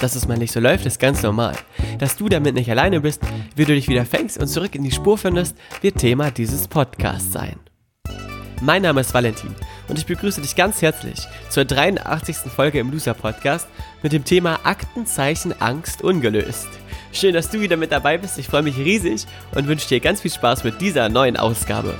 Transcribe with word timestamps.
Dass 0.00 0.16
es 0.16 0.26
mal 0.26 0.38
nicht 0.38 0.52
so 0.52 0.60
läuft, 0.60 0.86
ist 0.86 0.98
ganz 0.98 1.22
normal. 1.22 1.54
Dass 1.98 2.16
du 2.16 2.28
damit 2.28 2.54
nicht 2.54 2.70
alleine 2.70 3.02
bist, 3.02 3.20
wie 3.54 3.66
du 3.66 3.74
dich 3.74 3.88
wieder 3.88 4.06
fängst 4.06 4.38
und 4.38 4.46
zurück 4.46 4.74
in 4.74 4.82
die 4.82 4.90
Spur 4.90 5.18
findest, 5.18 5.56
wird 5.82 5.98
Thema 5.98 6.30
dieses 6.30 6.68
Podcasts 6.68 7.32
sein. 7.32 7.60
Mein 8.62 8.82
Name 8.82 9.02
ist 9.02 9.12
Valentin 9.12 9.54
und 9.88 9.98
ich 9.98 10.06
begrüße 10.06 10.40
dich 10.40 10.56
ganz 10.56 10.80
herzlich 10.82 11.26
zur 11.50 11.64
83. 11.66 12.50
Folge 12.50 12.78
im 12.78 12.90
Loser 12.90 13.14
Podcast 13.14 13.68
mit 14.02 14.12
dem 14.12 14.24
Thema 14.24 14.60
Aktenzeichen 14.64 15.60
Angst 15.60 16.02
ungelöst. 16.02 16.68
Schön, 17.12 17.34
dass 17.34 17.50
du 17.50 17.60
wieder 17.60 17.76
mit 17.76 17.92
dabei 17.92 18.18
bist. 18.18 18.38
Ich 18.38 18.46
freue 18.46 18.62
mich 18.62 18.76
riesig 18.76 19.26
und 19.54 19.66
wünsche 19.66 19.88
dir 19.88 20.00
ganz 20.00 20.22
viel 20.22 20.30
Spaß 20.30 20.64
mit 20.64 20.80
dieser 20.80 21.08
neuen 21.08 21.36
Ausgabe. 21.36 21.94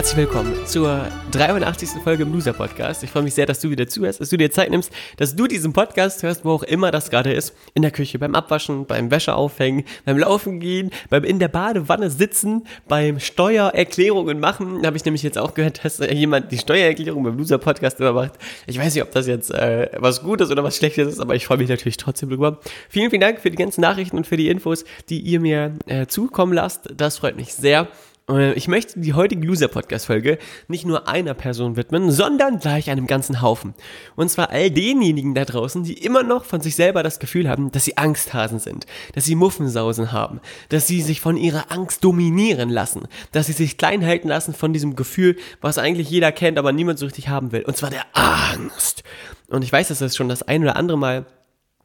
Herzlich 0.00 0.16
willkommen 0.16 0.54
zur 0.64 1.06
83. 1.32 2.02
Folge 2.02 2.22
im 2.22 2.32
Loser 2.32 2.54
Podcast. 2.54 3.04
Ich 3.04 3.10
freue 3.10 3.22
mich 3.22 3.34
sehr, 3.34 3.44
dass 3.44 3.60
du 3.60 3.68
wieder 3.68 3.86
zuhörst, 3.86 4.18
dass 4.18 4.30
du 4.30 4.38
dir 4.38 4.50
Zeit 4.50 4.70
nimmst, 4.70 4.90
dass 5.18 5.36
du 5.36 5.46
diesen 5.46 5.74
Podcast 5.74 6.22
hörst, 6.22 6.42
wo 6.42 6.52
auch 6.52 6.62
immer 6.62 6.90
das 6.90 7.10
gerade 7.10 7.34
ist. 7.34 7.54
In 7.74 7.82
der 7.82 7.90
Küche, 7.90 8.18
beim 8.18 8.34
Abwaschen, 8.34 8.86
beim 8.86 9.10
Wäsche 9.10 9.34
aufhängen, 9.34 9.84
beim 10.06 10.16
Laufen 10.16 10.58
gehen, 10.58 10.90
beim 11.10 11.22
in 11.24 11.38
der 11.38 11.48
Badewanne 11.48 12.08
sitzen, 12.08 12.66
beim 12.88 13.20
Steuererklärungen 13.20 14.40
machen. 14.40 14.78
Da 14.80 14.86
habe 14.86 14.96
ich 14.96 15.04
nämlich 15.04 15.22
jetzt 15.22 15.36
auch 15.36 15.52
gehört, 15.52 15.84
dass 15.84 15.98
jemand 15.98 16.50
die 16.50 16.56
Steuererklärung 16.56 17.22
beim 17.22 17.36
Loser 17.36 17.58
Podcast 17.58 18.00
immer 18.00 18.14
macht. 18.14 18.38
Ich 18.66 18.78
weiß 18.78 18.94
nicht, 18.94 19.02
ob 19.02 19.10
das 19.10 19.26
jetzt 19.26 19.50
äh, 19.50 19.90
was 19.98 20.22
Gutes 20.22 20.50
oder 20.50 20.64
was 20.64 20.78
Schlechtes 20.78 21.08
ist, 21.08 21.20
aber 21.20 21.34
ich 21.34 21.44
freue 21.44 21.58
mich 21.58 21.68
natürlich 21.68 21.98
trotzdem 21.98 22.30
drüber. 22.30 22.58
Vielen, 22.88 23.10
vielen 23.10 23.20
Dank 23.20 23.40
für 23.40 23.50
die 23.50 23.58
ganzen 23.58 23.82
Nachrichten 23.82 24.16
und 24.16 24.26
für 24.26 24.38
die 24.38 24.48
Infos, 24.48 24.86
die 25.10 25.20
ihr 25.20 25.40
mir 25.40 25.74
äh, 25.84 26.06
zukommen 26.06 26.54
lasst. 26.54 26.88
Das 26.96 27.18
freut 27.18 27.36
mich 27.36 27.52
sehr. 27.52 27.86
Äh, 28.30 28.52
ich 28.54 28.68
möchte 28.68 29.00
die 29.00 29.14
heutige 29.14 29.46
Loser-Podcast-Folge 29.46 30.38
nicht 30.68 30.86
nur 30.86 31.08
einer 31.08 31.34
Person 31.34 31.76
widmen, 31.76 32.10
sondern 32.10 32.58
gleich 32.58 32.90
einem 32.90 33.06
ganzen 33.06 33.42
Haufen. 33.42 33.74
Und 34.16 34.30
zwar 34.30 34.50
all 34.50 34.70
denjenigen 34.70 35.34
da 35.34 35.44
draußen, 35.44 35.84
die 35.84 35.94
immer 35.94 36.22
noch 36.22 36.44
von 36.44 36.60
sich 36.60 36.76
selber 36.76 37.02
das 37.02 37.18
Gefühl 37.18 37.48
haben, 37.48 37.70
dass 37.72 37.84
sie 37.84 37.96
Angsthasen 37.96 38.58
sind, 38.58 38.86
dass 39.14 39.24
sie 39.24 39.34
Muffensausen 39.34 40.12
haben, 40.12 40.40
dass 40.68 40.86
sie 40.86 41.02
sich 41.02 41.20
von 41.20 41.36
ihrer 41.36 41.70
Angst 41.70 42.04
dominieren 42.04 42.70
lassen, 42.70 43.02
dass 43.32 43.46
sie 43.46 43.52
sich 43.52 43.76
klein 43.76 44.04
halten 44.04 44.28
lassen 44.28 44.54
von 44.54 44.72
diesem 44.72 44.96
Gefühl, 44.96 45.36
was 45.60 45.78
eigentlich 45.78 46.10
jeder 46.10 46.32
kennt, 46.32 46.58
aber 46.58 46.72
niemand 46.72 46.98
so 46.98 47.06
richtig 47.06 47.28
haben 47.28 47.52
will. 47.52 47.62
Und 47.62 47.76
zwar 47.76 47.90
der 47.90 48.04
Angst. 48.12 49.02
Und 49.48 49.62
ich 49.62 49.72
weiß, 49.72 49.88
dass 49.88 49.98
das 49.98 50.16
schon 50.16 50.28
das 50.28 50.42
ein 50.42 50.62
oder 50.62 50.76
andere 50.76 50.98
Mal 50.98 51.26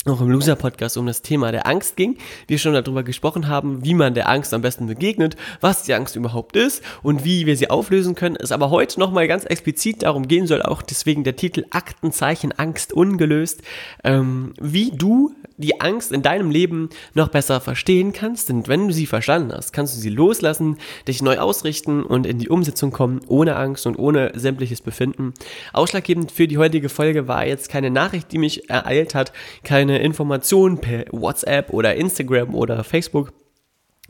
auch 0.05 0.21
im 0.21 0.29
Loser-Podcast 0.29 0.97
um 0.97 1.07
das 1.07 1.23
Thema 1.23 1.51
der 1.51 1.65
Angst 1.65 1.95
ging. 1.95 2.17
Wir 2.47 2.59
schon 2.59 2.73
darüber 2.73 3.03
gesprochen 3.03 3.47
haben, 3.47 3.83
wie 3.83 3.95
man 3.95 4.13
der 4.13 4.29
Angst 4.29 4.53
am 4.53 4.61
besten 4.61 4.85
begegnet, 4.85 5.35
was 5.61 5.83
die 5.83 5.93
Angst 5.95 6.15
überhaupt 6.15 6.55
ist 6.55 6.83
und 7.01 7.25
wie 7.25 7.45
wir 7.45 7.57
sie 7.57 7.69
auflösen 7.69 8.13
können. 8.13 8.35
Es 8.35 8.51
aber 8.51 8.69
heute 8.69 8.99
nochmal 8.99 9.27
ganz 9.27 9.45
explizit 9.45 10.03
darum 10.03 10.27
gehen 10.27 10.45
soll, 10.45 10.61
auch 10.61 10.83
deswegen 10.83 11.23
der 11.23 11.35
Titel 11.35 11.65
Aktenzeichen 11.71 12.51
Angst 12.51 12.93
ungelöst, 12.93 13.63
ähm, 14.03 14.53
wie 14.61 14.91
du 14.91 15.33
die 15.57 15.81
Angst 15.81 16.11
in 16.11 16.21
deinem 16.21 16.51
Leben 16.51 16.89
noch 17.13 17.29
besser 17.29 17.61
verstehen 17.61 18.13
kannst. 18.13 18.49
Denn 18.49 18.67
wenn 18.67 18.87
du 18.87 18.93
sie 18.93 19.05
verstanden 19.05 19.53
hast, 19.53 19.73
kannst 19.73 19.95
du 19.95 19.99
sie 19.99 20.09
loslassen, 20.09 20.77
dich 21.07 21.21
neu 21.21 21.37
ausrichten 21.37 22.03
und 22.03 22.25
in 22.25 22.39
die 22.39 22.49
Umsetzung 22.49 22.91
kommen, 22.91 23.21
ohne 23.27 23.55
Angst 23.55 23.85
und 23.87 23.97
ohne 23.97 24.31
sämtliches 24.35 24.81
Befinden. 24.81 25.33
Ausschlaggebend 25.73 26.31
für 26.31 26.47
die 26.47 26.57
heutige 26.57 26.89
Folge 26.89 27.27
war 27.27 27.45
jetzt 27.45 27.69
keine 27.69 27.89
Nachricht, 27.89 28.31
die 28.31 28.37
mich 28.37 28.69
ereilt 28.69 29.15
hat, 29.15 29.31
keine 29.63 29.99
Information 29.99 30.79
per 30.79 31.05
WhatsApp 31.11 31.71
oder 31.71 31.95
Instagram 31.95 32.53
oder 32.53 32.83
Facebook 32.83 33.31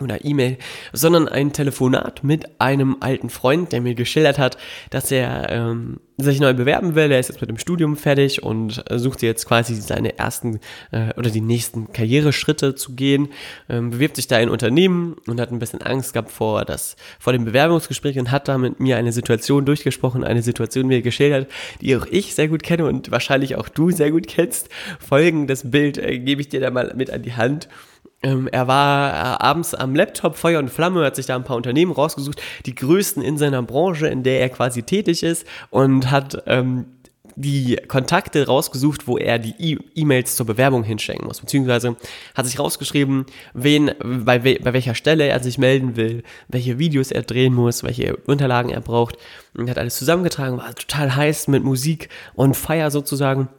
oder 0.01 0.25
E-Mail, 0.25 0.57
sondern 0.91 1.29
ein 1.29 1.53
Telefonat 1.53 2.23
mit 2.23 2.59
einem 2.59 2.97
alten 2.99 3.29
Freund, 3.29 3.71
der 3.71 3.79
mir 3.79 3.95
geschildert 3.95 4.37
hat, 4.37 4.57
dass 4.89 5.09
er 5.09 5.49
ähm, 5.49 6.01
sich 6.17 6.41
neu 6.41 6.53
bewerben 6.53 6.95
will. 6.95 7.11
Er 7.11 7.19
ist 7.19 7.29
jetzt 7.29 7.39
mit 7.39 7.49
dem 7.49 7.57
Studium 7.57 7.95
fertig 7.95 8.43
und 8.43 8.83
sucht 8.91 9.21
jetzt 9.21 9.45
quasi 9.45 9.75
seine 9.75 10.17
ersten 10.17 10.59
äh, 10.91 11.13
oder 11.17 11.29
die 11.29 11.39
nächsten 11.39 11.93
Karriereschritte 11.93 12.75
zu 12.75 12.93
gehen. 12.93 13.29
Ähm, 13.69 13.91
bewirbt 13.91 14.17
sich 14.17 14.27
da 14.27 14.37
in 14.39 14.49
Unternehmen 14.49 15.15
und 15.27 15.39
hat 15.39 15.51
ein 15.51 15.59
bisschen 15.59 15.81
Angst 15.81 16.11
gehabt 16.11 16.31
vor 16.31 16.65
das 16.65 16.97
vor 17.17 17.31
dem 17.31 17.45
Bewerbungsgespräch 17.45 18.19
und 18.19 18.31
hat 18.31 18.49
da 18.49 18.57
mit 18.57 18.81
mir 18.81 18.97
eine 18.97 19.13
Situation 19.13 19.65
durchgesprochen, 19.65 20.25
eine 20.25 20.41
Situation 20.41 20.87
mir 20.87 21.01
geschildert, 21.01 21.49
die 21.79 21.95
auch 21.95 22.05
ich 22.05 22.35
sehr 22.35 22.49
gut 22.49 22.63
kenne 22.63 22.85
und 22.85 23.11
wahrscheinlich 23.11 23.55
auch 23.55 23.69
du 23.69 23.91
sehr 23.91 24.11
gut 24.11 24.27
kennst. 24.27 24.67
Folgendes 24.99 25.71
Bild 25.71 25.97
äh, 25.97 26.19
gebe 26.19 26.41
ich 26.41 26.49
dir 26.49 26.59
da 26.59 26.69
mal 26.69 26.93
mit 26.97 27.11
an 27.11 27.21
die 27.21 27.33
Hand. 27.33 27.69
Ähm, 28.23 28.47
er 28.51 28.67
war 28.67 29.09
äh, 29.11 29.43
abends 29.43 29.73
am 29.73 29.95
Laptop 29.95 30.35
Feuer 30.35 30.59
und 30.59 30.69
Flamme, 30.69 31.05
hat 31.05 31.15
sich 31.15 31.25
da 31.25 31.35
ein 31.35 31.43
paar 31.43 31.57
Unternehmen 31.57 31.91
rausgesucht, 31.91 32.41
die 32.65 32.75
größten 32.75 33.21
in 33.21 33.37
seiner 33.37 33.61
Branche, 33.61 34.07
in 34.07 34.23
der 34.23 34.41
er 34.41 34.49
quasi 34.49 34.83
tätig 34.83 35.23
ist 35.23 35.45
und 35.69 36.09
hat 36.11 36.43
ähm, 36.47 36.85
die 37.35 37.77
Kontakte 37.87 38.47
rausgesucht, 38.47 39.07
wo 39.07 39.17
er 39.17 39.39
die 39.39 39.77
E-Mails 39.95 40.35
zur 40.35 40.45
Bewerbung 40.45 40.83
hinschicken 40.83 41.27
muss, 41.27 41.41
beziehungsweise 41.41 41.97
hat 42.33 42.45
sich 42.45 42.59
rausgeschrieben, 42.59 43.25
wen, 43.53 43.91
bei, 43.99 44.43
we 44.43 44.57
bei 44.61 44.73
welcher 44.73 44.95
Stelle 44.95 45.27
er 45.27 45.43
sich 45.43 45.57
melden 45.57 45.95
will, 45.95 46.23
welche 46.47 46.79
Videos 46.79 47.11
er 47.11 47.23
drehen 47.23 47.53
muss, 47.53 47.83
welche 47.83 48.15
Unterlagen 48.15 48.69
er 48.69 48.81
braucht 48.81 49.17
und 49.55 49.69
hat 49.69 49.77
alles 49.77 49.97
zusammengetragen, 49.97 50.57
war 50.57 50.73
total 50.75 51.15
heiß 51.15 51.47
mit 51.49 51.63
Musik 51.63 52.09
und 52.35 52.55
Feier 52.55 52.89
sozusagen 52.89 53.49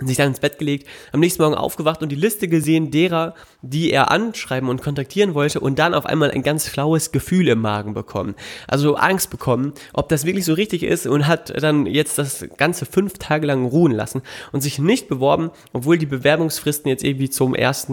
sich 0.00 0.16
dann 0.16 0.28
ins 0.28 0.40
Bett 0.40 0.58
gelegt, 0.58 0.88
am 1.12 1.20
nächsten 1.20 1.42
Morgen 1.42 1.54
aufgewacht 1.54 2.02
und 2.02 2.10
die 2.10 2.16
Liste 2.16 2.48
gesehen 2.48 2.90
derer, 2.90 3.34
die 3.60 3.90
er 3.90 4.10
anschreiben 4.10 4.68
und 4.68 4.82
kontaktieren 4.82 5.34
wollte 5.34 5.60
und 5.60 5.78
dann 5.78 5.94
auf 5.94 6.06
einmal 6.06 6.30
ein 6.30 6.42
ganz 6.42 6.68
flaues 6.68 7.12
Gefühl 7.12 7.48
im 7.48 7.60
Magen 7.60 7.94
bekommen. 7.94 8.34
Also 8.66 8.96
Angst 8.96 9.30
bekommen, 9.30 9.72
ob 9.92 10.08
das 10.08 10.24
wirklich 10.24 10.44
so 10.44 10.54
richtig 10.54 10.82
ist 10.82 11.06
und 11.06 11.26
hat 11.26 11.52
dann 11.62 11.86
jetzt 11.86 12.18
das 12.18 12.46
Ganze 12.56 12.86
fünf 12.86 13.14
Tage 13.18 13.46
lang 13.46 13.64
ruhen 13.64 13.92
lassen 13.92 14.22
und 14.50 14.62
sich 14.62 14.78
nicht 14.78 15.08
beworben, 15.08 15.50
obwohl 15.72 15.98
die 15.98 16.06
Bewerbungsfristen 16.06 16.88
jetzt 16.88 17.04
irgendwie 17.04 17.30
zum 17.30 17.54
1. 17.54 17.88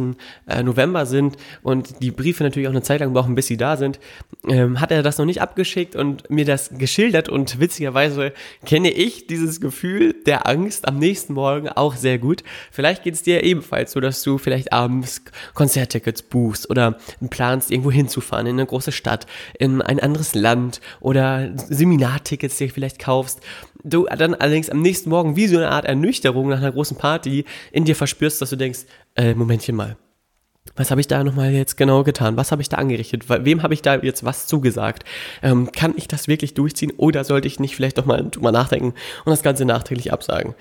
Äh, 0.48 0.64
November 0.64 1.06
sind 1.06 1.38
und 1.62 2.02
die 2.02 2.12
Briefe 2.12 2.44
natürlich 2.44 2.68
auch 2.68 2.74
eine 2.74 2.82
Zeit 2.82 3.02
lang 3.02 3.14
brauchen, 3.14 3.36
bis 3.36 3.48
sie 3.48 3.58
da 3.58 3.78
sind, 3.78 4.00
ähm, 4.48 4.80
hat 4.80 4.92
er 4.92 5.04
das 5.04 5.18
noch 5.18 5.26
nicht 5.26 5.42
abgeschickt 5.42 5.96
und 5.96 6.30
mir 6.30 6.46
das 6.46 6.72
geschildert 6.78 7.30
und 7.30 7.59
witzigerweise 7.59 8.34
kenne 8.66 8.90
ich 8.92 9.28
dieses 9.28 9.62
Gefühl 9.62 10.16
der 10.26 10.48
Angst 10.48 10.88
am 10.88 10.98
nächsten 10.98 11.34
Morgen 11.34 11.70
auch 11.70 11.96
sehr 12.02 12.18
gut. 12.18 12.44
Vielleicht 12.72 13.04
geht 13.04 13.14
es 13.14 13.24
dir 13.24 13.44
ebenfalls 13.44 13.92
so, 13.92 14.00
dass 14.00 14.24
du 14.24 14.38
vielleicht 14.38 14.74
abends 14.74 15.22
Konzerttickets 15.54 16.22
buchst 16.22 16.70
oder 16.70 16.98
planst, 17.30 17.72
irgendwo 17.72 17.92
hinzufahren 17.92 18.48
in 18.48 18.54
eine 18.54 18.66
große 18.66 18.92
Stadt, 18.92 19.26
in 19.58 19.82
ein 19.82 20.00
anderes 20.00 20.36
Land 20.36 20.82
oder 21.00 21.52
Seminartickets 21.56 22.58
dir 22.58 22.70
vielleicht 22.70 23.00
kaufst. 23.00 23.42
Du 23.84 24.06
dann 24.06 24.36
allerdings 24.36 24.70
am 24.70 24.82
nächsten 24.82 25.09
Morgen 25.09 25.36
wie 25.36 25.48
so 25.48 25.58
eine 25.58 25.72
Art 25.72 25.86
Ernüchterung 25.86 26.50
nach 26.50 26.58
einer 26.58 26.72
großen 26.72 26.98
Party 26.98 27.46
in 27.72 27.86
dir 27.86 27.96
verspürst, 27.96 28.42
dass 28.42 28.50
du 28.50 28.58
denkst, 28.58 28.80
äh, 29.16 29.34
Momentchen 29.34 29.76
mal. 29.76 29.96
Was 30.76 30.92
habe 30.92 31.02
ich 31.02 31.08
da 31.08 31.24
nochmal 31.24 31.52
jetzt 31.52 31.78
genau 31.78 32.04
getan? 32.04 32.38
Was 32.38 32.52
habe 32.52 32.62
ich 32.62 32.70
da 32.70 32.78
angerichtet? 32.78 33.26
Wem 33.28 33.64
habe 33.64 33.73
ich 33.73 33.82
da 33.82 33.96
jetzt 33.96 34.23
was 34.23 34.47
zugesagt? 34.47 35.03
Ähm, 35.41 35.72
kann 35.72 35.94
ich 35.97 36.08
das 36.08 36.28
wirklich 36.28 36.53
durchziehen 36.53 36.94
oder 36.96 37.23
sollte 37.23 37.47
ich 37.47 37.59
nicht 37.59 37.76
vielleicht 37.76 37.97
doch 37.97 38.06
mal 38.06 38.29
nachdenken 38.40 38.94
und 39.26 39.29
das 39.29 39.44
Ganze 39.44 39.66
nachträglich 39.66 40.14
absagen? 40.14 40.56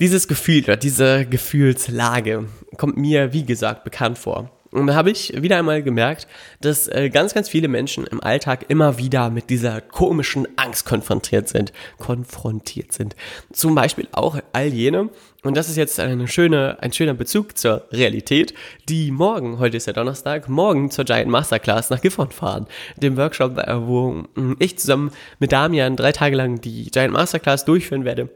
Dieses 0.00 0.26
Gefühl 0.26 0.64
oder 0.64 0.76
diese 0.76 1.26
Gefühlslage 1.26 2.48
kommt 2.76 2.96
mir, 2.96 3.32
wie 3.32 3.44
gesagt, 3.44 3.84
bekannt 3.84 4.18
vor. 4.18 4.50
Und 4.72 4.86
da 4.86 4.94
habe 4.94 5.10
ich 5.10 5.40
wieder 5.42 5.58
einmal 5.58 5.82
gemerkt, 5.82 6.26
dass 6.62 6.88
äh, 6.88 7.10
ganz, 7.10 7.34
ganz 7.34 7.50
viele 7.50 7.68
Menschen 7.68 8.06
im 8.06 8.22
Alltag 8.22 8.64
immer 8.68 8.96
wieder 8.96 9.28
mit 9.28 9.50
dieser 9.50 9.82
komischen 9.82 10.48
Angst 10.56 10.86
konfrontiert 10.86 11.48
sind. 11.48 11.74
Konfrontiert 11.98 12.92
sind. 12.92 13.14
Zum 13.52 13.74
Beispiel 13.74 14.08
auch 14.12 14.38
all 14.54 14.68
jene, 14.68 15.10
und 15.42 15.58
das 15.58 15.68
ist 15.68 15.76
jetzt 15.76 16.00
eine 16.00 16.26
schöne, 16.26 16.78
ein 16.80 16.92
schöner 16.92 17.12
Bezug 17.12 17.58
zur 17.58 17.86
Realität, 17.92 18.54
die 18.88 19.10
morgen, 19.10 19.58
heute 19.58 19.76
ist 19.76 19.86
ja 19.86 19.92
Donnerstag, 19.92 20.48
morgen 20.48 20.90
zur 20.90 21.04
Giant 21.04 21.30
Masterclass 21.30 21.90
nach 21.90 22.00
Gifhorn 22.00 22.30
fahren. 22.30 22.66
Dem 22.96 23.18
Workshop, 23.18 23.58
äh, 23.58 23.86
wo 23.86 24.24
ich 24.58 24.78
zusammen 24.78 25.10
mit 25.38 25.52
Damian 25.52 25.96
drei 25.96 26.12
Tage 26.12 26.34
lang 26.34 26.62
die 26.62 26.90
Giant 26.90 27.12
Masterclass 27.12 27.66
durchführen 27.66 28.06
werde 28.06 28.30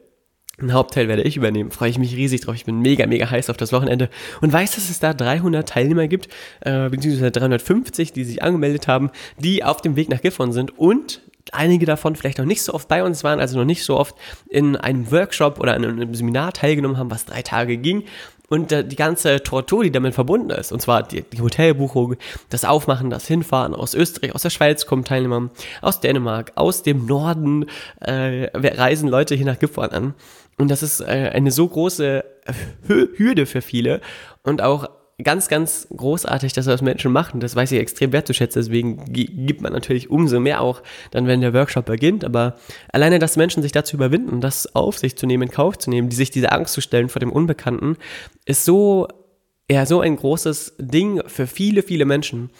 Ein 0.58 0.72
Hauptteil 0.72 1.06
werde 1.06 1.22
ich 1.22 1.36
übernehmen. 1.36 1.70
Freue 1.70 1.90
ich 1.90 1.98
mich 1.98 2.16
riesig 2.16 2.40
drauf. 2.40 2.54
Ich 2.54 2.64
bin 2.64 2.80
mega, 2.80 3.06
mega 3.06 3.30
heiß 3.30 3.50
auf 3.50 3.58
das 3.58 3.72
Wochenende 3.72 4.08
und 4.40 4.52
weiß, 4.52 4.74
dass 4.74 4.88
es 4.88 5.00
da 5.00 5.12
300 5.12 5.68
Teilnehmer 5.68 6.08
gibt, 6.08 6.28
äh, 6.60 6.88
beziehungsweise 6.88 7.30
350, 7.30 8.12
die 8.12 8.24
sich 8.24 8.42
angemeldet 8.42 8.88
haben, 8.88 9.10
die 9.38 9.64
auf 9.64 9.82
dem 9.82 9.96
Weg 9.96 10.08
nach 10.08 10.22
Gifhorn 10.22 10.52
sind 10.52 10.78
und 10.78 11.20
einige 11.52 11.86
davon 11.86 12.16
vielleicht 12.16 12.38
noch 12.38 12.44
nicht 12.44 12.62
so 12.62 12.74
oft 12.74 12.88
bei 12.88 13.04
uns 13.04 13.22
waren, 13.22 13.38
also 13.38 13.58
noch 13.58 13.64
nicht 13.64 13.84
so 13.84 13.96
oft 13.96 14.16
in 14.48 14.76
einem 14.76 15.10
Workshop 15.10 15.60
oder 15.60 15.76
in 15.76 15.84
einem 15.84 16.14
Seminar 16.14 16.52
teilgenommen 16.52 16.96
haben, 16.96 17.10
was 17.10 17.24
drei 17.24 17.42
Tage 17.42 17.76
ging 17.76 18.04
und 18.48 18.70
die 18.70 18.96
ganze 18.96 19.42
Tortur, 19.42 19.84
die 19.84 19.90
damit 19.90 20.14
verbunden 20.14 20.50
ist, 20.50 20.72
und 20.72 20.80
zwar 20.80 21.02
die, 21.02 21.22
die, 21.22 21.40
Hotelbuchung, 21.40 22.16
das 22.48 22.64
Aufmachen, 22.64 23.10
das 23.10 23.26
Hinfahren 23.26 23.74
aus 23.74 23.94
Österreich, 23.94 24.34
aus 24.34 24.42
der 24.42 24.50
Schweiz 24.50 24.86
kommen 24.86 25.04
Teilnehmer, 25.04 25.50
aus 25.82 26.00
Dänemark, 26.00 26.52
aus 26.54 26.82
dem 26.82 27.06
Norden 27.06 27.66
äh, 28.00 28.48
reisen 28.54 29.08
Leute 29.08 29.34
hier 29.34 29.46
nach 29.46 29.58
Gifhorn 29.58 29.90
an. 29.90 30.14
Und 30.58 30.70
das 30.70 30.82
ist 30.82 31.00
äh, 31.00 31.30
eine 31.34 31.50
so 31.50 31.68
große 31.68 32.24
Hürde 32.86 33.46
für 33.46 33.60
viele 33.60 34.00
und 34.42 34.62
auch 34.62 34.88
ganz, 35.22 35.48
ganz 35.48 35.88
großartig, 35.96 36.52
dass 36.52 36.66
das 36.66 36.82
Menschen 36.82 37.10
machen. 37.10 37.40
Das 37.40 37.56
weiß 37.56 37.72
ich 37.72 37.80
extrem 37.80 38.12
wertzuschätzen. 38.12 38.60
Deswegen 38.60 39.04
gibt 39.12 39.62
man 39.62 39.72
natürlich 39.72 40.10
umso 40.10 40.40
mehr 40.40 40.60
auch 40.60 40.82
dann, 41.10 41.26
wenn 41.26 41.40
der 41.40 41.54
Workshop 41.54 41.86
beginnt. 41.86 42.24
Aber 42.24 42.56
alleine, 42.92 43.18
dass 43.18 43.36
Menschen 43.36 43.62
sich 43.62 43.72
dazu 43.72 43.96
überwinden, 43.96 44.40
das 44.40 44.74
auf 44.74 44.98
sich 44.98 45.16
zu 45.16 45.26
nehmen, 45.26 45.44
in 45.44 45.50
Kauf 45.50 45.78
zu 45.78 45.88
nehmen, 45.88 46.10
die 46.10 46.16
sich 46.16 46.30
diese 46.30 46.52
Angst 46.52 46.74
zu 46.74 46.82
stellen 46.82 47.08
vor 47.08 47.20
dem 47.20 47.32
Unbekannten, 47.32 47.96
ist 48.44 48.64
so, 48.64 49.08
ja, 49.70 49.86
so 49.86 50.00
ein 50.00 50.16
großes 50.16 50.74
Ding 50.78 51.22
für 51.26 51.46
viele, 51.46 51.82
viele 51.82 52.04
Menschen 52.04 52.50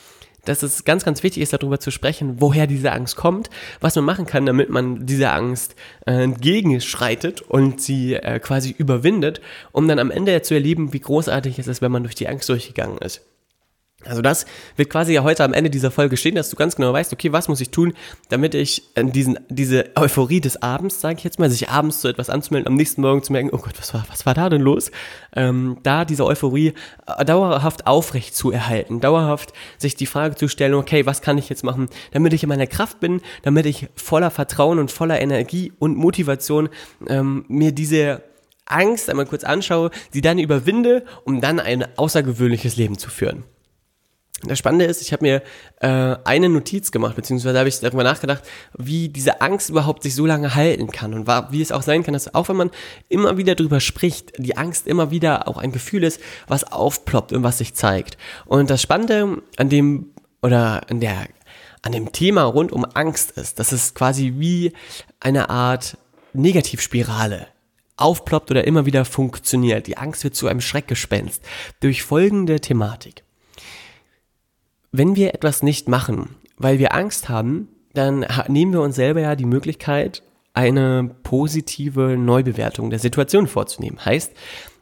dass 0.49 0.63
es 0.63 0.85
ganz, 0.85 1.05
ganz 1.05 1.23
wichtig 1.23 1.43
ist, 1.43 1.53
darüber 1.53 1.81
zu 1.81 1.91
sprechen, 1.91 2.41
woher 2.41 2.67
diese 2.67 2.93
Angst 2.93 3.17
kommt, 3.17 3.51
was 3.81 3.97
man 3.97 4.05
machen 4.05 4.27
kann, 4.27 4.47
damit 4.47 4.71
man 4.71 5.07
dieser 5.07 5.35
Angst 5.35 5.75
äh, 6.07 6.23
entgegenschreitet 6.23 7.43
und 7.43 7.81
sie 7.81 8.15
äh, 8.15 8.39
quasi 8.39 8.75
überwindet, 8.77 9.41
um 9.73 9.87
dann 9.89 9.99
am 9.99 10.11
Ende 10.11 10.41
zu 10.43 10.55
erleben, 10.55 10.93
wie 10.93 11.01
großartig 11.01 11.59
es 11.59 11.67
ist, 11.67 11.83
wenn 11.83 11.93
man 11.93 12.03
durch 12.03 12.15
die 12.15 12.29
Angst 12.29 12.49
durchgegangen 12.49 12.99
ist. 12.99 13.23
Also 14.07 14.23
das 14.23 14.47
wird 14.77 14.91
quasi 14.91 15.13
ja 15.13 15.23
heute 15.23 15.45
am 15.45 15.53
Ende 15.53 15.71
dieser 15.71 15.91
Folge 15.91 16.17
stehen, 16.17 16.35
dass 16.35 16.51
du 16.51 16.57
ganz 16.57 16.77
genau 16.77 16.93
weißt, 16.93 17.13
okay, 17.13 17.33
was 17.33 17.49
muss 17.49 17.61
ich 17.61 17.71
tun, 17.71 17.95
damit 18.29 18.55
ich 18.55 18.83
diesen, 18.97 19.39
diese 19.49 19.91
Euphorie 19.95 20.41
des 20.41 20.63
Abends, 20.63 21.01
sage 21.01 21.17
ich 21.19 21.25
jetzt 21.25 21.39
mal, 21.39 21.51
sich 21.51 21.69
abends 21.69 22.01
zu 22.01 22.09
etwas 22.09 22.31
anzumelden, 22.31 22.69
am 22.69 22.75
nächsten 22.75 23.01
Morgen 23.01 23.23
zu 23.23 23.33
merken, 23.33 23.51
oh 23.53 23.59
Gott, 23.59 23.75
was 23.79 23.95
war, 23.95 24.05
was 24.11 24.27
war 24.27 24.35
da 24.35 24.49
denn 24.49 24.63
los? 24.63 24.91
Ähm, 25.35 25.79
da 25.83 26.05
diese 26.05 26.25
Euphorie 26.25 26.75
äh, 27.07 27.25
dauerhaft 27.25 27.87
aufrecht 27.87 28.35
zu 28.35 28.51
erhalten, 28.51 29.01
dauerhaft 29.01 29.53
sich 29.79 29.97
die 29.97 30.07
Frage 30.07 30.37
zu 30.37 30.49
stellen, 30.49 30.75
okay, 30.75 31.07
was 31.07 31.23
kann 31.23 31.39
ich 31.39 31.49
jetzt 31.49 31.65
machen, 31.65 31.89
damit 32.13 32.33
ich 32.33 32.43
in 32.43 32.49
meiner 32.49 32.67
Kraft 32.67 33.01
bin, 33.01 33.21
damit 33.43 33.67
ich 33.67 33.89
voller 33.97 34.31
Vertrauen 34.31 34.79
und 34.79 34.91
voller 34.91 35.21
Energie 35.21 35.73
und 35.79 35.97
Motivation 35.97 36.69
ähm, 37.09 37.45
mir 37.49 37.73
diese 37.73 38.23
Angst 38.67 39.09
einmal 39.09 39.27
kurz 39.27 39.45
anschaue, 39.45 39.91
sie 40.11 40.21
dann 40.21 40.39
überwinde, 40.39 41.05
um 41.25 41.41
dann 41.41 41.61
ein 41.61 41.87
außergewöhnliches 41.97 42.77
Leben 42.77 42.99
zu 42.99 43.11
führen. 43.11 43.45
Das 44.43 44.59
Spannende 44.59 44.85
ist, 44.85 45.01
ich 45.01 45.15
habe 45.15 45.25
mir 45.25 45.43
äh, 45.81 46.17
eine 46.25 46.51
Notiz 46.51 46.91
gemacht, 46.91 47.17
beziehungsweise 47.17 47.59
habe 47.59 47.71
ich 47.71 47.81
darüber 47.81 48.05
nachgedacht, 48.05 48.43
wie 48.77 49.09
diese 49.09 49.41
Angst 49.41 49.71
überhaupt 49.71 50.03
sich 50.03 50.15
so 50.15 50.27
lange 50.27 50.55
halten 50.55 50.91
kann 50.91 51.15
und 51.15 51.27
war, 51.27 51.53
wie 51.53 51.63
es 51.63 51.73
auch 51.73 51.81
sein 51.81 52.03
kann, 52.03 52.13
dass 52.13 52.35
auch 52.35 52.51
wenn 52.51 52.57
man 52.57 52.71
immer 53.09 53.39
wieder 53.39 53.55
drüber 53.55 53.81
spricht, 53.81 54.33
die 54.37 54.57
Angst 54.59 54.87
immer 54.87 55.11
wieder 55.11 55.49
auch 55.49 55.57
ein 55.57 55.73
Gefühl 55.73 56.05
ist, 56.05 56.21
was 56.49 56.71
aufploppt 56.71 57.33
und 57.33 57.45
was 57.45 57.59
sich 57.59 57.75
zeigt. 57.75 58.19
Und 58.45 58.69
das 58.69 58.83
Spannende 58.83 59.41
an 59.57 59.71
dem 59.71 60.11
oder 60.43 60.83
an 60.91 61.01
der 61.01 61.29
an 61.81 61.93
dem 61.93 62.13
Thema 62.13 62.43
rund 62.43 62.73
um 62.73 62.85
Angst 62.85 63.31
ist, 63.33 63.59
dass 63.59 63.73
es 63.73 63.95
quasi 63.95 64.35
wie 64.37 64.73
eine 65.21 65.51
Art 65.51 65.97
Negativspirale 66.33 67.47
aufploppt 67.97 68.51
oder 68.51 68.67
immer 68.67 68.87
wieder 68.87 69.05
funktioniert. 69.05 69.87
Die 69.87 69.97
Angst 69.97 70.25
wird 70.25 70.35
zu 70.35 70.49
einem 70.49 70.61
Schreckgespenst 70.61 71.43
durch 71.81 72.03
folgende 72.03 72.61
Thematik 72.61 73.26
wenn 74.93 75.17
wir 75.17 75.35
etwas 75.35 75.63
nicht 75.63 75.89
machen, 75.89 76.37
weil 76.59 76.79
wir 76.79 76.95
Angst 76.95 77.29
haben, 77.29 77.69
dann 77.95 78.27
nehmen 78.49 78.73
wir 78.73 78.83
uns 78.83 78.97
selber 78.97 79.21
ja 79.21 79.37
die 79.37 79.47
Möglichkeit, 79.47 80.23
eine 80.55 81.11
positive 81.23 82.17
Neubewertung 82.17 82.91
der 82.91 82.99
Situation 82.99 83.47
vorzunehmen. 83.47 84.03
Heißt, 84.05 84.33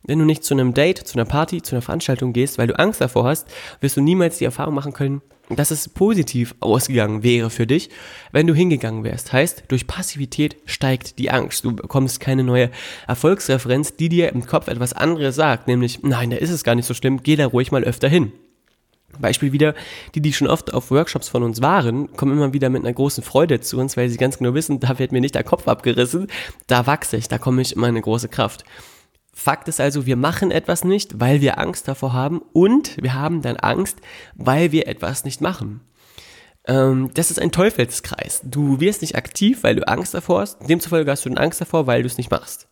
wenn 0.05 0.19
du 0.19 0.25
nicht 0.25 0.45
zu 0.45 0.55
einem 0.55 0.75
Date, 0.75 0.99
zu 0.99 1.19
einer 1.19 1.25
Party, 1.25 1.63
zu 1.63 1.75
einer 1.75 1.83
Veranstaltung 1.83 2.33
gehst, 2.33 2.59
weil 2.59 2.67
du 2.67 2.79
Angst 2.79 3.01
davor 3.01 3.25
hast, 3.25 3.49
wirst 3.81 3.97
du 3.97 4.01
niemals 4.01 4.39
die 4.39 4.45
Erfahrung 4.45 4.75
machen 4.75 4.93
können, 4.93 5.23
dass 5.49 5.71
es 5.71 5.89
positiv 5.89 6.55
ausgegangen 6.61 7.23
wäre 7.23 7.51
für 7.51 7.67
dich, 7.67 7.91
wenn 8.31 8.47
du 8.47 8.55
hingegangen 8.55 9.05
wärst. 9.05 9.33
Heißt, 9.33 9.65
durch 9.69 9.87
Passivität 9.87 10.57
steigt 10.65 11.19
die 11.19 11.31
Angst. 11.31 11.65
Du 11.65 11.75
bekommst 11.75 12.21
keine 12.21 12.45
neue 12.45 12.71
Erfolgsreferenz, 13.07 13.97
die 13.97 14.09
dir 14.09 14.33
im 14.33 14.47
Kopf 14.47 14.69
etwas 14.69 14.93
anderes 14.93 15.35
sagt, 15.35 15.69
nämlich, 15.69 16.03
nein, 16.03 16.31
da 16.31 16.37
ist 16.37 16.51
es 16.51 16.65
gar 16.65 16.75
nicht 16.75 16.87
so 16.87 16.95
schlimm, 16.95 17.23
geh 17.23 17.37
da 17.37 17.47
ruhig 17.47 17.73
mal 17.73 17.85
öfter 17.85 18.09
hin. 18.09 18.33
Beispiel 19.21 19.53
wieder, 19.53 19.75
die, 20.15 20.21
die 20.21 20.33
schon 20.33 20.49
oft 20.49 20.73
auf 20.73 20.91
Workshops 20.91 21.29
von 21.29 21.43
uns 21.43 21.63
waren, 21.63 22.13
kommen 22.17 22.33
immer 22.33 22.53
wieder 22.53 22.71
mit 22.71 22.85
einer 22.85 22.93
großen 22.93 23.23
Freude 23.23 23.61
zu 23.61 23.79
uns, 23.79 23.97
weil 23.97 24.09
sie 24.09 24.17
ganz 24.17 24.39
genau 24.39 24.55
wissen, 24.55 24.81
da 24.81 24.99
wird 24.99 25.13
mir 25.13 25.21
nicht 25.21 25.35
der 25.35 25.45
Kopf 25.45 25.69
abgerissen, 25.69 26.29
da 26.67 26.87
wachse 26.87 27.17
ich, 27.17 27.29
da 27.29 27.39
komme 27.39 27.63
ich 27.63 27.75
immer 27.75 27.87
eine 27.87 28.01
große 28.01 28.29
Kraft. 28.29 28.65
Fakt 29.33 29.67
ist 29.69 29.81
also, 29.81 30.07
wir 30.07 30.17
machen 30.17 30.51
etwas 30.51 30.85
nicht, 30.85 31.21
weil 31.21 31.41
wir 31.41 31.59
Angst 31.59 31.89
davor 31.89 32.13
haben 32.13 32.41
und 32.53 32.97
wir 33.03 33.15
haben 33.15 33.43
dann 33.43 33.57
Angst, 33.57 33.99
weil 34.35 34.71
wir 34.71 34.87
etwas 34.87 35.25
nicht 35.25 35.41
machen. 35.41 35.81
Ähm, 36.67 37.11
das 37.15 37.31
ist 37.31 37.41
ein 37.41 37.51
Teufelskreis. 37.51 38.43
Du 38.45 38.81
wirst 38.81 39.03
nicht 39.03 39.17
aktiv, 39.17 39.63
weil 39.63 39.75
du 39.75 39.87
Angst 39.89 40.15
davor 40.15 40.41
hast, 40.41 40.69
demzufolge 40.69 41.11
hast 41.11 41.25
du 41.25 41.31
dann 41.31 41.39
Angst 41.39 41.61
davor, 41.61 41.87
weil 41.87 42.03
du 42.03 42.07
es 42.07 42.17
nicht 42.17 42.31
machst 42.31 42.69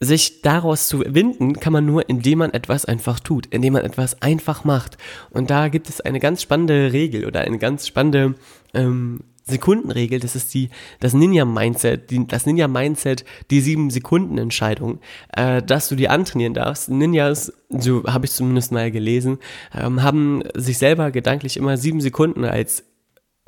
sich 0.00 0.42
daraus 0.42 0.88
zu 0.88 1.00
winden, 1.00 1.54
kann 1.54 1.72
man 1.72 1.86
nur, 1.86 2.08
indem 2.08 2.38
man 2.38 2.52
etwas 2.52 2.84
einfach 2.84 3.20
tut, 3.20 3.46
indem 3.46 3.74
man 3.74 3.84
etwas 3.84 4.20
einfach 4.20 4.64
macht. 4.64 4.98
Und 5.30 5.50
da 5.50 5.68
gibt 5.68 5.88
es 5.88 6.00
eine 6.00 6.20
ganz 6.20 6.42
spannende 6.42 6.92
Regel 6.92 7.24
oder 7.24 7.40
eine 7.40 7.58
ganz 7.58 7.86
spannende 7.86 8.34
ähm, 8.74 9.20
Sekundenregel. 9.44 10.20
Das 10.20 10.36
ist 10.36 10.52
die 10.54 10.70
das 11.00 11.14
Ninja 11.14 11.44
Mindset, 11.44 12.10
die, 12.10 12.26
das 12.26 12.46
Ninja 12.46 12.68
Mindset, 12.68 13.24
die 13.50 13.60
sieben 13.60 13.90
Sekunden 13.90 14.38
Entscheidung, 14.38 14.98
äh, 15.34 15.62
dass 15.62 15.88
du 15.88 15.94
die 15.94 16.08
antrainieren 16.08 16.54
darfst. 16.54 16.90
Ninjas, 16.90 17.52
so 17.70 18.04
habe 18.04 18.26
ich 18.26 18.32
zumindest 18.32 18.72
mal 18.72 18.90
gelesen, 18.90 19.38
ähm, 19.74 20.02
haben 20.02 20.42
sich 20.54 20.78
selber 20.78 21.10
gedanklich 21.10 21.56
immer 21.56 21.76
sieben 21.76 22.00
Sekunden 22.00 22.44
als 22.44 22.84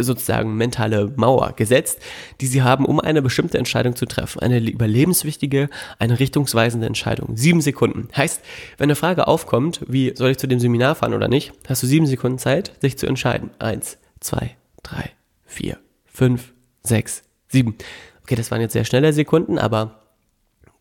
sozusagen 0.00 0.56
mentale 0.56 1.12
Mauer 1.17 1.55
gesetzt, 1.56 2.00
die 2.41 2.47
sie 2.47 2.62
haben, 2.62 2.85
um 2.85 3.00
eine 3.00 3.21
bestimmte 3.21 3.59
Entscheidung 3.59 3.97
zu 3.97 4.06
treffen. 4.06 4.41
Eine 4.41 4.61
überlebenswichtige, 4.61 5.69
eine 5.99 6.21
richtungsweisende 6.21 6.87
Entscheidung. 6.87 7.37
Sieben 7.37 7.61
Sekunden. 7.61 8.09
Heißt, 8.17 8.41
wenn 8.77 8.87
eine 8.87 8.95
Frage 8.95 9.27
aufkommt, 9.27 9.81
wie 9.89 10.15
soll 10.15 10.31
ich 10.31 10.39
zu 10.39 10.47
dem 10.47 10.61
Seminar 10.61 10.95
fahren 10.95 11.15
oder 11.15 11.27
nicht, 11.27 11.53
hast 11.69 11.83
du 11.83 11.89
sieben 11.89 12.06
Sekunden 12.06 12.39
Zeit, 12.39 12.73
sich 12.81 12.97
zu 12.97 13.06
entscheiden. 13.06 13.50
Eins, 13.59 13.99
zwei, 14.21 14.56
drei, 14.85 15.11
vier, 15.45 15.78
fünf, 16.07 16.52
sechs, 16.83 17.25
sieben. 17.49 17.76
Okay, 18.23 18.37
das 18.37 18.52
waren 18.52 18.61
jetzt 18.61 18.75
sehr 18.75 18.85
schnelle 18.85 19.12
Sekunden, 19.12 19.59
aber 19.59 20.02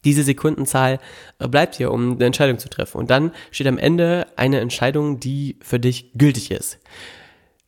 diese 0.05 0.21
Sekundenzahl 0.21 0.99
äh, 1.39 1.47
bleibt 1.47 1.75
hier, 1.75 1.91
um 1.91 2.13
eine 2.13 2.25
Entscheidung 2.25 2.59
zu 2.59 2.69
treffen. 2.69 2.97
Und 2.97 3.09
dann 3.09 3.31
steht 3.49 3.67
am 3.67 3.79
Ende 3.79 4.27
eine 4.35 4.59
Entscheidung, 4.59 5.19
die 5.19 5.57
für 5.61 5.79
dich 5.79 6.11
gültig 6.13 6.51
ist. 6.51 6.79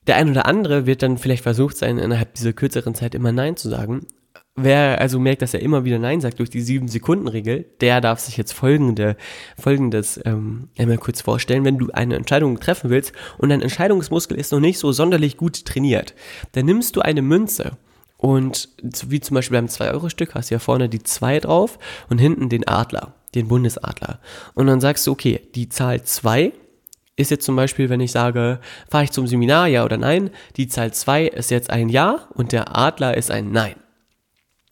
Der 0.09 0.15
ein 0.15 0.31
oder 0.31 0.47
andere 0.47 0.87
wird 0.87 1.03
dann 1.03 1.19
vielleicht 1.19 1.43
versucht 1.43 1.77
sein, 1.77 1.99
innerhalb 1.99 2.33
dieser 2.33 2.51
kürzeren 2.51 2.95
Zeit 2.95 3.13
immer 3.13 3.31
Nein 3.31 3.57
zu 3.57 3.69
sagen. 3.69 4.07
Wer 4.55 4.99
also 4.99 5.19
merkt, 5.19 5.43
dass 5.43 5.53
er 5.53 5.59
immer 5.59 5.85
wieder 5.85 5.99
Nein 5.99 6.19
sagt 6.19 6.39
durch 6.39 6.49
die 6.49 6.63
7-Sekunden-Regel, 6.63 7.67
der 7.79 8.01
darf 8.01 8.19
sich 8.19 8.35
jetzt 8.35 8.53
folgende, 8.53 9.17
folgendes 9.55 10.19
ähm, 10.25 10.69
einmal 10.79 10.97
kurz 10.97 11.21
vorstellen. 11.21 11.63
Wenn 11.63 11.77
du 11.77 11.91
eine 11.91 12.15
Entscheidung 12.15 12.59
treffen 12.59 12.89
willst 12.89 13.13
und 13.37 13.49
dein 13.49 13.61
Entscheidungsmuskel 13.61 14.35
ist 14.35 14.51
noch 14.51 14.59
nicht 14.59 14.79
so 14.79 14.91
sonderlich 14.91 15.37
gut 15.37 15.63
trainiert, 15.65 16.15
dann 16.53 16.65
nimmst 16.65 16.95
du 16.95 17.01
eine 17.01 17.21
Münze 17.21 17.77
und 18.17 18.69
wie 18.81 19.19
zum 19.19 19.35
Beispiel 19.35 19.59
beim 19.59 19.67
2-Euro-Stück 19.67 20.33
hast 20.33 20.49
du 20.49 20.55
ja 20.55 20.59
vorne 20.59 20.89
die 20.89 21.03
2 21.03 21.41
drauf 21.41 21.77
und 22.09 22.17
hinten 22.17 22.49
den 22.49 22.67
Adler, 22.67 23.13
den 23.35 23.47
Bundesadler. 23.47 24.19
Und 24.55 24.65
dann 24.65 24.81
sagst 24.81 25.05
du, 25.05 25.11
okay, 25.11 25.39
die 25.53 25.69
Zahl 25.69 26.01
2 26.01 26.51
ist 27.19 27.31
jetzt 27.31 27.45
zum 27.45 27.55
Beispiel, 27.55 27.89
wenn 27.89 27.99
ich 27.99 28.11
sage, 28.11 28.59
fahre 28.89 29.03
ich 29.03 29.11
zum 29.11 29.27
Seminar, 29.27 29.67
ja 29.67 29.83
oder 29.83 29.97
nein, 29.97 30.29
die 30.55 30.67
Zahl 30.67 30.93
2 30.93 31.27
ist 31.27 31.51
jetzt 31.51 31.69
ein 31.69 31.89
Ja 31.89 32.27
und 32.33 32.51
der 32.51 32.75
Adler 32.77 33.17
ist 33.17 33.29
ein 33.29 33.51
Nein. 33.51 33.75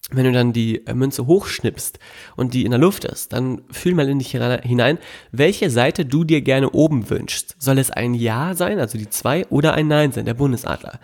Wenn 0.09 0.23
du 0.23 0.31
dann 0.31 0.53
die 0.53 0.87
äh, 0.87 0.93
Münze 0.93 1.27
hochschnippst 1.27 1.99
und 2.37 2.53
die 2.53 2.63
in 2.63 2.71
der 2.71 2.79
Luft 2.79 3.03
ist, 3.03 3.33
dann 3.33 3.63
fühl 3.69 3.93
mal 3.93 4.07
in 4.07 4.19
dich 4.19 4.31
hinein, 4.31 4.99
welche 5.33 5.69
Seite 5.69 6.05
du 6.05 6.23
dir 6.23 6.41
gerne 6.41 6.69
oben 6.69 7.09
wünschst. 7.09 7.57
Soll 7.59 7.77
es 7.77 7.91
ein 7.91 8.13
Ja 8.13 8.55
sein, 8.55 8.79
also 8.79 8.97
die 8.97 9.09
2, 9.09 9.47
oder 9.47 9.73
ein 9.73 9.89
Nein 9.89 10.13
sein, 10.13 10.23
der 10.23 10.33
Bundesadler? 10.33 11.01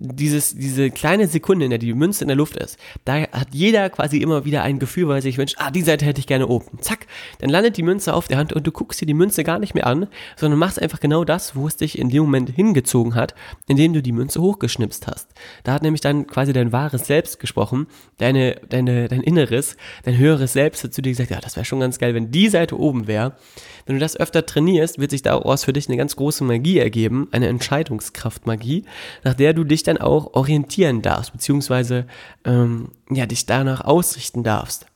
Dieses, 0.00 0.54
diese 0.54 0.90
kleine 0.90 1.26
Sekunde, 1.26 1.64
in 1.64 1.70
der 1.70 1.80
die 1.80 1.92
Münze 1.92 2.22
in 2.22 2.28
der 2.28 2.36
Luft 2.36 2.56
ist, 2.56 2.78
da 3.04 3.14
hat 3.14 3.48
jeder 3.52 3.90
quasi 3.90 4.18
immer 4.18 4.44
wieder 4.44 4.62
ein 4.62 4.78
Gefühl, 4.78 5.08
weil 5.08 5.22
sich 5.22 5.38
wünscht, 5.38 5.56
ah, 5.58 5.72
die 5.72 5.82
Seite 5.82 6.04
hätte 6.04 6.20
ich 6.20 6.28
gerne 6.28 6.46
oben. 6.46 6.78
Zack, 6.80 7.06
dann 7.40 7.50
landet 7.50 7.76
die 7.76 7.82
Münze 7.82 8.14
auf 8.14 8.28
der 8.28 8.38
Hand 8.38 8.52
und 8.52 8.64
du 8.64 8.70
guckst 8.70 9.00
dir 9.00 9.06
die 9.06 9.14
Münze 9.14 9.42
gar 9.42 9.58
nicht 9.58 9.74
mehr 9.74 9.88
an, 9.88 10.06
sondern 10.36 10.60
machst 10.60 10.80
einfach 10.80 11.00
genau 11.00 11.24
das, 11.24 11.56
wo 11.56 11.66
es 11.66 11.76
dich 11.76 11.98
in 11.98 12.10
dem 12.10 12.22
Moment 12.22 12.50
hingezogen 12.50 13.16
hat, 13.16 13.34
indem 13.66 13.92
du 13.92 14.00
die 14.00 14.12
Münze 14.12 14.40
hochgeschnipst 14.40 15.08
hast. 15.08 15.30
Da 15.64 15.72
hat 15.72 15.82
nämlich 15.82 16.00
dann 16.00 16.28
quasi 16.28 16.52
dein 16.52 16.70
wahres 16.70 17.08
Selbst 17.08 17.40
gesprochen, 17.40 17.88
deine, 18.18 18.60
deine, 18.68 19.08
dein 19.08 19.22
Inneres, 19.22 19.76
dein 20.04 20.16
höheres 20.16 20.52
Selbst 20.52 20.84
hat 20.84 20.94
zu 20.94 21.02
dir 21.02 21.10
gesagt, 21.10 21.30
ja, 21.30 21.40
das 21.40 21.56
wäre 21.56 21.64
schon 21.64 21.80
ganz 21.80 21.98
geil, 21.98 22.14
wenn 22.14 22.30
die 22.30 22.48
Seite 22.48 22.78
oben 22.78 23.08
wäre. 23.08 23.36
Wenn 23.84 23.96
du 23.96 24.00
das 24.00 24.16
öfter 24.16 24.46
trainierst, 24.46 25.00
wird 25.00 25.10
sich 25.10 25.22
daraus 25.22 25.64
für 25.64 25.72
dich 25.72 25.88
eine 25.88 25.96
ganz 25.96 26.14
große 26.14 26.44
Magie 26.44 26.78
ergeben, 26.78 27.26
eine 27.32 27.48
Entscheidungskraftmagie, 27.48 28.84
nach 29.24 29.34
der 29.34 29.54
du 29.54 29.64
dich 29.64 29.82
dann 29.88 29.98
auch 29.98 30.34
orientieren 30.34 31.02
darfst, 31.02 31.32
beziehungsweise 31.32 32.06
ähm, 32.44 32.92
ja, 33.10 33.26
dich 33.26 33.46
danach 33.46 33.80
ausrichten 33.80 34.44
darfst. 34.44 34.86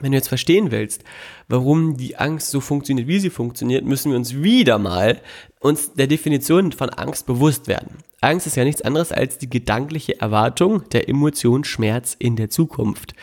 Wenn 0.00 0.12
du 0.12 0.18
jetzt 0.18 0.28
verstehen 0.28 0.70
willst, 0.70 1.02
warum 1.48 1.96
die 1.96 2.16
Angst 2.16 2.50
so 2.50 2.60
funktioniert, 2.60 3.08
wie 3.08 3.18
sie 3.18 3.30
funktioniert, 3.30 3.84
müssen 3.84 4.10
wir 4.12 4.18
uns 4.18 4.34
wieder 4.42 4.78
mal 4.78 5.20
uns 5.60 5.94
der 5.94 6.06
Definition 6.06 6.72
von 6.72 6.90
Angst 6.90 7.26
bewusst 7.26 7.66
werden. 7.66 7.98
Angst 8.20 8.46
ist 8.46 8.56
ja 8.56 8.64
nichts 8.64 8.82
anderes 8.82 9.12
als 9.12 9.38
die 9.38 9.50
gedankliche 9.50 10.20
Erwartung 10.20 10.88
der 10.90 11.08
Emotion 11.08 11.64
Schmerz 11.64 12.14
in 12.18 12.36
der 12.36 12.50
Zukunft. 12.50 13.14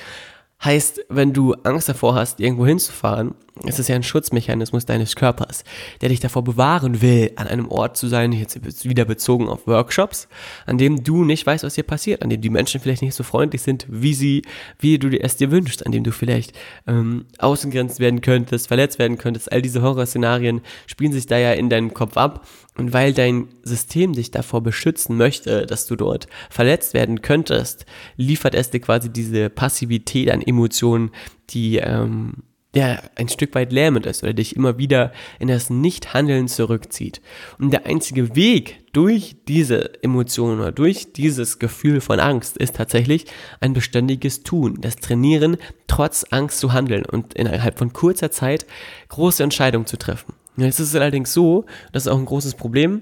Heißt, 0.64 1.06
wenn 1.10 1.34
du 1.34 1.54
Angst 1.64 1.90
davor 1.90 2.16
hast, 2.16 2.40
irgendwo 2.40 2.66
hinzufahren, 2.66 3.36
ist 3.64 3.80
es 3.80 3.88
ja 3.88 3.96
ein 3.96 4.04
Schutzmechanismus 4.04 4.86
deines 4.86 5.16
Körpers, 5.16 5.64
der 6.02 6.10
dich 6.10 6.20
davor 6.20 6.44
bewahren 6.44 7.02
will, 7.02 7.32
an 7.38 7.48
einem 7.48 7.70
Ort 7.70 7.96
zu 7.96 8.08
sein, 8.08 8.34
jetzt 8.34 8.60
wieder 8.84 9.06
bezogen 9.06 9.48
auf 9.48 9.66
Workshops, 9.66 10.28
an 10.66 10.78
dem 10.78 11.04
du 11.04 11.24
nicht 11.24 11.46
weißt, 11.46 11.64
was 11.64 11.76
hier 11.76 11.86
passiert, 11.86 12.22
an 12.22 12.30
dem 12.30 12.42
die 12.42 12.50
Menschen 12.50 12.82
vielleicht 12.82 13.02
nicht 13.02 13.16
so 13.16 13.24
freundlich 13.24 13.62
sind, 13.62 13.86
wie 13.90 14.14
sie, 14.14 14.42
wie 14.80 15.00
du 15.00 15.08
es 15.18 15.38
dir 15.38 15.52
wünschst, 15.52 15.86
an 15.86 15.94
dem 15.94 16.04
du 16.04 16.12
vielleicht 16.12 16.52
ähm, 16.86 17.26
ausgegrenzt 17.40 18.00
werden 18.00 18.20
könntest, 18.20 18.68
verletzt 18.68 19.00
werden 19.00 19.18
könntest. 19.18 19.52
All 19.52 19.62
diese 19.62 19.82
Horrorszenarien 19.82 20.62
spielen 20.86 21.14
sich 21.14 21.26
da 21.26 21.38
ja 21.38 21.54
in 21.54 21.70
deinem 21.70 21.94
Kopf 21.94 22.18
ab. 22.18 22.46
Und 22.78 22.92
weil 22.92 23.14
dein 23.14 23.48
System 23.64 24.12
dich 24.12 24.32
davor 24.32 24.62
beschützen 24.62 25.16
möchte, 25.16 25.66
dass 25.66 25.88
du 25.88 25.96
dort 25.96 26.28
verletzt 26.50 26.94
werden 26.94 27.22
könntest, 27.22 27.86
liefert 28.18 28.54
es 28.54 28.70
dir 28.70 28.82
quasi 28.82 29.10
diese 29.10 29.50
Passivität 29.50 30.30
an 30.30 30.42
Emotionen, 30.42 31.12
die 31.50 31.78
ähm, 31.78 32.44
ja, 32.76 33.00
ein 33.16 33.30
Stück 33.30 33.56
weit 33.56 33.72
lähmend 33.72 34.06
ist 34.06 34.22
oder 34.22 34.34
dich 34.34 34.56
immer 34.56 34.78
wieder 34.78 35.14
in 35.40 35.48
das 35.48 35.70
Nichthandeln 35.70 36.50
zurückzieht. 36.50 37.22
Und 37.58 37.72
der 37.72 37.86
einzige 37.86 38.36
Weg 38.36 38.84
durch 38.92 39.38
diese 39.48 40.04
Emotionen 40.04 40.60
oder 40.60 40.74
durch 40.74 41.14
dieses 41.14 41.58
Gefühl 41.58 42.02
von 42.02 42.20
Angst 42.20 42.58
ist 42.58 42.76
tatsächlich 42.76 43.26
ein 43.62 43.72
beständiges 43.72 44.44
Tun, 44.44 44.82
das 44.82 44.98
Trainieren, 44.98 45.56
trotz 45.88 46.26
Angst 46.32 46.60
zu 46.60 46.74
handeln 46.74 47.06
und 47.06 47.34
innerhalb 47.34 47.80
von 47.80 47.94
kurzer 47.94 48.30
Zeit 48.30 48.66
große 49.08 49.42
Entscheidungen 49.42 49.86
zu 49.86 49.98
treffen. 49.98 50.34
Jetzt 50.58 50.80
ist 50.80 50.90
es 50.90 50.96
allerdings 50.96 51.32
so, 51.32 51.66
das 51.94 52.06
ist 52.06 52.12
auch 52.12 52.18
ein 52.18 52.26
großes 52.26 52.56
Problem, 52.56 53.02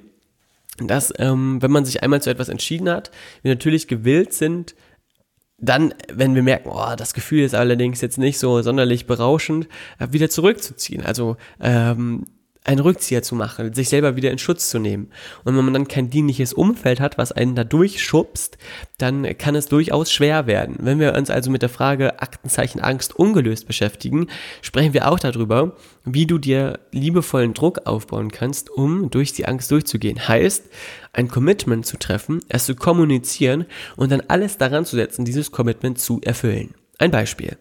dass 0.78 1.12
ähm, 1.18 1.62
wenn 1.62 1.72
man 1.72 1.86
sich 1.86 2.04
einmal 2.04 2.22
zu 2.22 2.30
etwas 2.30 2.50
entschieden 2.50 2.90
hat, 2.90 3.10
wir 3.42 3.54
natürlich 3.54 3.88
gewillt 3.88 4.34
sind, 4.34 4.76
dann, 5.58 5.94
wenn 6.12 6.36
wir 6.36 6.44
merken, 6.44 6.70
oh, 6.72 6.96
das 6.98 7.14
Gefühl 7.14 7.44
ist 7.44 7.56
allerdings 7.56 8.02
jetzt 8.02 8.18
nicht 8.18 8.40
so 8.40 8.62
sonderlich 8.62 9.08
berauschend, 9.08 9.68
äh, 10.00 10.08
wieder 10.12 10.30
zurückzuziehen. 10.30 11.06
Also 11.06 11.38
ähm, 11.60 12.26
einen 12.64 12.80
Rückzieher 12.80 13.24
zu 13.24 13.36
machen, 13.36 13.74
sich 13.74 13.90
selber 13.90 14.16
wieder 14.16 14.32
in 14.32 14.38
Schutz 14.38 14.70
zu 14.70 14.80
nehmen. 14.80 15.10
Und 15.44 15.58
wenn 15.58 15.66
man 15.66 15.74
dann 15.74 15.88
kein 15.88 16.10
dienliches 16.10 16.54
Umfeld 16.54 17.00
hat, 17.00 17.18
was 17.18 17.32
einen 17.32 17.56
da 17.56 17.64
durchschubst, 17.64 18.58
dann 18.98 19.38
kann 19.38 19.56
es 19.56 19.68
durchaus 19.68 20.12
schwer 20.12 20.48
werden. 20.48 20.78
Wenn 20.80 21.00
wir 21.00 21.14
uns 21.14 21.30
also 21.30 21.52
mit 21.52 21.62
der 21.62 21.70
Frage 21.70 22.22
Aktenzeichen 22.22 22.80
Angst 22.80 23.16
ungelöst 23.16 23.68
beschäftigen, 23.68 24.28
sprechen 24.62 24.94
wir 24.94 25.10
auch 25.10 25.20
darüber, 25.20 25.76
wie 26.06 26.26
du 26.26 26.38
dir 26.38 26.80
liebevollen 26.92 27.54
Druck 27.54 27.86
aufbauen 27.86 28.32
kannst, 28.32 28.70
um 28.70 29.10
durch 29.10 29.34
die 29.34 29.46
Angst 29.46 29.72
durchzugehen. 29.72 30.28
Heißt, 30.28 30.64
ein 31.12 31.28
Commitment 31.28 31.86
zu 31.86 31.98
treffen, 31.98 32.40
es 32.50 32.66
zu 32.66 32.76
kommunizieren 32.76 33.66
und 33.96 34.12
dann 34.12 34.22
alles 34.28 34.58
daran 34.58 34.86
zu 34.86 34.96
setzen, 34.96 35.26
dieses 35.26 35.52
Commitment 35.52 36.00
zu 36.00 36.22
erfüllen. 36.22 36.74
Ein 36.98 37.12
Beispiel. 37.12 37.58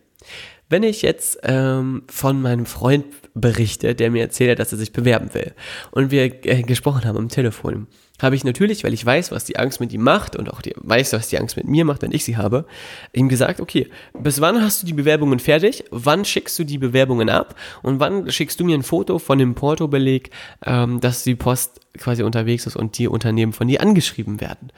Wenn 0.72 0.84
ich 0.84 1.02
jetzt 1.02 1.38
ähm, 1.42 2.02
von 2.08 2.40
meinem 2.40 2.64
Freund 2.64 3.04
berichte, 3.34 3.94
der 3.94 4.10
mir 4.10 4.22
erzählt 4.22 4.52
hat, 4.52 4.58
dass 4.58 4.72
er 4.72 4.78
sich 4.78 4.90
bewerben 4.90 5.34
will 5.34 5.52
und 5.90 6.10
wir 6.10 6.46
äh, 6.46 6.62
gesprochen 6.62 7.04
haben 7.04 7.18
am 7.18 7.28
Telefon, 7.28 7.88
habe 8.22 8.36
ich 8.36 8.42
natürlich, 8.42 8.82
weil 8.82 8.94
ich 8.94 9.04
weiß, 9.04 9.32
was 9.32 9.44
die 9.44 9.58
Angst 9.58 9.80
mit 9.80 9.92
ihm 9.92 10.00
macht 10.00 10.34
und 10.34 10.50
auch 10.50 10.62
die, 10.62 10.72
weiß, 10.76 11.12
was 11.12 11.28
die 11.28 11.38
Angst 11.38 11.58
mit 11.58 11.68
mir 11.68 11.84
macht, 11.84 12.00
wenn 12.00 12.12
ich 12.12 12.24
sie 12.24 12.38
habe, 12.38 12.64
ihm 13.12 13.28
gesagt, 13.28 13.60
okay, 13.60 13.90
bis 14.18 14.40
wann 14.40 14.62
hast 14.62 14.80
du 14.80 14.86
die 14.86 14.94
Bewerbungen 14.94 15.40
fertig? 15.40 15.84
Wann 15.90 16.24
schickst 16.24 16.58
du 16.58 16.64
die 16.64 16.78
Bewerbungen 16.78 17.28
ab? 17.28 17.54
Und 17.82 18.00
wann 18.00 18.30
schickst 18.30 18.58
du 18.58 18.64
mir 18.64 18.74
ein 18.74 18.82
Foto 18.82 19.18
von 19.18 19.38
dem 19.38 19.54
Portobeleg, 19.54 20.30
ähm, 20.64 21.00
dass 21.00 21.22
die 21.22 21.34
Post 21.34 21.80
quasi 21.98 22.22
unterwegs 22.22 22.66
ist 22.66 22.76
und 22.76 22.96
die 22.96 23.08
Unternehmen 23.08 23.52
von 23.52 23.68
dir 23.68 23.82
angeschrieben 23.82 24.40
werden? 24.40 24.72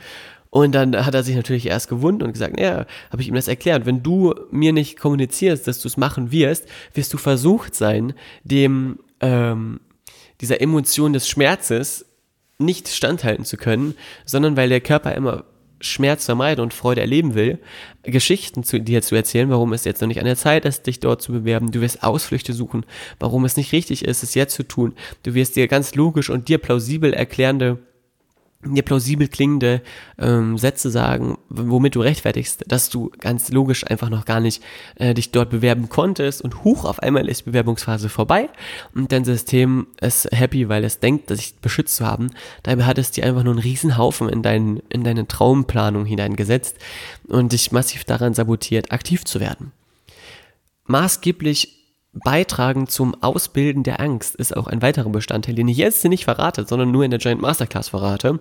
Und 0.54 0.72
dann 0.72 1.04
hat 1.04 1.14
er 1.14 1.24
sich 1.24 1.34
natürlich 1.34 1.66
erst 1.66 1.88
gewundert 1.88 2.28
und 2.28 2.32
gesagt, 2.32 2.60
ja, 2.60 2.86
habe 3.10 3.20
ich 3.20 3.26
ihm 3.26 3.34
das 3.34 3.48
erklärt. 3.48 3.86
Wenn 3.86 4.04
du 4.04 4.34
mir 4.52 4.72
nicht 4.72 4.96
kommunizierst, 4.96 5.66
dass 5.66 5.80
du 5.80 5.88
es 5.88 5.96
machen 5.96 6.30
wirst, 6.30 6.68
wirst 6.92 7.12
du 7.12 7.18
versucht 7.18 7.74
sein, 7.74 8.14
dem 8.44 9.00
ähm, 9.18 9.80
dieser 10.40 10.60
Emotion 10.60 11.12
des 11.12 11.28
Schmerzes 11.28 12.06
nicht 12.58 12.86
standhalten 12.86 13.44
zu 13.44 13.56
können, 13.56 13.96
sondern 14.26 14.56
weil 14.56 14.68
der 14.68 14.80
Körper 14.80 15.16
immer 15.16 15.42
Schmerz 15.80 16.24
vermeiden 16.26 16.62
und 16.62 16.72
Freude 16.72 17.00
erleben 17.00 17.34
will, 17.34 17.58
Geschichten 18.04 18.62
zu 18.62 18.78
dir 18.78 19.02
zu 19.02 19.16
erzählen, 19.16 19.50
warum 19.50 19.72
es 19.72 19.82
jetzt 19.82 20.02
noch 20.02 20.08
nicht 20.08 20.20
an 20.20 20.24
der 20.24 20.36
Zeit 20.36 20.64
ist, 20.66 20.86
dich 20.86 21.00
dort 21.00 21.20
zu 21.20 21.32
bewerben. 21.32 21.72
Du 21.72 21.80
wirst 21.80 22.04
Ausflüchte 22.04 22.52
suchen, 22.52 22.86
warum 23.18 23.44
es 23.44 23.56
nicht 23.56 23.72
richtig 23.72 24.04
ist, 24.04 24.22
es 24.22 24.34
jetzt 24.34 24.54
zu 24.54 24.62
tun. 24.62 24.94
Du 25.24 25.34
wirst 25.34 25.56
dir 25.56 25.66
ganz 25.66 25.96
logisch 25.96 26.30
und 26.30 26.46
dir 26.46 26.58
plausibel 26.58 27.12
erklärende 27.12 27.78
dir 28.64 28.82
plausibel 28.82 29.28
klingende 29.28 29.82
ähm, 30.18 30.58
Sätze 30.58 30.90
sagen, 30.90 31.38
womit 31.48 31.94
du 31.94 32.00
rechtfertigst, 32.00 32.64
dass 32.66 32.88
du 32.88 33.10
ganz 33.20 33.50
logisch 33.50 33.86
einfach 33.86 34.10
noch 34.10 34.24
gar 34.24 34.40
nicht 34.40 34.62
äh, 34.96 35.14
dich 35.14 35.30
dort 35.30 35.50
bewerben 35.50 35.88
konntest 35.88 36.42
und 36.42 36.64
hoch 36.64 36.84
auf 36.84 37.00
einmal 37.00 37.28
ist 37.28 37.42
Bewerbungsphase 37.42 38.08
vorbei 38.08 38.48
und 38.94 39.12
dein 39.12 39.24
System 39.24 39.86
ist 40.00 40.28
happy, 40.32 40.68
weil 40.68 40.84
es 40.84 41.00
denkt, 41.00 41.30
dich 41.30 41.56
beschützt 41.60 41.96
zu 41.96 42.06
haben. 42.06 42.30
Dabei 42.62 42.84
hat 42.84 42.98
es 42.98 43.10
dir 43.10 43.24
einfach 43.24 43.42
nur 43.44 43.52
einen 43.52 43.62
riesen 43.62 43.98
Haufen 43.98 44.28
in, 44.28 44.42
dein, 44.42 44.82
in 44.88 45.04
deine 45.04 45.28
Traumplanung 45.28 46.06
hineingesetzt 46.06 46.76
und 47.28 47.52
dich 47.52 47.72
massiv 47.72 48.04
daran 48.04 48.34
sabotiert, 48.34 48.92
aktiv 48.92 49.24
zu 49.24 49.40
werden. 49.40 49.72
Maßgeblich 50.86 51.83
Beitragen 52.22 52.86
zum 52.86 53.20
Ausbilden 53.22 53.82
der 53.82 54.00
Angst 54.00 54.36
ist 54.36 54.56
auch 54.56 54.66
ein 54.66 54.82
weiterer 54.82 55.10
Bestandteil, 55.10 55.54
den 55.54 55.68
ich 55.68 55.76
jetzt 55.76 56.04
nicht 56.04 56.24
verrate, 56.24 56.64
sondern 56.66 56.92
nur 56.92 57.04
in 57.04 57.10
der 57.10 57.18
Giant 57.18 57.40
Masterclass 57.40 57.88
verrate. 57.88 58.40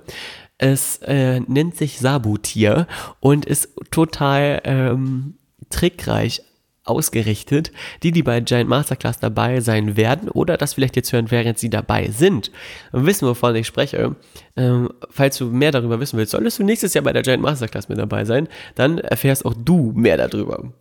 Es 0.57 0.97
äh, 0.97 1.39
nennt 1.41 1.75
sich 1.75 1.99
Sabutier 1.99 2.87
und 3.19 3.45
ist 3.45 3.69
total 3.89 4.61
ähm, 4.63 5.37
trickreich 5.69 6.43
ausgerichtet. 6.85 7.71
Die, 8.03 8.11
die 8.11 8.23
bei 8.23 8.39
Giant 8.41 8.69
Masterclass 8.69 9.19
dabei 9.19 9.61
sein 9.61 9.95
werden 9.97 10.29
oder 10.29 10.57
das 10.57 10.73
vielleicht 10.73 10.95
jetzt 10.95 11.11
hören, 11.13 11.31
während 11.31 11.57
sie 11.57 11.69
dabei 11.69 12.09
sind, 12.09 12.51
wissen, 12.91 13.27
wovon 13.27 13.55
ich 13.55 13.67
spreche. 13.67 14.15
Ähm, 14.55 14.89
falls 15.09 15.37
du 15.37 15.45
mehr 15.45 15.71
darüber 15.71 15.99
wissen 15.99 16.17
willst, 16.17 16.31
solltest 16.31 16.59
du 16.59 16.63
nächstes 16.63 16.93
Jahr 16.93 17.03
bei 17.03 17.13
der 17.13 17.23
Giant 17.23 17.41
Masterclass 17.41 17.89
mit 17.89 17.97
dabei 17.97 18.25
sein, 18.25 18.47
dann 18.75 18.97
erfährst 18.99 19.45
auch 19.45 19.53
du 19.53 19.93
mehr 19.95 20.17
darüber. 20.17 20.71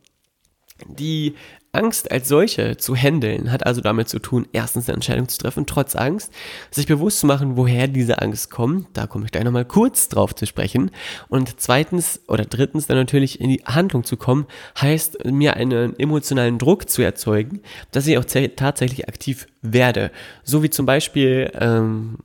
Die 0.86 1.34
Angst 1.74 2.10
als 2.12 2.28
solche 2.28 2.76
zu 2.76 2.94
handeln 2.94 3.50
hat 3.50 3.64
also 3.64 3.80
damit 3.80 4.06
zu 4.06 4.18
tun, 4.18 4.46
erstens 4.52 4.88
eine 4.88 4.96
Entscheidung 4.96 5.26
zu 5.28 5.38
treffen, 5.38 5.64
trotz 5.64 5.96
Angst, 5.96 6.30
sich 6.70 6.86
bewusst 6.86 7.20
zu 7.20 7.26
machen, 7.26 7.56
woher 7.56 7.88
diese 7.88 8.20
Angst 8.20 8.50
kommt, 8.50 8.88
da 8.92 9.06
komme 9.06 9.24
ich 9.24 9.32
gleich 9.32 9.44
nochmal 9.44 9.64
kurz 9.64 10.10
drauf 10.10 10.34
zu 10.34 10.46
sprechen, 10.46 10.90
und 11.28 11.60
zweitens 11.60 12.20
oder 12.28 12.44
drittens 12.44 12.88
dann 12.88 12.98
natürlich 12.98 13.40
in 13.40 13.48
die 13.48 13.62
Handlung 13.64 14.04
zu 14.04 14.18
kommen, 14.18 14.46
heißt 14.78 15.24
mir 15.24 15.56
einen 15.56 15.98
emotionalen 15.98 16.58
Druck 16.58 16.90
zu 16.90 17.00
erzeugen, 17.00 17.62
dass 17.90 18.06
ich 18.06 18.18
auch 18.18 18.24
tatsächlich 18.24 19.08
aktiv 19.08 19.46
werde. 19.62 20.10
So 20.44 20.62
wie 20.62 20.70
zum 20.70 20.84
Beispiel, 20.84 21.50
ähm, 21.54 22.18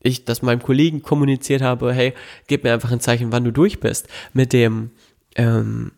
ich 0.00 0.26
das 0.26 0.42
meinem 0.42 0.62
Kollegen 0.62 1.00
kommuniziert 1.00 1.62
habe, 1.62 1.94
hey, 1.94 2.12
gib 2.46 2.62
mir 2.62 2.74
einfach 2.74 2.92
ein 2.92 3.00
Zeichen, 3.00 3.32
wann 3.32 3.44
du 3.44 3.52
durch 3.52 3.80
bist, 3.80 4.06
mit 4.34 4.52
dem, 4.52 4.90
ähm, 5.34 5.92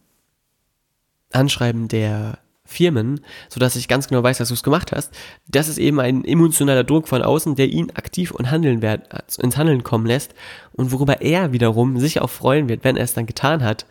Anschreiben 1.32 1.88
der 1.88 2.38
Firmen, 2.66 3.20
sodass 3.48 3.76
ich 3.76 3.88
ganz 3.88 4.08
genau 4.08 4.22
weiß, 4.22 4.38
dass 4.38 4.48
du 4.48 4.54
es 4.54 4.62
gemacht 4.62 4.92
hast. 4.92 5.12
Das 5.46 5.68
ist 5.68 5.78
eben 5.78 6.00
ein 6.00 6.24
emotionaler 6.24 6.84
Druck 6.84 7.08
von 7.08 7.22
außen, 7.22 7.54
der 7.54 7.68
ihn 7.68 7.92
aktiv 7.92 8.32
und 8.32 8.50
handeln 8.50 8.82
wird, 8.82 9.08
ins 9.38 9.56
Handeln 9.56 9.84
kommen 9.84 10.06
lässt 10.06 10.34
und 10.72 10.92
worüber 10.92 11.22
er 11.22 11.52
wiederum 11.52 11.98
sich 11.98 12.20
auch 12.20 12.30
freuen 12.30 12.68
wird, 12.68 12.84
wenn 12.84 12.96
er 12.96 13.04
es 13.04 13.14
dann 13.14 13.26
getan 13.26 13.62
hat. 13.62 13.86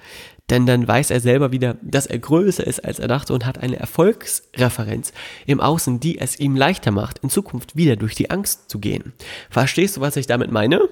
Denn 0.51 0.67
dann 0.67 0.87
weiß 0.87 1.09
er 1.09 1.21
selber 1.21 1.51
wieder, 1.51 1.75
dass 1.81 2.05
er 2.05 2.19
größer 2.19 2.67
ist, 2.67 2.85
als 2.85 2.99
er 2.99 3.07
dachte 3.07 3.33
und 3.33 3.47
hat 3.47 3.57
eine 3.57 3.79
Erfolgsreferenz 3.79 5.11
im 5.47 5.59
Außen, 5.59 5.99
die 5.99 6.19
es 6.19 6.39
ihm 6.39 6.55
leichter 6.55 6.91
macht, 6.91 7.19
in 7.19 7.31
Zukunft 7.31 7.75
wieder 7.75 7.95
durch 7.95 8.13
die 8.13 8.29
Angst 8.29 8.69
zu 8.69 8.77
gehen. 8.77 9.13
Verstehst 9.49 9.97
du, 9.97 10.01
was 10.01 10.17
ich 10.17 10.27
damit 10.27 10.51
meine? 10.51 10.87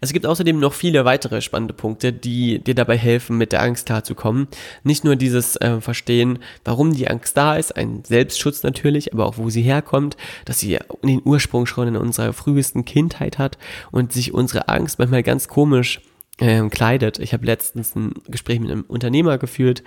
Es 0.00 0.12
gibt 0.12 0.26
außerdem 0.26 0.58
noch 0.58 0.72
viele 0.72 1.04
weitere 1.04 1.40
spannende 1.40 1.74
Punkte, 1.74 2.12
die 2.12 2.58
dir 2.58 2.74
dabei 2.74 2.96
helfen, 2.96 3.38
mit 3.38 3.52
der 3.52 3.62
Angst 3.62 3.86
klarzukommen. 3.86 4.48
Nicht 4.82 5.04
nur 5.04 5.16
dieses 5.16 5.56
äh, 5.56 5.80
Verstehen, 5.80 6.38
warum 6.64 6.92
die 6.92 7.08
Angst 7.08 7.36
da 7.36 7.56
ist, 7.56 7.76
ein 7.76 8.04
Selbstschutz 8.04 8.62
natürlich, 8.62 9.12
aber 9.12 9.26
auch 9.26 9.38
wo 9.38 9.50
sie 9.50 9.62
herkommt, 9.62 10.16
dass 10.44 10.60
sie 10.60 10.78
den 11.02 11.22
Ursprung 11.24 11.66
schon 11.66 11.88
in 11.88 11.96
unserer 11.96 12.32
frühesten 12.32 12.84
Kindheit 12.84 13.38
hat 13.38 13.58
und 13.90 14.12
sich 14.12 14.32
unsere 14.34 14.68
Angst 14.68 14.98
manchmal 14.98 15.22
ganz 15.22 15.48
komisch 15.48 16.00
äh, 16.38 16.68
kleidet. 16.68 17.18
Ich 17.18 17.32
habe 17.32 17.46
letztens 17.46 17.94
ein 17.94 18.14
Gespräch 18.28 18.60
mit 18.60 18.70
einem 18.70 18.82
Unternehmer 18.82 19.38
geführt, 19.38 19.82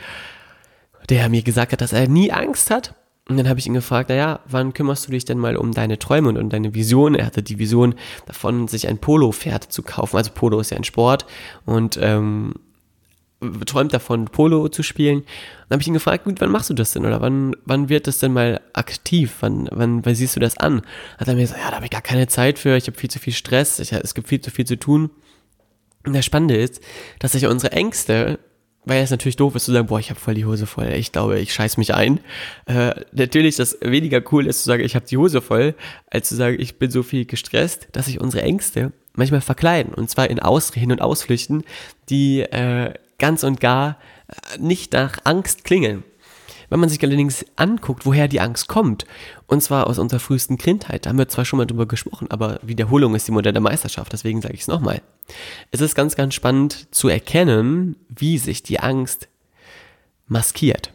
der 1.10 1.30
mir 1.30 1.42
gesagt 1.42 1.72
hat, 1.72 1.82
dass 1.82 1.94
er 1.94 2.08
nie 2.08 2.32
Angst 2.32 2.72
hat 2.72 2.96
und 3.30 3.38
dann 3.38 3.48
habe 3.48 3.60
ich 3.60 3.68
ihn 3.68 3.76
gefragt, 3.76 4.10
naja, 4.10 4.40
wann 4.48 4.74
kümmerst 4.74 5.08
du 5.08 5.12
dich 5.12 5.24
denn 5.24 5.38
mal 5.38 5.56
um 5.56 5.72
deine 5.72 6.00
Träume 6.00 6.30
und 6.30 6.38
um 6.38 6.50
deine 6.50 6.74
Vision? 6.74 7.14
Er 7.14 7.28
hatte 7.28 7.44
die 7.44 7.60
Vision 7.60 7.94
davon, 8.26 8.68
sich 8.68 8.88
ein 8.88 8.98
Polo-Pferd 8.98 9.72
zu 9.72 9.84
kaufen. 9.84 10.18
Also 10.18 10.32
Polo 10.34 10.60
ist 10.60 10.72
ja 10.72 10.78
ein 10.78 10.84
Sport 10.84 11.28
und 11.64 12.00
ähm, 12.02 12.56
träumt 13.68 13.94
davon, 13.94 14.26
Polo 14.26 14.68
zu 14.70 14.82
spielen. 14.82 15.22
Dann 15.68 15.76
habe 15.76 15.82
ich 15.84 15.88
ihn 15.88 15.94
gefragt, 15.94 16.24
gut, 16.24 16.42
wann 16.42 16.50
machst 16.50 16.72
du 16.72 16.74
das 16.74 16.92
denn? 16.92 17.06
Oder 17.06 17.22
wann, 17.22 17.56
wann 17.66 17.88
wird 17.88 18.08
das 18.08 18.18
denn 18.18 18.34
mal 18.34 18.62
aktiv? 18.74 19.36
Wann, 19.42 19.70
wann, 19.72 20.04
wann 20.04 20.16
siehst 20.16 20.36
du 20.36 20.40
das 20.40 20.58
an? 20.58 20.82
Hat 21.20 21.28
er 21.28 21.36
mir 21.36 21.42
gesagt, 21.42 21.62
ja, 21.62 21.70
da 21.70 21.76
habe 21.76 21.86
ich 21.86 21.92
gar 21.92 22.02
keine 22.02 22.28
Zeit 22.28 22.58
für, 22.58 22.76
ich 22.78 22.88
habe 22.88 22.98
viel 22.98 23.12
zu 23.12 23.20
viel 23.20 23.34
Stress, 23.34 23.78
ich, 23.78 23.94
es 23.94 24.16
gibt 24.16 24.28
viel 24.28 24.42
zu 24.42 24.50
viel 24.50 24.66
zu 24.66 24.78
tun. 24.78 25.12
Und 26.04 26.16
das 26.16 26.26
Spannende 26.26 26.58
ist, 26.58 26.82
dass 27.20 27.34
sich 27.34 27.46
unsere 27.46 27.74
Ängste 27.74 28.40
weil 28.86 29.04
es 29.04 29.12
natürlich 29.12 29.36
doof 29.36 29.56
ist 29.56 29.66
zu 29.66 29.72
sagen, 29.72 29.88
boah, 29.88 30.00
ich 30.00 30.10
habe 30.10 30.20
voll 30.20 30.34
die 30.34 30.46
Hose 30.46 30.66
voll, 30.66 30.88
ich 30.88 31.12
glaube, 31.12 31.40
ich 31.40 31.54
scheiß 31.54 31.78
mich 31.78 31.94
ein. 31.94 32.20
Äh, 32.66 32.92
natürlich, 33.12 33.56
das 33.56 33.78
weniger 33.82 34.22
cool 34.32 34.48
ist 34.48 34.64
zu 34.64 34.66
sagen, 34.66 34.84
ich 34.84 34.96
habe 34.96 35.06
die 35.06 35.18
Hose 35.18 35.42
voll, 35.42 35.76
als 36.10 36.30
zu 36.30 36.36
sagen, 36.36 36.58
ich 36.60 36.78
bin 36.80 36.90
so 36.90 37.04
viel 37.04 37.26
gestresst, 37.26 37.88
dass 37.92 38.06
sich 38.06 38.20
unsere 38.20 38.44
Ängste 38.44 38.92
manchmal 39.14 39.42
verkleiden. 39.42 39.94
Und 39.94 40.10
zwar 40.10 40.30
in 40.30 40.40
Ausreden 40.40 40.92
und 40.92 41.02
Ausflüchten, 41.02 41.64
die 42.10 42.42
äh, 42.42 42.94
ganz 43.20 43.44
und 43.44 43.60
gar 43.60 43.98
äh, 44.28 44.58
nicht 44.60 44.94
nach 44.94 45.20
Angst 45.24 45.64
klingeln. 45.64 46.04
Wenn 46.70 46.80
man 46.80 46.90
sich 46.90 47.02
allerdings 47.04 47.46
anguckt, 47.56 48.06
woher 48.06 48.28
die 48.28 48.40
Angst 48.40 48.68
kommt, 48.68 49.06
und 49.48 49.62
zwar 49.62 49.88
aus 49.88 50.00
unserer 50.00 50.20
frühesten 50.20 50.58
Kindheit, 50.58 51.06
da 51.06 51.10
haben 51.10 51.18
wir 51.18 51.28
zwar 51.28 51.46
schon 51.46 51.58
mal 51.58 51.66
drüber 51.66 51.88
gesprochen, 51.88 52.30
aber 52.30 52.60
Wiederholung 52.62 53.16
ist 53.16 53.28
die 53.28 53.32
Mutter 53.32 53.52
der 53.52 53.62
Meisterschaft, 53.62 54.14
deswegen 54.14 54.42
sage 54.42 54.54
ich 54.54 54.62
es 54.62 54.68
nochmal. 54.68 55.02
Es 55.72 55.82
ist 55.82 55.96
ganz, 55.96 56.16
ganz 56.16 56.34
spannend 56.34 56.94
zu 56.94 57.08
erkennen, 57.08 57.96
wie 58.08 58.38
sich 58.38 58.64
die 58.64 58.80
Angst 58.80 59.28
maskiert. 60.28 60.94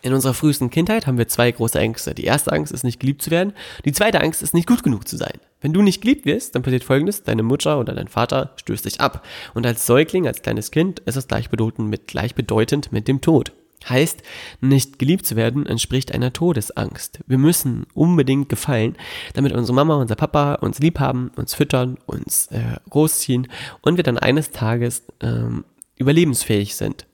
In 0.00 0.12
unserer 0.12 0.34
frühesten 0.34 0.70
Kindheit 0.70 1.06
haben 1.06 1.18
wir 1.18 1.26
zwei 1.26 1.50
große 1.50 1.78
Ängste. 1.78 2.14
Die 2.14 2.24
erste 2.24 2.52
Angst 2.52 2.72
ist 2.72 2.84
nicht 2.84 3.00
geliebt 3.00 3.20
zu 3.20 3.30
werden. 3.30 3.52
Die 3.84 3.92
zweite 3.92 4.20
Angst 4.20 4.42
ist 4.42 4.54
nicht 4.54 4.68
gut 4.68 4.84
genug 4.84 5.08
zu 5.08 5.16
sein. 5.16 5.40
Wenn 5.60 5.72
du 5.72 5.82
nicht 5.82 6.02
geliebt 6.02 6.24
wirst, 6.24 6.54
dann 6.54 6.62
passiert 6.62 6.84
folgendes, 6.84 7.24
deine 7.24 7.42
Mutter 7.42 7.80
oder 7.80 7.94
dein 7.94 8.06
Vater 8.06 8.52
stößt 8.56 8.84
dich 8.84 9.00
ab. 9.00 9.26
Und 9.54 9.66
als 9.66 9.86
Säugling, 9.86 10.28
als 10.28 10.42
kleines 10.42 10.70
Kind, 10.70 11.00
ist 11.00 11.16
es 11.16 11.26
gleichbedeutend 11.26 11.88
mit, 11.88 12.06
gleichbedeutend 12.06 12.92
mit 12.92 13.08
dem 13.08 13.20
Tod. 13.20 13.52
Heißt, 13.88 14.22
nicht 14.60 14.98
geliebt 14.98 15.26
zu 15.26 15.36
werden 15.36 15.66
entspricht 15.66 16.12
einer 16.12 16.32
Todesangst. 16.32 17.20
Wir 17.26 17.38
müssen 17.38 17.86
unbedingt 17.94 18.48
gefallen, 18.48 18.96
damit 19.34 19.52
unsere 19.52 19.74
Mama, 19.74 19.96
unser 19.96 20.16
Papa 20.16 20.54
uns 20.54 20.78
lieb 20.78 20.98
haben, 20.98 21.30
uns 21.36 21.54
füttern, 21.54 21.98
uns 22.06 22.48
äh, 22.48 22.76
großziehen 22.90 23.48
und 23.80 23.96
wir 23.96 24.04
dann 24.04 24.18
eines 24.18 24.50
Tages 24.50 25.04
ähm, 25.20 25.64
überlebensfähig 25.96 26.74
sind. 26.74 27.06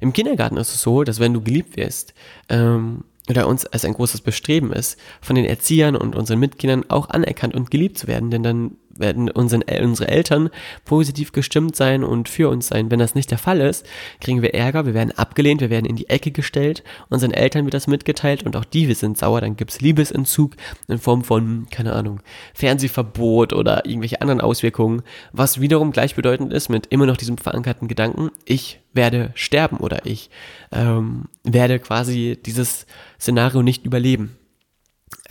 Im 0.00 0.12
Kindergarten 0.12 0.56
ist 0.56 0.74
es 0.74 0.82
so, 0.82 1.04
dass 1.04 1.20
wenn 1.20 1.34
du 1.34 1.42
geliebt 1.42 1.76
wirst, 1.76 2.14
ähm, 2.48 3.04
oder 3.28 3.46
uns 3.46 3.66
als 3.66 3.84
ein 3.84 3.94
großes 3.94 4.20
Bestreben 4.22 4.72
ist, 4.72 4.98
von 5.20 5.36
den 5.36 5.44
Erziehern 5.44 5.94
und 5.94 6.16
unseren 6.16 6.40
Mitkindern 6.40 6.84
auch 6.88 7.08
anerkannt 7.08 7.54
und 7.54 7.70
geliebt 7.70 7.98
zu 7.98 8.08
werden, 8.08 8.30
denn 8.30 8.42
dann 8.42 8.76
werden 8.96 9.30
unseren, 9.30 9.62
unsere 9.62 10.08
Eltern 10.08 10.50
positiv 10.84 11.32
gestimmt 11.32 11.76
sein 11.76 12.04
und 12.04 12.28
für 12.28 12.48
uns 12.48 12.68
sein. 12.68 12.90
Wenn 12.90 12.98
das 12.98 13.14
nicht 13.14 13.30
der 13.30 13.38
Fall 13.38 13.60
ist, 13.60 13.86
kriegen 14.20 14.42
wir 14.42 14.54
Ärger, 14.54 14.86
wir 14.86 14.94
werden 14.94 15.12
abgelehnt, 15.12 15.60
wir 15.60 15.70
werden 15.70 15.86
in 15.86 15.96
die 15.96 16.08
Ecke 16.08 16.30
gestellt, 16.30 16.82
unseren 17.08 17.32
Eltern 17.32 17.64
wird 17.64 17.74
das 17.74 17.86
mitgeteilt 17.86 18.44
und 18.44 18.56
auch 18.56 18.64
die 18.64 18.88
wir 18.88 18.94
sind 18.94 19.18
sauer, 19.18 19.40
dann 19.40 19.56
gibt's 19.56 19.80
Liebesentzug 19.80 20.56
in 20.88 20.98
Form 20.98 21.24
von, 21.24 21.66
keine 21.70 21.92
Ahnung, 21.92 22.20
Fernsehverbot 22.54 23.52
oder 23.52 23.86
irgendwelche 23.86 24.20
anderen 24.20 24.40
Auswirkungen, 24.40 25.02
was 25.32 25.60
wiederum 25.60 25.92
gleichbedeutend 25.92 26.52
ist 26.52 26.68
mit 26.68 26.86
immer 26.86 27.06
noch 27.06 27.16
diesem 27.16 27.38
verankerten 27.38 27.88
Gedanken, 27.88 28.30
ich 28.44 28.80
werde 28.92 29.30
sterben 29.34 29.78
oder 29.78 30.04
ich 30.06 30.30
ähm, 30.70 31.24
werde 31.44 31.78
quasi 31.78 32.38
dieses 32.44 32.86
Szenario 33.18 33.62
nicht 33.62 33.84
überleben 33.86 34.36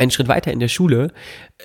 einen 0.02 0.12
Schritt 0.12 0.28
weiter 0.28 0.52
in 0.52 0.60
der 0.60 0.68
Schule 0.68 1.14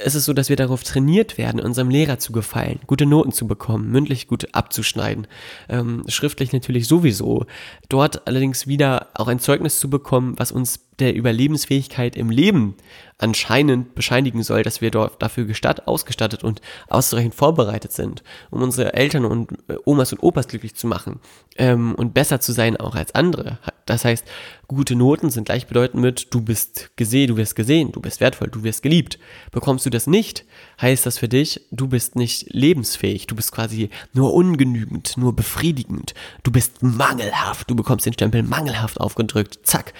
ist 0.04 0.14
es 0.14 0.26
so, 0.26 0.34
dass 0.34 0.50
wir 0.50 0.56
darauf 0.56 0.82
trainiert 0.82 1.38
werden, 1.38 1.58
unserem 1.58 1.88
Lehrer 1.88 2.18
zu 2.18 2.32
gefallen, 2.32 2.80
gute 2.86 3.06
Noten 3.06 3.32
zu 3.32 3.46
bekommen, 3.46 3.90
mündlich 3.90 4.26
gut 4.26 4.54
abzuschneiden, 4.54 5.26
ähm, 5.70 6.04
schriftlich 6.06 6.52
natürlich 6.52 6.86
sowieso. 6.86 7.46
Dort 7.88 8.26
allerdings 8.26 8.66
wieder 8.66 9.08
auch 9.14 9.28
ein 9.28 9.38
Zeugnis 9.38 9.80
zu 9.80 9.88
bekommen, 9.88 10.34
was 10.36 10.52
uns 10.52 10.86
der 10.98 11.14
Überlebensfähigkeit 11.14 12.16
im 12.16 12.30
Leben 12.30 12.74
anscheinend 13.18 13.94
bescheinigen 13.94 14.42
soll, 14.42 14.62
dass 14.62 14.80
wir 14.80 14.90
dort 14.90 15.22
dafür 15.22 15.44
gestatt, 15.44 15.86
ausgestattet 15.86 16.44
und 16.44 16.60
ausreichend 16.88 17.34
vorbereitet 17.34 17.92
sind, 17.92 18.22
um 18.50 18.62
unsere 18.62 18.94
Eltern 18.94 19.24
und 19.24 19.52
äh, 19.68 19.76
Omas 19.84 20.12
und 20.12 20.22
Opas 20.22 20.48
glücklich 20.48 20.74
zu 20.74 20.86
machen 20.86 21.20
ähm, 21.56 21.94
und 21.94 22.14
besser 22.14 22.40
zu 22.40 22.52
sein 22.52 22.76
auch 22.76 22.94
als 22.94 23.14
andere. 23.14 23.58
Das 23.86 24.04
heißt, 24.04 24.26
gute 24.68 24.96
Noten 24.96 25.30
sind 25.30 25.44
gleichbedeutend 25.44 26.02
mit 26.02 26.34
du 26.34 26.40
bist 26.40 26.90
gesehen, 26.96 27.28
du 27.28 27.36
wirst 27.36 27.56
gesehen, 27.56 27.92
du 27.92 28.00
bist 28.00 28.20
wertvoll, 28.26 28.48
du 28.48 28.64
wirst 28.64 28.82
geliebt. 28.82 29.18
Bekommst 29.52 29.86
du 29.86 29.90
das 29.90 30.06
nicht, 30.06 30.44
heißt 30.80 31.06
das 31.06 31.18
für 31.18 31.28
dich, 31.28 31.62
du 31.70 31.88
bist 31.88 32.16
nicht 32.16 32.52
lebensfähig, 32.52 33.26
du 33.26 33.34
bist 33.34 33.52
quasi 33.52 33.90
nur 34.12 34.34
ungenügend, 34.34 35.16
nur 35.16 35.34
befriedigend, 35.34 36.14
du 36.42 36.50
bist 36.50 36.82
mangelhaft, 36.82 37.70
du 37.70 37.74
bekommst 37.74 38.06
den 38.06 38.12
Stempel 38.12 38.42
mangelhaft 38.42 39.00
aufgedrückt, 39.00 39.60
zack, 39.62 39.94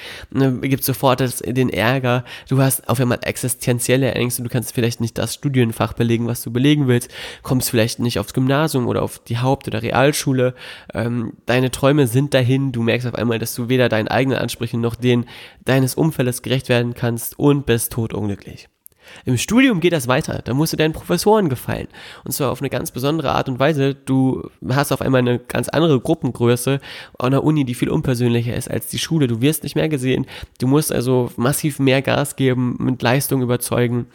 gibt 0.63 0.85
sofort 0.85 1.21
das, 1.21 1.39
den 1.39 1.71
Ärger, 1.71 2.25
du 2.49 2.61
hast 2.61 2.89
auf 2.89 3.01
einmal 3.01 3.21
existenzielle 3.23 4.13
Ängste, 4.13 4.43
du 4.43 4.49
kannst 4.49 4.75
vielleicht 4.75 5.01
nicht 5.01 5.17
das 5.19 5.35
Studienfach 5.35 5.95
belegen, 5.95 6.27
was 6.27 6.43
du 6.43 6.51
belegen 6.51 6.89
willst, 6.89 7.11
kommst 7.43 7.71
vielleicht 7.71 7.99
nicht 7.99 8.19
aufs 8.19 8.35
Gymnasium 8.35 8.87
oder 8.87 9.03
auf 9.03 9.19
die 9.19 9.39
Haupt- 9.39 9.69
oder 9.69 9.83
Realschule, 9.83 10.55
ähm, 10.93 11.33
deine 11.47 11.71
Träume 11.71 12.07
sind 12.07 12.35
dahin, 12.35 12.73
du 12.73 12.83
merkst 12.83 13.07
auf 13.07 13.15
einmal, 13.15 13.39
dass 13.39 13.55
du 13.55 13.69
weder 13.69 13.89
deinen 13.89 14.09
eigenen 14.09 14.39
Ansprüchen 14.39 14.81
noch 14.81 14.95
denen 14.95 15.27
deines 15.65 15.95
Umfeldes 15.95 16.43
gerecht 16.43 16.69
werden 16.69 16.95
kannst 16.95 17.39
und 17.39 17.67
bist 17.67 17.93
totunglücklich. 17.93 18.69
Im 19.25 19.37
Studium 19.37 19.81
geht 19.81 19.93
das 19.93 20.09
weiter. 20.09 20.41
Da 20.45 20.55
musst 20.55 20.73
du 20.73 20.77
deinen 20.77 20.93
Professoren 20.93 21.49
gefallen. 21.49 21.89
Und 22.25 22.33
zwar 22.33 22.51
auf 22.51 22.61
eine 22.61 22.71
ganz 22.71 22.91
besondere 22.91 23.33
Art 23.33 23.49
und 23.49 23.59
Weise. 23.59 23.95
Du 23.95 24.51
hast 24.69 24.93
auf 24.93 25.01
einmal 25.01 25.21
eine 25.21 25.39
ganz 25.39 25.69
andere 25.69 26.01
Gruppengröße 26.01 26.81
an 27.19 27.31
der 27.33 27.45
Uni, 27.45 27.65
die 27.65 27.75
viel 27.75 27.91
unpersönlicher 27.91 28.55
ist 28.55 28.71
als 28.71 28.89
die 28.89 28.99
Schule. 28.99 29.27
Du 29.27 29.41
wirst 29.41 29.63
nicht 29.63 29.77
mehr 29.77 29.89
gesehen. 29.89 30.27
Du 30.59 30.67
musst 30.67 30.93
also 30.93 31.31
massiv 31.37 31.79
mehr 31.79 32.03
Gas 32.03 32.37
geben, 32.37 32.77
mit 32.79 33.03
Leistung 33.03 33.43
überzeugen 33.43 34.07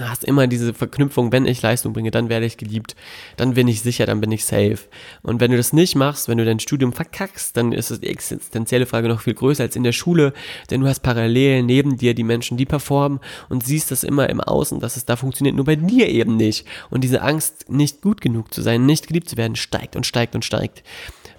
hast 0.00 0.24
immer 0.24 0.46
diese 0.46 0.72
Verknüpfung, 0.72 1.32
wenn 1.32 1.46
ich 1.46 1.60
Leistung 1.60 1.92
bringe, 1.92 2.10
dann 2.10 2.28
werde 2.28 2.46
ich 2.46 2.56
geliebt, 2.56 2.96
dann 3.36 3.54
bin 3.54 3.68
ich 3.68 3.82
sicher, 3.82 4.06
dann 4.06 4.20
bin 4.20 4.32
ich 4.32 4.44
safe. 4.44 4.78
Und 5.22 5.40
wenn 5.40 5.50
du 5.50 5.56
das 5.56 5.72
nicht 5.72 5.96
machst, 5.96 6.28
wenn 6.28 6.38
du 6.38 6.44
dein 6.44 6.60
Studium 6.60 6.92
verkackst, 6.92 7.56
dann 7.56 7.72
ist 7.72 8.02
die 8.02 8.08
existenzielle 8.08 8.86
Frage 8.86 9.08
noch 9.08 9.20
viel 9.20 9.34
größer 9.34 9.64
als 9.64 9.76
in 9.76 9.82
der 9.82 9.92
Schule, 9.92 10.32
denn 10.70 10.80
du 10.80 10.88
hast 10.88 11.00
parallel 11.00 11.62
neben 11.62 11.98
dir 11.98 12.14
die 12.14 12.24
Menschen, 12.24 12.56
die 12.56 12.66
performen 12.66 13.20
und 13.48 13.64
siehst 13.64 13.90
das 13.90 14.04
immer 14.04 14.30
im 14.30 14.40
Außen, 14.40 14.80
dass 14.80 14.96
es 14.96 15.04
da 15.04 15.16
funktioniert, 15.16 15.56
nur 15.56 15.66
bei 15.66 15.76
dir 15.76 16.08
eben 16.08 16.36
nicht. 16.36 16.66
Und 16.90 17.04
diese 17.04 17.22
Angst, 17.22 17.68
nicht 17.68 18.00
gut 18.00 18.20
genug 18.20 18.54
zu 18.54 18.62
sein, 18.62 18.86
nicht 18.86 19.08
geliebt 19.08 19.28
zu 19.28 19.36
werden, 19.36 19.56
steigt 19.56 19.96
und 19.96 20.06
steigt 20.06 20.34
und 20.34 20.44
steigt. 20.44 20.82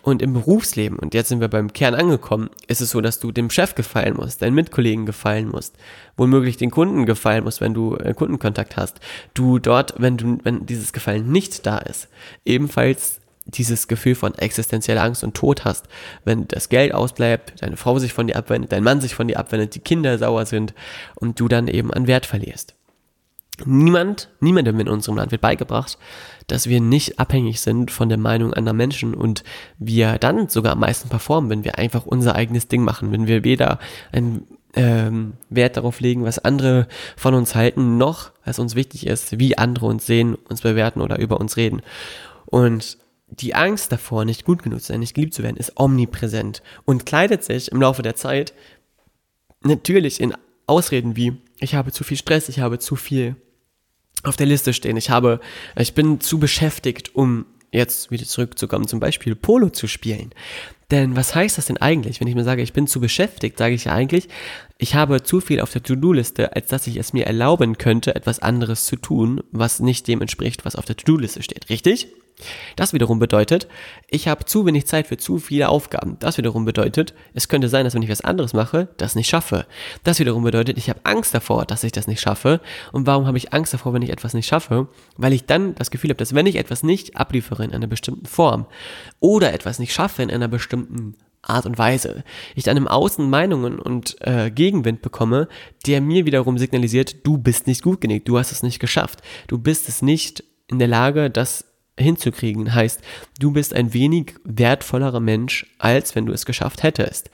Und 0.03 0.21
im 0.21 0.33
Berufsleben, 0.33 0.99
und 0.99 1.13
jetzt 1.13 1.29
sind 1.29 1.39
wir 1.39 1.47
beim 1.47 1.71
Kern 1.71 1.95
angekommen, 1.95 2.49
ist 2.67 2.81
es 2.81 2.89
so, 2.89 2.99
dass 2.99 3.19
du 3.19 3.31
dem 3.31 3.49
Chef 3.49 3.73
gefallen 3.73 4.17
musst, 4.17 4.41
deinen 4.41 4.53
Mitkollegen 4.53 5.05
gefallen 5.05 5.47
musst, 5.47 5.77
womöglich 6.17 6.57
den 6.57 6.71
Kunden 6.71 7.05
gefallen 7.05 7.45
musst, 7.45 7.61
wenn 7.61 7.73
du 7.73 7.95
äh, 7.95 8.13
Kundenkontakt 8.13 8.75
hast. 8.75 8.99
Du 9.33 9.59
dort, 9.59 9.93
wenn 9.97 10.17
du, 10.17 10.39
wenn 10.43 10.65
dieses 10.65 10.91
Gefallen 10.91 11.31
nicht 11.31 11.65
da 11.65 11.77
ist, 11.77 12.09
ebenfalls 12.43 13.21
dieses 13.45 13.87
Gefühl 13.87 14.15
von 14.15 14.35
existenzieller 14.35 15.03
Angst 15.03 15.23
und 15.23 15.35
Tod 15.35 15.63
hast, 15.63 15.87
wenn 16.25 16.49
das 16.49 16.67
Geld 16.67 16.93
ausbleibt, 16.93 17.61
deine 17.61 17.77
Frau 17.77 17.97
sich 17.97 18.11
von 18.11 18.27
dir 18.27 18.35
abwendet, 18.35 18.73
dein 18.73 18.83
Mann 18.83 18.99
sich 18.99 19.15
von 19.15 19.29
dir 19.29 19.39
abwendet, 19.39 19.73
die 19.73 19.79
Kinder 19.79 20.17
sauer 20.17 20.45
sind 20.45 20.73
und 21.15 21.39
du 21.39 21.47
dann 21.47 21.69
eben 21.69 21.93
an 21.93 22.07
Wert 22.07 22.25
verlierst. 22.25 22.75
Niemand, 23.65 24.29
niemandem 24.39 24.79
in 24.79 24.89
unserem 24.89 25.17
Land 25.17 25.31
wird 25.31 25.41
beigebracht, 25.41 25.97
dass 26.47 26.67
wir 26.67 26.81
nicht 26.81 27.19
abhängig 27.19 27.61
sind 27.61 27.91
von 27.91 28.09
der 28.09 28.17
Meinung 28.17 28.53
anderer 28.53 28.73
Menschen 28.73 29.13
und 29.13 29.43
wir 29.77 30.17
dann 30.17 30.49
sogar 30.49 30.73
am 30.73 30.79
meisten 30.79 31.09
performen, 31.09 31.49
wenn 31.49 31.63
wir 31.63 31.77
einfach 31.77 32.05
unser 32.05 32.35
eigenes 32.35 32.67
Ding 32.67 32.83
machen, 32.83 33.11
wenn 33.11 33.27
wir 33.27 33.43
weder 33.43 33.79
einen 34.11 34.47
ähm, 34.75 35.33
Wert 35.49 35.77
darauf 35.77 35.99
legen, 35.99 36.23
was 36.23 36.39
andere 36.39 36.87
von 37.15 37.33
uns 37.33 37.55
halten, 37.55 37.97
noch 37.97 38.31
was 38.43 38.59
uns 38.59 38.75
wichtig 38.75 39.07
ist, 39.07 39.39
wie 39.39 39.57
andere 39.57 39.85
uns 39.85 40.05
sehen, 40.05 40.35
uns 40.35 40.61
bewerten 40.61 41.01
oder 41.01 41.19
über 41.19 41.39
uns 41.39 41.57
reden. 41.57 41.81
Und 42.45 42.97
die 43.29 43.55
Angst 43.55 43.91
davor, 43.91 44.25
nicht 44.25 44.45
gut 44.45 44.63
genug 44.63 44.81
zu 44.81 44.87
sein, 44.87 44.99
nicht 44.99 45.13
geliebt 45.13 45.33
zu 45.33 45.43
werden, 45.43 45.57
ist 45.57 45.79
omnipräsent 45.79 46.61
und 46.85 47.05
kleidet 47.05 47.43
sich 47.43 47.71
im 47.71 47.81
Laufe 47.81 48.01
der 48.01 48.15
Zeit 48.15 48.53
natürlich 49.61 50.19
in 50.19 50.33
Ausreden 50.67 51.15
wie, 51.15 51.41
ich 51.59 51.75
habe 51.75 51.91
zu 51.91 52.03
viel 52.03 52.17
Stress, 52.17 52.49
ich 52.49 52.59
habe 52.59 52.79
zu 52.79 52.95
viel 52.95 53.35
auf 54.23 54.37
der 54.37 54.47
Liste 54.47 54.73
stehen. 54.73 54.97
Ich 54.97 55.09
habe, 55.09 55.39
ich 55.77 55.93
bin 55.93 56.19
zu 56.19 56.39
beschäftigt, 56.39 57.15
um 57.15 57.45
jetzt 57.71 58.11
wieder 58.11 58.25
zurückzukommen, 58.25 58.87
zum 58.87 58.99
Beispiel 58.99 59.35
Polo 59.35 59.69
zu 59.69 59.87
spielen. 59.87 60.31
Denn 60.91 61.15
was 61.15 61.33
heißt 61.33 61.57
das 61.57 61.65
denn 61.65 61.77
eigentlich? 61.77 62.19
Wenn 62.19 62.27
ich 62.27 62.35
mir 62.35 62.43
sage, 62.43 62.61
ich 62.61 62.73
bin 62.73 62.85
zu 62.85 62.99
beschäftigt, 62.99 63.57
sage 63.57 63.73
ich 63.73 63.85
ja 63.85 63.93
eigentlich, 63.93 64.29
ich 64.77 64.95
habe 64.95 65.23
zu 65.23 65.41
viel 65.41 65.59
auf 65.59 65.71
der 65.71 65.81
To-Do-Liste, 65.81 66.55
als 66.55 66.67
dass 66.67 66.85
ich 66.87 66.97
es 66.97 67.13
mir 67.13 67.25
erlauben 67.25 67.77
könnte, 67.77 68.15
etwas 68.15 68.39
anderes 68.39 68.85
zu 68.85 68.95
tun, 68.95 69.41
was 69.51 69.79
nicht 69.79 70.07
dem 70.07 70.21
entspricht, 70.21 70.65
was 70.65 70.75
auf 70.75 70.85
der 70.85 70.95
To-Do-Liste 70.95 71.41
steht. 71.41 71.69
Richtig? 71.69 72.09
Das 72.75 72.93
wiederum 72.93 73.19
bedeutet, 73.19 73.67
ich 74.09 74.27
habe 74.27 74.45
zu 74.45 74.65
wenig 74.65 74.87
Zeit 74.87 75.07
für 75.07 75.17
zu 75.17 75.37
viele 75.37 75.69
Aufgaben. 75.69 76.17
Das 76.19 76.37
wiederum 76.37 76.65
bedeutet, 76.65 77.13
es 77.33 77.47
könnte 77.47 77.69
sein, 77.69 77.85
dass 77.85 77.93
wenn 77.93 78.01
ich 78.01 78.09
was 78.09 78.21
anderes 78.21 78.53
mache, 78.53 78.89
das 78.97 79.15
nicht 79.15 79.29
schaffe. 79.29 79.65
Das 80.03 80.19
wiederum 80.19 80.43
bedeutet, 80.43 80.77
ich 80.77 80.89
habe 80.89 81.01
Angst 81.03 81.33
davor, 81.33 81.65
dass 81.65 81.83
ich 81.83 81.91
das 81.91 82.07
nicht 82.07 82.21
schaffe. 82.21 82.61
Und 82.91 83.07
warum 83.07 83.27
habe 83.27 83.37
ich 83.37 83.53
Angst 83.53 83.73
davor, 83.73 83.93
wenn 83.93 84.01
ich 84.01 84.09
etwas 84.11 84.33
nicht 84.33 84.47
schaffe? 84.47 84.87
Weil 85.17 85.33
ich 85.33 85.45
dann 85.45 85.75
das 85.75 85.91
Gefühl 85.91 86.09
habe, 86.09 86.17
dass 86.17 86.35
wenn 86.35 86.45
ich 86.45 86.55
etwas 86.55 86.83
nicht 86.83 87.17
abliefere 87.17 87.63
in 87.63 87.73
einer 87.73 87.87
bestimmten 87.87 88.25
Form 88.25 88.65
oder 89.19 89.53
etwas 89.53 89.79
nicht 89.79 89.93
schaffe 89.93 90.23
in 90.23 90.31
einer 90.31 90.47
bestimmten 90.47 91.15
Art 91.41 91.65
und 91.65 91.77
Weise, 91.77 92.23
ich 92.55 92.63
dann 92.63 92.77
im 92.77 92.87
Außen 92.87 93.29
Meinungen 93.29 93.77
und 93.77 94.15
äh, 94.21 94.49
Gegenwind 94.49 95.01
bekomme, 95.01 95.49
der 95.85 95.99
mir 95.99 96.25
wiederum 96.25 96.57
signalisiert, 96.57 97.27
du 97.27 97.37
bist 97.37 97.67
nicht 97.67 97.83
gut 97.83 97.99
genug, 97.99 98.23
du 98.25 98.37
hast 98.37 98.53
es 98.53 98.63
nicht 98.63 98.79
geschafft, 98.79 99.21
du 99.47 99.57
bist 99.57 99.89
es 99.89 100.01
nicht 100.01 100.43
in 100.67 100.79
der 100.79 100.87
Lage, 100.87 101.29
das 101.29 101.72
hinzukriegen. 101.99 102.73
Heißt, 102.73 103.01
du 103.39 103.51
bist 103.51 103.73
ein 103.73 103.93
wenig 103.93 104.35
wertvollerer 104.43 105.19
Mensch, 105.19 105.65
als 105.79 106.15
wenn 106.15 106.25
du 106.25 106.33
es 106.33 106.45
geschafft 106.45 106.83
hättest. 106.83 107.29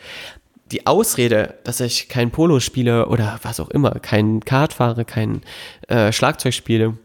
Die 0.71 0.85
Ausrede, 0.85 1.57
dass 1.63 1.79
ich 1.79 2.09
kein 2.09 2.31
Polo 2.31 2.59
spiele 2.59 3.07
oder 3.07 3.39
was 3.41 3.59
auch 3.59 3.69
immer, 3.69 3.91
kein 3.91 4.41
Kart 4.41 4.73
fahre, 4.73 5.03
kein 5.03 5.41
äh, 5.87 6.11
Schlagzeug 6.11 6.53
spiele, 6.53 6.97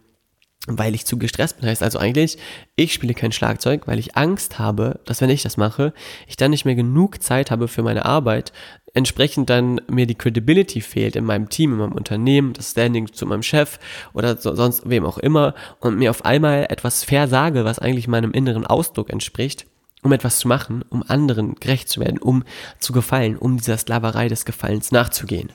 weil 0.66 0.94
ich 0.94 1.06
zu 1.06 1.18
gestresst 1.18 1.60
bin. 1.60 1.68
Heißt 1.68 1.82
also 1.82 1.98
eigentlich, 1.98 2.38
ich 2.76 2.92
spiele 2.92 3.14
kein 3.14 3.32
Schlagzeug, 3.32 3.86
weil 3.86 3.98
ich 3.98 4.16
Angst 4.16 4.58
habe, 4.58 5.00
dass 5.06 5.20
wenn 5.20 5.30
ich 5.30 5.42
das 5.42 5.56
mache, 5.56 5.94
ich 6.26 6.36
dann 6.36 6.50
nicht 6.50 6.64
mehr 6.64 6.74
genug 6.74 7.22
Zeit 7.22 7.50
habe 7.50 7.68
für 7.68 7.82
meine 7.82 8.04
Arbeit, 8.04 8.52
entsprechend 8.94 9.50
dann 9.50 9.80
mir 9.88 10.06
die 10.06 10.14
Credibility 10.14 10.80
fehlt 10.80 11.16
in 11.16 11.24
meinem 11.24 11.50
Team, 11.50 11.72
in 11.72 11.78
meinem 11.78 11.92
Unternehmen, 11.92 12.52
das 12.54 12.70
Standing 12.70 13.12
zu 13.12 13.26
meinem 13.26 13.42
Chef 13.42 13.78
oder 14.14 14.36
so, 14.36 14.54
sonst 14.54 14.88
wem 14.88 15.04
auch 15.04 15.18
immer 15.18 15.54
und 15.80 15.98
mir 15.98 16.10
auf 16.10 16.24
einmal 16.24 16.66
etwas 16.70 17.04
versage, 17.04 17.64
was 17.64 17.80
eigentlich 17.80 18.08
meinem 18.08 18.30
inneren 18.30 18.66
Ausdruck 18.66 19.10
entspricht, 19.10 19.66
um 20.02 20.12
etwas 20.12 20.38
zu 20.38 20.48
machen, 20.48 20.84
um 20.88 21.02
anderen 21.06 21.56
gerecht 21.56 21.88
zu 21.88 22.00
werden, 22.00 22.18
um 22.18 22.44
zu 22.78 22.92
gefallen, 22.92 23.36
um 23.36 23.58
dieser 23.58 23.76
Sklaverei 23.76 24.28
des 24.28 24.44
Gefallens 24.44 24.92
nachzugehen. 24.92 25.50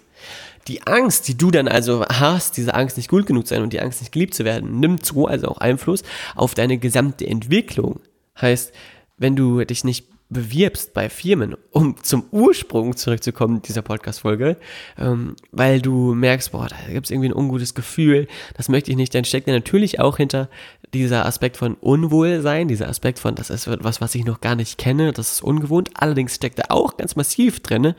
Die 0.68 0.86
Angst, 0.86 1.28
die 1.30 1.38
du 1.38 1.50
dann 1.50 1.70
also 1.70 2.06
hast, 2.06 2.58
diese 2.58 2.74
Angst 2.74 2.98
nicht 2.98 3.10
gut 3.10 3.26
genug 3.26 3.48
zu 3.48 3.56
sein 3.56 3.64
und 3.64 3.72
die 3.72 3.80
Angst 3.80 4.02
nicht 4.02 4.12
geliebt 4.12 4.34
zu 4.34 4.44
werden, 4.44 4.80
nimmt 4.80 5.06
so 5.06 5.26
also 5.26 5.48
auch 5.48 5.58
Einfluss 5.60 6.04
auf 6.36 6.54
deine 6.54 6.78
gesamte 6.78 7.26
Entwicklung. 7.26 8.02
Heißt, 8.40 8.74
wenn 9.18 9.36
du 9.36 9.64
dich 9.64 9.84
nicht 9.84 10.06
bewirbst 10.30 10.94
bei 10.94 11.10
Firmen, 11.10 11.56
um 11.72 12.02
zum 12.04 12.26
Ursprung 12.32 12.96
zurückzukommen 12.96 13.62
dieser 13.64 13.82
Podcast-Folge, 13.82 14.58
ähm, 14.98 15.36
weil 15.52 15.82
du 15.82 16.14
merkst, 16.14 16.52
boah, 16.52 16.68
da 16.68 16.76
gibt 16.92 17.08
es 17.08 17.12
irgendwie 17.12 17.30
ein 17.30 17.36
ungutes 17.36 17.74
Gefühl, 17.74 18.28
das 18.56 18.70
möchte 18.70 18.92
ich 18.92 18.98
nicht, 18.98 19.14
dann 19.16 19.26
steckt 19.26 19.48
ja 19.48 19.54
natürlich 19.54 20.00
auch 20.00 20.18
hinter 20.18 20.48
dieser 20.94 21.26
Aspekt 21.26 21.58
von 21.58 21.76
Unwohlsein, 21.76 22.68
dieser 22.68 22.88
Aspekt 22.88 23.20
von, 23.20 23.36
das 23.36 23.50
ist 23.50 23.68
was, 23.84 24.02
was 24.02 24.16
ich 24.16 24.26
noch 24.26 24.42
gar 24.42 24.56
nicht 24.56 24.78
kenne, 24.78 25.12
das 25.14 25.34
ist 25.34 25.44
ungewohnt. 25.44 25.92
Allerdings 25.96 26.36
steckt 26.36 26.60
da 26.60 26.64
auch 26.70 26.98
ganz 26.98 27.16
massiv 27.16 27.60
drin 27.60 27.94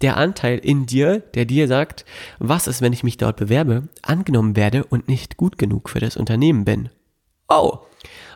der 0.00 0.16
Anteil 0.16 0.58
in 0.58 0.86
dir, 0.86 1.20
der 1.34 1.44
dir 1.44 1.68
sagt, 1.68 2.04
was 2.38 2.66
ist, 2.66 2.82
wenn 2.82 2.92
ich 2.92 3.04
mich 3.04 3.16
dort 3.16 3.36
bewerbe, 3.36 3.84
angenommen 4.02 4.56
werde 4.56 4.84
und 4.84 5.08
nicht 5.08 5.36
gut 5.36 5.58
genug 5.58 5.88
für 5.88 6.00
das 6.00 6.16
Unternehmen 6.16 6.64
bin. 6.64 6.88
Oh, 7.48 7.78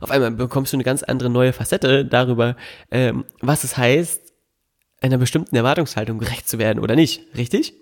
auf 0.01 0.11
einmal 0.11 0.31
bekommst 0.31 0.73
du 0.73 0.77
eine 0.77 0.85
ganz 0.85 1.03
andere 1.03 1.31
neue 1.31 1.53
Facette 1.53 2.05
darüber, 2.05 2.57
ähm, 2.91 3.25
was 3.41 3.65
es 3.65 3.77
heißt, 3.77 4.33
einer 5.01 5.19
bestimmten 5.19 5.57
Erwartungshaltung 5.57 6.19
gerecht 6.19 6.49
zu 6.49 6.59
werden 6.59 6.79
oder 6.79 6.95
nicht. 6.97 7.23
Richtig? 7.37 7.75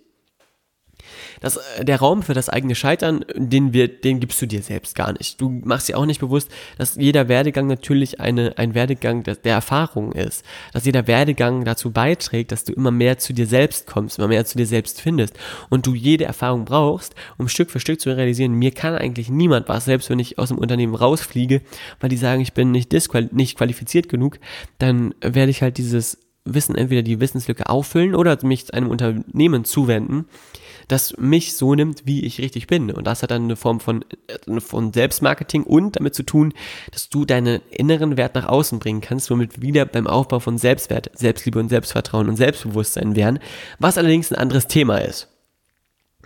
Das, 1.41 1.57
äh, 1.57 1.85
der 1.85 1.99
Raum 1.99 2.23
für 2.23 2.35
das 2.35 2.49
eigene 2.49 2.75
Scheitern, 2.75 3.25
den 3.35 3.73
wir, 3.73 3.89
den 3.89 4.21
gibst 4.21 4.41
du 4.41 4.47
dir 4.47 4.63
selbst 4.63 4.95
gar 4.95 5.13
nicht. 5.13 5.41
Du 5.41 5.49
machst 5.65 5.89
dir 5.89 5.99
auch 5.99 6.07
nicht 6.07 6.21
bewusst, 6.21 6.51
dass 6.77 6.97
jeder 6.97 7.29
Werdegang 7.29 7.67
natürlich 7.67 8.21
eine, 8.21 8.57
ein 8.59 8.75
Werdegang 8.75 9.23
der, 9.23 9.37
der 9.37 9.55
Erfahrung 9.55 10.13
ist. 10.13 10.45
Dass 10.73 10.85
jeder 10.85 11.07
Werdegang 11.07 11.65
dazu 11.65 11.91
beiträgt, 11.91 12.53
dass 12.53 12.65
du 12.65 12.73
immer 12.73 12.91
mehr 12.91 13.19
zu 13.19 13.33
dir 13.33 13.47
selbst 13.47 13.87
kommst, 13.87 14.19
immer 14.19 14.29
mehr 14.29 14.45
zu 14.45 14.59
dir 14.59 14.67
selbst 14.67 15.01
findest. 15.01 15.39
Und 15.69 15.87
du 15.87 15.95
jede 15.95 16.25
Erfahrung 16.25 16.65
brauchst, 16.65 17.15
um 17.37 17.49
Stück 17.49 17.71
für 17.71 17.81
Stück 17.81 18.01
zu 18.01 18.11
realisieren, 18.11 18.53
mir 18.53 18.73
kann 18.73 18.95
eigentlich 18.95 19.31
niemand 19.31 19.69
was, 19.69 19.85
selbst 19.85 20.11
wenn 20.11 20.19
ich 20.19 20.39
aus 20.39 20.49
dem 20.49 20.59
Unternehmen 20.59 20.95
rausfliege, 20.95 21.63
weil 22.01 22.11
die 22.11 22.17
sagen, 22.17 22.41
ich 22.41 22.53
bin 22.53 22.71
nicht, 22.71 22.93
nicht 23.33 23.57
qualifiziert 23.57 24.09
genug, 24.09 24.39
dann 24.79 25.15
werde 25.21 25.51
ich 25.51 25.63
halt 25.63 25.79
dieses 25.79 26.19
Wissen, 26.55 26.75
entweder 26.75 27.03
die 27.03 27.21
Wissenslücke 27.21 27.69
auffüllen 27.69 28.15
oder 28.15 28.39
mich 28.45 28.73
einem 28.73 28.91
Unternehmen 28.91 29.65
zuwenden, 29.65 30.27
das 30.89 31.17
mich 31.19 31.55
so 31.55 31.75
nimmt, 31.75 32.03
wie 32.07 32.25
ich 32.25 32.41
richtig 32.41 32.67
bin. 32.67 32.91
Und 32.91 33.07
das 33.07 33.23
hat 33.23 33.31
dann 33.31 33.45
eine 33.45 33.57
Form 33.57 33.81
von, 33.81 34.05
äh, 34.27 34.61
von 34.61 34.93
Selbstmarketing 34.93 35.63
und 35.63 35.97
damit 35.97 36.15
zu 36.15 36.23
tun, 36.23 36.53
dass 36.91 37.09
du 37.09 37.25
deinen 37.25 37.61
inneren 37.71 38.17
Wert 38.17 38.35
nach 38.35 38.47
außen 38.47 38.79
bringen 38.79 39.01
kannst, 39.01 39.31
womit 39.31 39.63
wieder 39.63 39.85
beim 39.85 40.07
Aufbau 40.07 40.41
von 40.41 40.59
Selbstwert, 40.59 41.11
Selbstliebe 41.15 41.59
und 41.59 41.69
Selbstvertrauen 41.69 42.29
und 42.29 42.37
Selbstbewusstsein 42.37 43.15
wären, 43.15 43.39
was 43.79 43.99
allerdings 43.99 44.33
ein 44.33 44.39
anderes 44.39 44.67
Thema 44.67 44.99
ist 44.99 45.29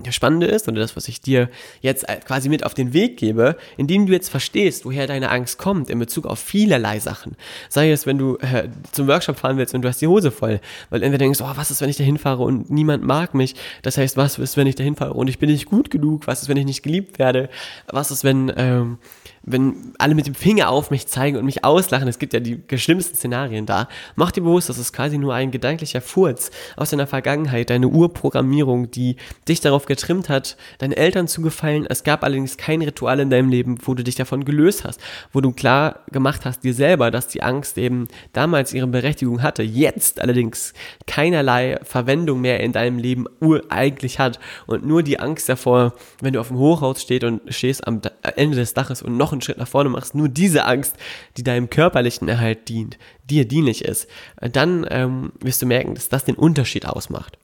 das 0.01 0.15
Spannende 0.15 0.47
ist 0.47 0.69
und 0.69 0.75
das, 0.75 0.97
was 0.97 1.07
ich 1.07 1.21
dir 1.21 1.51
jetzt 1.83 2.07
quasi 2.25 2.49
mit 2.49 2.65
auf 2.65 2.73
den 2.73 2.95
Weg 2.95 3.19
gebe, 3.19 3.59
indem 3.77 4.07
du 4.07 4.13
jetzt 4.15 4.31
verstehst, 4.31 4.87
woher 4.87 5.07
deine 5.07 5.29
Angst 5.29 5.59
kommt 5.59 5.91
in 5.91 5.99
Bezug 5.99 6.25
auf 6.25 6.39
vielerlei 6.39 6.99
Sachen. 6.99 7.37
Sei 7.69 7.91
es, 7.91 8.07
wenn 8.07 8.17
du 8.17 8.39
äh, 8.39 8.71
zum 8.93 9.07
Workshop 9.07 9.39
fahren 9.39 9.59
willst 9.59 9.75
und 9.75 9.83
du 9.83 9.89
hast 9.89 10.01
die 10.01 10.07
Hose 10.07 10.31
voll, 10.31 10.61
weil 10.89 11.03
entweder 11.03 11.27
denkst, 11.27 11.43
oh, 11.43 11.53
was 11.57 11.71
ist, 11.71 11.83
wenn 11.83 11.91
ich 11.91 11.99
da 11.99 12.05
hinfahre 12.05 12.43
und 12.43 12.71
niemand 12.71 13.05
mag 13.05 13.35
mich? 13.35 13.55
Das 13.83 13.99
heißt, 13.99 14.17
was 14.17 14.39
ist, 14.39 14.57
wenn 14.57 14.67
ich 14.67 14.77
da 14.77 14.83
hinfahre 14.83 15.13
und 15.13 15.29
ich 15.29 15.39
bin 15.39 15.51
nicht 15.51 15.67
gut 15.67 15.91
genug? 15.91 16.27
Was 16.27 16.41
ist, 16.41 16.49
wenn 16.49 16.57
ich 16.57 16.65
nicht 16.65 16.83
geliebt 16.83 17.19
werde? 17.19 17.51
Was 17.87 18.11
ist, 18.11 18.25
wenn 18.25 18.51
ähm, 18.57 18.97
wenn 19.45 19.93
alle 19.99 20.15
mit 20.15 20.27
dem 20.27 20.35
Finger 20.35 20.71
auf 20.71 20.91
mich 20.91 21.07
zeigen 21.07 21.37
und 21.37 21.45
mich 21.45 21.65
auslachen, 21.65 22.09
es 22.09 22.19
gibt 22.19 22.33
ja 22.33 22.41
die 22.41 22.63
schlimmsten 22.77 23.17
Szenarien 23.17 23.67
da, 23.67 23.89
mach 24.15 24.31
dir 24.31 24.43
bewusst, 24.43 24.69
das 24.69 24.79
ist 24.79 24.93
quasi 24.93 25.19
nur 25.19 25.35
ein 25.35 25.51
gedanklicher 25.51 26.01
Furz 26.01 26.51
aus 26.77 26.91
deiner 26.91 27.07
Vergangenheit, 27.07 27.71
deine 27.71 27.89
Urprogrammierung, 27.89 28.91
die 28.91 29.17
dich 29.49 29.61
darauf 29.61 29.87
getrimmt 29.87 30.29
hat, 30.29 30.57
deinen 30.79 30.93
Eltern 30.93 31.27
zu 31.27 31.43
gefallen. 31.43 31.87
Es 31.89 32.05
gab 32.05 32.23
allerdings 32.23 32.57
kein 32.57 32.83
Ritual 32.83 33.19
in 33.21 33.31
deinem 33.31 33.49
Leben, 33.49 33.79
wo 33.83 33.95
du 33.95 34.05
dich 34.05 34.15
davon 34.15 34.45
gelöst 34.45 34.85
hast, 34.85 35.01
wo 35.33 35.41
du 35.41 35.53
klar 35.53 36.01
gemacht 36.11 36.45
hast 36.45 36.63
dir 36.63 36.75
selber, 36.75 37.11
dass 37.11 37.27
die 37.27 37.43
Angst 37.43 37.79
eben 37.79 38.07
damals 38.33 38.73
ihre 38.73 38.87
Berechtigung 38.87 39.43
hatte, 39.43 39.63
jetzt 39.63 40.21
allerdings 40.21 40.73
keinerlei 41.07 41.81
Verwendung 41.83 42.41
mehr 42.41 42.61
in 42.61 42.73
deinem 42.73 42.99
Leben 42.99 43.27
eigentlich 43.69 44.19
hat 44.19 44.39
und 44.67 44.87
nur 44.87 45.03
die 45.03 45.19
Angst 45.19 45.49
davor, 45.49 45.95
wenn 46.21 46.33
du 46.33 46.41
auf 46.41 46.49
dem 46.49 46.59
Hochhaus 46.59 47.03
stehst 47.03 47.25
und 47.25 47.43
stehst 47.49 47.87
am 47.87 48.01
Ende 48.37 48.57
des 48.57 48.75
Daches 48.75 49.03
und 49.03 49.17
noch 49.17 49.32
noch 49.33 49.37
einen 49.37 49.43
Schritt 49.43 49.59
nach 49.59 49.69
vorne 49.69 49.89
machst, 49.89 50.15
nur 50.15 50.29
diese 50.29 50.65
Angst, 50.67 50.97
die 51.37 51.43
deinem 51.43 51.71
körperlichen 51.71 52.29
Erhalt 52.29 52.69
dient, 52.69 52.99
dir 53.29 53.47
dienlich 53.47 53.85
ist, 53.85 54.07
dann 54.41 54.87
ähm, 54.91 55.33
wirst 55.41 55.63
du 55.63 55.67
merken, 55.67 55.95
dass 55.95 56.09
das 56.09 56.25
den 56.25 56.37
Unterschied 56.37 56.87
ausmacht. 56.87 57.39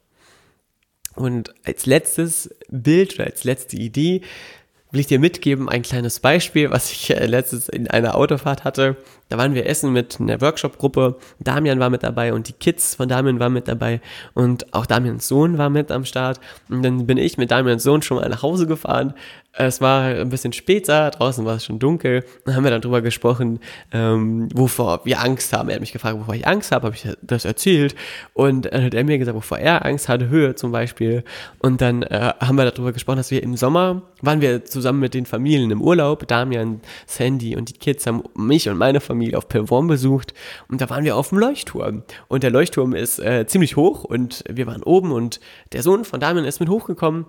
Und 1.14 1.53
als 1.64 1.87
letztes 1.87 2.55
Bild 2.68 3.14
oder 3.14 3.24
als 3.24 3.42
letzte 3.42 3.77
Idee 3.77 4.22
will 4.90 5.01
ich 5.01 5.07
dir 5.07 5.18
mitgeben, 5.18 5.68
ein 5.68 5.83
kleines 5.83 6.20
Beispiel, 6.20 6.70
was 6.70 6.92
ich 6.92 7.11
äh, 7.11 7.27
letztes 7.27 7.68
in 7.68 7.88
einer 7.88 8.14
Autofahrt 8.14 8.64
hatte. 8.64 8.96
Da 9.29 9.37
waren 9.37 9.55
wir 9.55 9.67
essen 9.67 9.93
mit 9.93 10.19
einer 10.21 10.41
Workshop-Gruppe. 10.41 11.17
Damian 11.38 11.81
war 11.81 11.91
mit 11.91 12.03
dabei 12.03 12.33
und 12.33 12.49
die 12.49 12.55
Kids 12.55 12.95
von 12.95 13.09
Damian 13.09 13.38
waren 13.41 13.53
mit 13.53 13.69
dabei 13.69 14.01
und 14.35 14.73
auch 14.73 14.87
Damians 14.87 15.29
Sohn 15.29 15.59
war 15.59 15.71
mit 15.71 15.91
am 15.93 16.05
Start. 16.05 16.41
Und 16.69 16.83
dann 16.83 17.07
bin 17.07 17.19
ich 17.19 17.37
mit 17.37 17.51
Damians 17.51 17.83
Sohn 17.83 18.03
schon 18.03 18.19
mal 18.19 18.29
nach 18.29 18.43
Hause 18.43 18.67
gefahren. 18.67 19.14
Es 19.61 19.81
war 19.81 20.05
ein 20.05 20.29
bisschen 20.29 20.53
später, 20.53 21.11
draußen 21.11 21.45
war 21.45 21.57
es 21.57 21.64
schon 21.64 21.81
dunkel. 21.81 22.25
Dann 22.45 22.55
haben 22.55 22.62
wir 22.62 22.71
dann 22.71 22.81
drüber 22.81 23.03
gesprochen, 23.03 23.59
ähm, 23.93 24.49
wovor 24.55 25.01
wir 25.05 25.21
Angst 25.21 25.53
haben. 25.53 25.69
Er 25.69 25.77
hat 25.77 25.81
mich 25.81 25.93
gefragt, 25.93 26.17
wovor 26.17 26.35
ich 26.35 26.47
Angst 26.47 26.71
habe, 26.71 26.87
habe 26.87 26.95
ich 26.95 27.09
das 27.23 27.45
erzählt. 27.45 27.97
Und 28.35 28.67
dann 28.67 28.85
hat 28.85 28.95
er 28.95 29.03
mir 29.03 29.19
gesagt, 29.19 29.37
wovor 29.37 29.59
er 29.59 29.85
Angst 29.85 30.09
hatte, 30.09 30.29
Höhe 30.29 30.55
zum 30.55 30.71
Beispiel. 30.71 31.25
Und 31.59 31.81
dann 31.81 32.03
äh, 32.05 32.35
haben 32.38 32.57
wir 32.57 32.71
darüber 32.71 32.93
gesprochen, 32.93 33.17
dass 33.17 33.33
wir 33.33 33.43
im 33.43 33.57
Sommer, 33.57 34.03
waren 34.23 34.41
wir 34.41 34.64
zusammen 34.64 35.01
mit 35.01 35.12
den 35.12 35.27
Familien 35.27 35.73
im 35.73 35.83
Urlaub. 35.83 36.29
Damian, 36.29 36.81
Sandy 37.07 37.57
und 37.57 37.69
die 37.71 37.79
Kids 37.79 38.07
haben 38.07 38.23
mich 38.37 38.69
und 38.69 38.79
meine 38.79 39.01
Familie 39.01 39.18
Familie 39.19 39.37
auf 39.37 39.49
Perform 39.49 39.89
besucht 39.89 40.33
und 40.69 40.81
da 40.81 40.89
waren 40.91 41.05
wir 41.05 41.17
auf 41.17 41.31
dem 41.31 41.39
Leuchtturm. 41.39 42.05
Und 42.29 42.43
der 42.45 42.51
Leuchtturm 42.51 42.95
ist 42.95 43.19
äh, 43.19 43.47
ziemlich 43.47 43.77
hoch 43.77 44.05
und 44.05 44.45
wir 44.49 44.67
waren 44.67 44.83
oben 44.83 45.11
und 45.11 45.41
der 45.73 45.83
Sohn 45.83 46.05
von 46.05 46.21
Damian 46.21 46.45
ist 46.45 46.61
mit 46.61 46.69
hochgekommen 46.69 47.27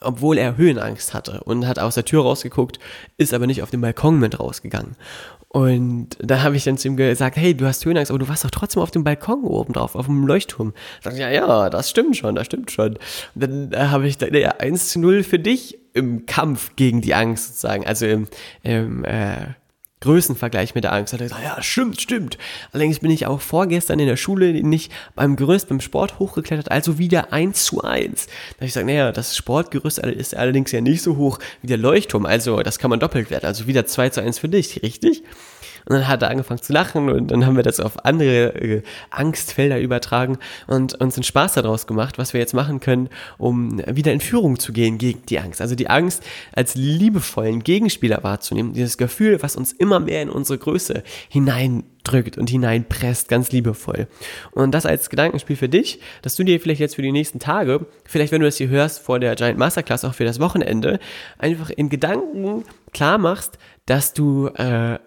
obwohl 0.00 0.38
er 0.38 0.56
Höhenangst 0.56 1.12
hatte 1.12 1.42
und 1.44 1.66
hat 1.66 1.80
aus 1.80 1.96
der 1.96 2.04
Tür 2.04 2.22
rausgeguckt, 2.22 2.78
ist 3.16 3.34
aber 3.34 3.48
nicht 3.48 3.62
auf 3.64 3.70
den 3.70 3.80
Balkon 3.80 4.20
mit 4.20 4.38
rausgegangen. 4.38 4.96
Und 5.48 6.10
da 6.18 6.42
habe 6.42 6.56
ich 6.56 6.64
dann 6.64 6.78
zu 6.78 6.88
ihm 6.88 6.96
gesagt, 6.96 7.36
hey, 7.36 7.54
du 7.54 7.66
hast 7.66 7.84
Höhenangst, 7.84 8.10
aber 8.10 8.18
du 8.18 8.28
warst 8.28 8.44
doch 8.44 8.50
trotzdem 8.50 8.82
auf 8.82 8.90
dem 8.90 9.04
Balkon 9.04 9.44
oben 9.44 9.74
drauf, 9.74 9.96
auf 9.96 10.06
dem 10.06 10.26
Leuchtturm. 10.26 10.72
Sagt 11.02 11.18
ja, 11.18 11.28
ja, 11.30 11.68
das 11.68 11.90
stimmt 11.90 12.16
schon, 12.16 12.36
das 12.36 12.46
stimmt 12.46 12.70
schon. 12.70 12.96
Und 13.34 13.42
dann 13.42 13.72
äh, 13.72 13.88
habe 13.88 14.06
ich 14.06 14.16
da, 14.16 14.28
ja, 14.28 14.50
1 14.58 14.90
zu 14.90 15.00
0 15.00 15.22
für 15.24 15.38
dich 15.38 15.78
im 15.92 16.24
Kampf 16.24 16.74
gegen 16.76 17.02
die 17.02 17.14
Angst 17.14 17.48
sozusagen, 17.48 17.86
also 17.86 18.06
im, 18.06 18.28
im 18.62 19.04
äh, 19.04 19.48
Größenvergleich 20.02 20.74
mit 20.74 20.84
der 20.84 20.92
Angst. 20.92 21.12
Hat 21.12 21.20
er 21.20 21.28
gesagt, 21.28 21.42
ja, 21.42 21.62
stimmt, 21.62 22.00
stimmt. 22.00 22.38
Allerdings 22.72 23.00
bin 23.00 23.10
ich 23.10 23.26
auch 23.26 23.40
vorgestern 23.40 23.98
in 23.98 24.06
der 24.06 24.16
Schule 24.16 24.52
nicht 24.62 24.92
beim 25.14 25.36
Gerüst, 25.36 25.68
beim 25.68 25.80
Sport 25.80 26.18
hochgeklettert, 26.18 26.70
also 26.70 26.98
wieder 26.98 27.32
eins 27.32 27.64
zu 27.64 27.82
eins. 27.82 28.26
Da 28.26 28.56
habe 28.56 28.66
ich 28.66 28.72
gesagt, 28.72 28.86
naja, 28.86 29.12
das 29.12 29.36
Sportgerüst 29.36 29.98
ist 29.98 30.36
allerdings 30.36 30.72
ja 30.72 30.80
nicht 30.80 31.02
so 31.02 31.16
hoch 31.16 31.38
wie 31.62 31.68
der 31.68 31.78
Leuchtturm, 31.78 32.26
also 32.26 32.62
das 32.62 32.78
kann 32.78 32.90
man 32.90 33.00
doppelt 33.00 33.30
werden, 33.30 33.46
also 33.46 33.66
wieder 33.66 33.86
zwei 33.86 34.10
zu 34.10 34.20
eins 34.20 34.38
für 34.38 34.48
dich, 34.48 34.82
richtig? 34.82 35.22
Und 35.86 35.96
dann 35.96 36.08
hat 36.08 36.22
er 36.22 36.30
angefangen 36.30 36.62
zu 36.62 36.72
lachen 36.72 37.10
und 37.10 37.30
dann 37.30 37.46
haben 37.46 37.56
wir 37.56 37.62
das 37.62 37.80
auf 37.80 38.04
andere 38.04 38.54
äh, 38.54 38.82
Angstfelder 39.10 39.80
übertragen 39.80 40.38
und 40.66 41.00
uns 41.00 41.16
einen 41.16 41.24
Spaß 41.24 41.54
daraus 41.54 41.86
gemacht, 41.86 42.18
was 42.18 42.32
wir 42.32 42.40
jetzt 42.40 42.54
machen 42.54 42.80
können, 42.80 43.08
um 43.38 43.82
wieder 43.86 44.12
in 44.12 44.20
Führung 44.20 44.58
zu 44.58 44.72
gehen 44.72 44.98
gegen 44.98 45.24
die 45.26 45.38
Angst. 45.38 45.60
Also 45.60 45.74
die 45.74 45.88
Angst 45.88 46.22
als 46.52 46.74
liebevollen 46.74 47.64
Gegenspieler 47.64 48.22
wahrzunehmen, 48.22 48.72
dieses 48.72 48.96
Gefühl, 48.96 49.42
was 49.42 49.56
uns 49.56 49.72
immer 49.72 50.00
mehr 50.00 50.22
in 50.22 50.30
unsere 50.30 50.58
Größe 50.58 51.02
hineindrückt 51.28 52.38
und 52.38 52.50
hineinpresst, 52.50 53.28
ganz 53.28 53.50
liebevoll. 53.52 54.06
Und 54.52 54.72
das 54.72 54.86
als 54.86 55.10
Gedankenspiel 55.10 55.56
für 55.56 55.68
dich, 55.68 56.00
dass 56.22 56.36
du 56.36 56.44
dir 56.44 56.60
vielleicht 56.60 56.80
jetzt 56.80 56.96
für 56.96 57.02
die 57.02 57.12
nächsten 57.12 57.38
Tage, 57.38 57.86
vielleicht 58.04 58.32
wenn 58.32 58.40
du 58.40 58.46
das 58.46 58.56
hier 58.56 58.68
hörst 58.68 59.00
vor 59.00 59.18
der 59.18 59.34
Giant 59.34 59.58
Masterclass 59.58 60.04
auch 60.04 60.14
für 60.14 60.24
das 60.24 60.40
Wochenende, 60.40 61.00
einfach 61.38 61.70
in 61.70 61.88
Gedanken 61.88 62.64
klar 62.92 63.18
machst, 63.18 63.58
dass 63.86 64.12
du 64.12 64.48
äh, 64.48 64.98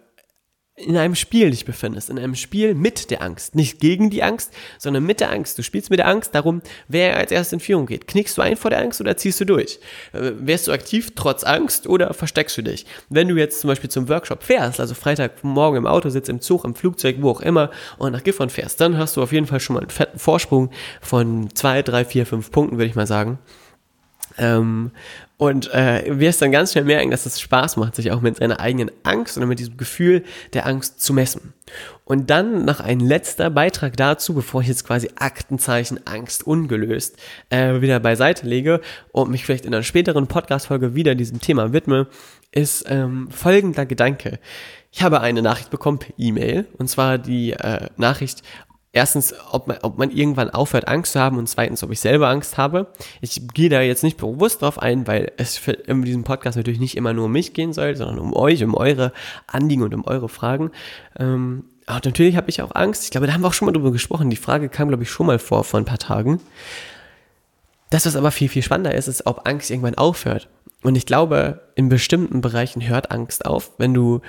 in 0.78 0.98
einem 0.98 1.16
Spiel 1.16 1.52
dich 1.52 1.64
befindest, 1.64 2.10
in 2.10 2.20
einem 2.20 2.36
Spiel 2.36 2.76
mit 2.76 3.10
der 3.10 3.22
Angst. 3.22 3.56
Nicht 3.56 3.80
gegen 3.80 4.10
die 4.10 4.24
Angst, 4.24 4.52
sondern 4.78 5.06
mit 5.06 5.22
der 5.22 5.32
Angst. 5.32 5.58
Du 5.58 5.64
spielst 5.64 5.90
mit 5.90 6.00
der 6.00 6.08
Angst 6.08 6.36
darum, 6.36 6.62
wer 6.90 7.16
als 7.16 7.32
erstes 7.32 7.54
in 7.54 7.60
Führung 7.62 7.86
geht. 7.86 8.08
Knickst 8.08 8.38
du 8.38 8.42
ein 8.42 8.58
vor 8.58 8.72
der 8.72 8.82
Angst 8.82 9.00
oder 9.00 9.16
ziehst 9.16 9.40
du 9.40 9.46
durch? 9.46 9.80
Äh, 10.12 10.34
wärst 10.36 10.68
du 10.68 10.74
aktiv 10.74 11.14
trotz 11.16 11.46
Angst 11.46 11.88
oder 11.88 12.14
versteckst 12.14 12.58
du 12.58 12.62
dich? 12.62 12.86
Wenn 13.10 13.30
du 13.30 13.36
jetzt 13.36 13.62
zum 13.62 13.70
Beispiel 13.70 13.90
zum 13.90 14.10
Workshop 14.10 14.44
fährst, 14.44 14.82
also 14.82 14.96
Freitagmorgen 14.96 15.78
im 15.78 15.88
Auto 15.88 16.10
sitzt, 16.10 16.28
im 16.28 16.42
Zug, 16.42 16.66
im 16.66 16.76
Flugzeug, 16.76 17.18
wo 17.22 17.30
auch 17.30 17.42
immer 17.42 17.72
und 17.98 18.12
nach 18.12 18.24
Gifhorn 18.24 18.50
fährst, 18.50 18.82
dann 18.82 18.98
hast 18.98 19.16
du 19.16 19.24
auf 19.24 19.32
jeden 19.32 19.48
Fall 19.48 19.62
schon 19.62 19.76
mal 19.76 19.80
einen 19.80 19.90
fetten 19.92 20.20
Vorsprung 20.20 20.72
von 21.02 21.56
zwei, 21.56 21.84
drei, 21.84 22.04
vier, 22.04 22.26
fünf 22.26 22.52
Punkten, 22.52 22.78
würde 22.78 22.90
ich 22.90 22.96
mal 22.96 23.08
sagen. 23.08 23.40
Ähm, 24.38 24.92
und 25.38 25.74
äh, 25.74 26.04
wirst 26.20 26.42
dann 26.42 26.52
ganz 26.52 26.72
schnell 26.72 26.86
merken, 26.86 27.12
dass 27.12 27.26
es 27.26 27.42
Spaß 27.42 27.76
macht, 27.78 27.96
sich 27.96 28.12
auch 28.12 28.22
mit 28.22 28.38
seiner 28.38 28.60
eigenen 28.60 28.92
Angst 29.04 29.38
oder 29.38 29.46
mit 29.46 29.60
diesem 29.60 29.76
Gefühl 29.76 30.24
der 30.54 30.66
Angst 30.66 31.02
zu 31.02 31.14
messen. 31.14 31.54
Und 32.06 32.30
dann 32.30 32.64
noch 32.64 32.80
ein 32.80 33.00
letzter 33.00 33.50
Beitrag 33.50 33.98
dazu, 33.98 34.34
bevor 34.34 34.62
ich 34.62 34.68
jetzt 34.68 34.86
quasi 34.86 35.10
Aktenzeichen 35.16 36.00
Angst 36.06 36.46
ungelöst 36.46 37.18
äh, 37.50 37.82
wieder 37.82 38.00
beiseite 38.00 38.48
lege 38.48 38.80
und 39.12 39.30
mich 39.30 39.44
vielleicht 39.44 39.66
in 39.66 39.74
einer 39.74 39.84
späteren 39.84 40.28
Podcast-Folge 40.28 40.96
wieder 40.96 41.16
diesem 41.16 41.42
Thema 41.42 41.74
widme, 41.74 42.08
ist 42.52 42.86
ähm, 42.88 43.30
folgender 43.30 43.86
Gedanke. 43.86 44.40
Ich 44.92 45.04
habe 45.04 45.20
eine 45.20 45.42
Nachricht 45.42 45.72
bekommen 45.72 46.00
per 46.00 46.14
E-Mail 46.18 46.68
und 46.78 46.90
zwar 46.90 47.18
die 47.18 47.52
äh, 47.52 47.90
Nachricht 47.98 48.44
erstens, 48.96 49.36
ob 49.52 49.68
man, 49.68 49.78
ob 49.82 49.98
man 49.98 50.10
irgendwann 50.10 50.50
aufhört, 50.50 50.88
Angst 50.88 51.14
zu 51.14 51.20
haben 51.20 51.38
und 51.38 51.48
zweitens, 51.48 51.84
ob 51.84 51.92
ich 51.92 52.00
selber 52.00 52.30
Angst 52.30 52.58
habe. 52.58 52.88
Ich 53.22 53.48
gehe 53.54 53.70
da 53.70 53.82
jetzt 53.82 54.04
nicht 54.04 54.18
bewusst 54.18 54.62
drauf 54.62 54.82
ein, 54.82 55.06
weil 55.06 55.32
es 55.38 55.62
in 55.68 56.02
diesem 56.04 56.24
Podcast 56.24 56.56
natürlich 56.58 56.80
nicht 56.80 56.96
immer 56.96 57.14
nur 57.14 57.26
um 57.26 57.32
mich 57.32 57.54
gehen 57.54 57.74
soll, 57.74 57.96
sondern 57.96 58.20
um 58.20 58.34
euch, 58.34 58.64
um 58.64 58.74
eure 58.74 59.12
Anliegen 59.48 59.84
und 59.84 59.94
um 59.94 60.06
eure 60.06 60.30
Fragen. 60.30 60.72
Ähm, 61.20 61.66
aber 61.86 62.02
natürlich 62.06 62.38
habe 62.38 62.50
ich 62.50 62.62
auch 62.62 62.74
Angst. 62.74 63.04
Ich 63.04 63.12
glaube, 63.12 63.28
da 63.28 63.34
haben 63.34 63.42
wir 63.42 63.48
auch 63.48 63.54
schon 63.54 63.68
mal 63.68 63.74
drüber 63.74 63.92
gesprochen. 63.92 64.30
Die 64.30 64.38
Frage 64.38 64.70
kam, 64.70 64.88
glaube 64.88 65.04
ich, 65.04 65.12
schon 65.12 65.28
mal 65.28 65.40
vor, 65.40 65.64
vor 65.64 65.80
ein 65.80 65.86
paar 65.86 66.00
Tagen. 66.00 66.40
Das, 67.90 68.06
was 68.06 68.16
aber 68.16 68.32
viel, 68.32 68.50
viel 68.50 68.64
spannender 68.64 68.96
ist, 68.96 69.08
ist, 69.08 69.28
ob 69.28 69.48
Angst 69.48 69.70
irgendwann 69.70 69.96
aufhört. 69.96 70.50
Und 70.84 70.96
ich 70.96 71.06
glaube, 71.06 71.62
in 71.76 71.90
bestimmten 71.90 72.42
Bereichen 72.42 72.88
hört 72.88 73.12
Angst 73.12 73.46
auf, 73.46 73.72
wenn 73.78 73.94
du 73.94 74.22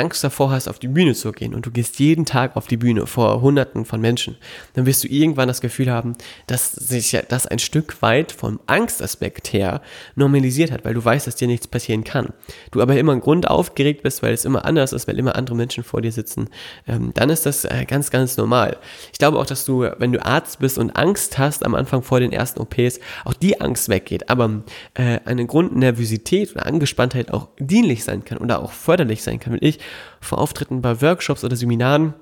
Angst 0.00 0.24
davor 0.24 0.50
hast, 0.50 0.66
auf 0.66 0.78
die 0.78 0.88
Bühne 0.88 1.14
zu 1.14 1.30
gehen 1.32 1.54
und 1.54 1.66
du 1.66 1.70
gehst 1.70 1.98
jeden 1.98 2.24
Tag 2.24 2.56
auf 2.56 2.66
die 2.66 2.78
Bühne 2.78 3.06
vor 3.06 3.42
Hunderten 3.42 3.84
von 3.84 4.00
Menschen, 4.00 4.36
dann 4.74 4.86
wirst 4.86 5.04
du 5.04 5.08
irgendwann 5.08 5.48
das 5.48 5.60
Gefühl 5.60 5.90
haben, 5.90 6.14
dass 6.46 6.72
sich 6.72 7.16
das 7.28 7.46
ein 7.46 7.58
Stück 7.58 8.00
weit 8.00 8.32
vom 8.32 8.60
Angstaspekt 8.66 9.52
her 9.52 9.82
normalisiert 10.14 10.72
hat, 10.72 10.84
weil 10.84 10.94
du 10.94 11.04
weißt, 11.04 11.26
dass 11.26 11.36
dir 11.36 11.48
nichts 11.48 11.68
passieren 11.68 12.02
kann. 12.02 12.32
Du 12.70 12.80
aber 12.80 12.96
immer 12.96 13.12
im 13.12 13.20
Grund 13.20 13.48
aufgeregt 13.48 14.02
bist, 14.02 14.22
weil 14.22 14.32
es 14.32 14.44
immer 14.44 14.64
anders 14.64 14.92
ist, 14.92 15.06
weil 15.06 15.18
immer 15.18 15.36
andere 15.36 15.54
Menschen 15.54 15.84
vor 15.84 16.00
dir 16.00 16.12
sitzen, 16.12 16.48
ähm, 16.88 17.12
dann 17.14 17.28
ist 17.28 17.44
das 17.44 17.64
äh, 17.64 17.84
ganz, 17.86 18.10
ganz 18.10 18.36
normal. 18.36 18.78
Ich 19.12 19.18
glaube 19.18 19.38
auch, 19.38 19.46
dass 19.46 19.64
du, 19.64 19.82
wenn 19.98 20.12
du 20.12 20.24
Arzt 20.24 20.60
bist 20.60 20.78
und 20.78 20.96
Angst 20.96 21.38
hast 21.38 21.64
am 21.64 21.74
Anfang 21.74 22.02
vor 22.02 22.20
den 22.20 22.32
ersten 22.32 22.60
OPs, 22.60 23.00
auch 23.24 23.34
die 23.34 23.60
Angst 23.60 23.88
weggeht, 23.88 24.30
aber 24.30 24.62
äh, 24.94 25.20
eine 25.26 25.46
Grundnervosität 25.46 26.52
oder 26.52 26.64
Angespanntheit 26.66 27.32
auch 27.32 27.48
dienlich 27.58 28.04
sein 28.04 28.24
kann 28.24 28.38
oder 28.38 28.62
auch 28.62 28.72
förderlich 28.72 29.22
sein 29.22 29.38
kann. 29.38 29.52
Und 29.52 29.62
ich 29.62 29.78
vor 30.20 30.38
Auftritten 30.38 30.82
bei 30.82 31.00
Workshops 31.00 31.44
oder 31.44 31.56
Seminaren 31.56 32.14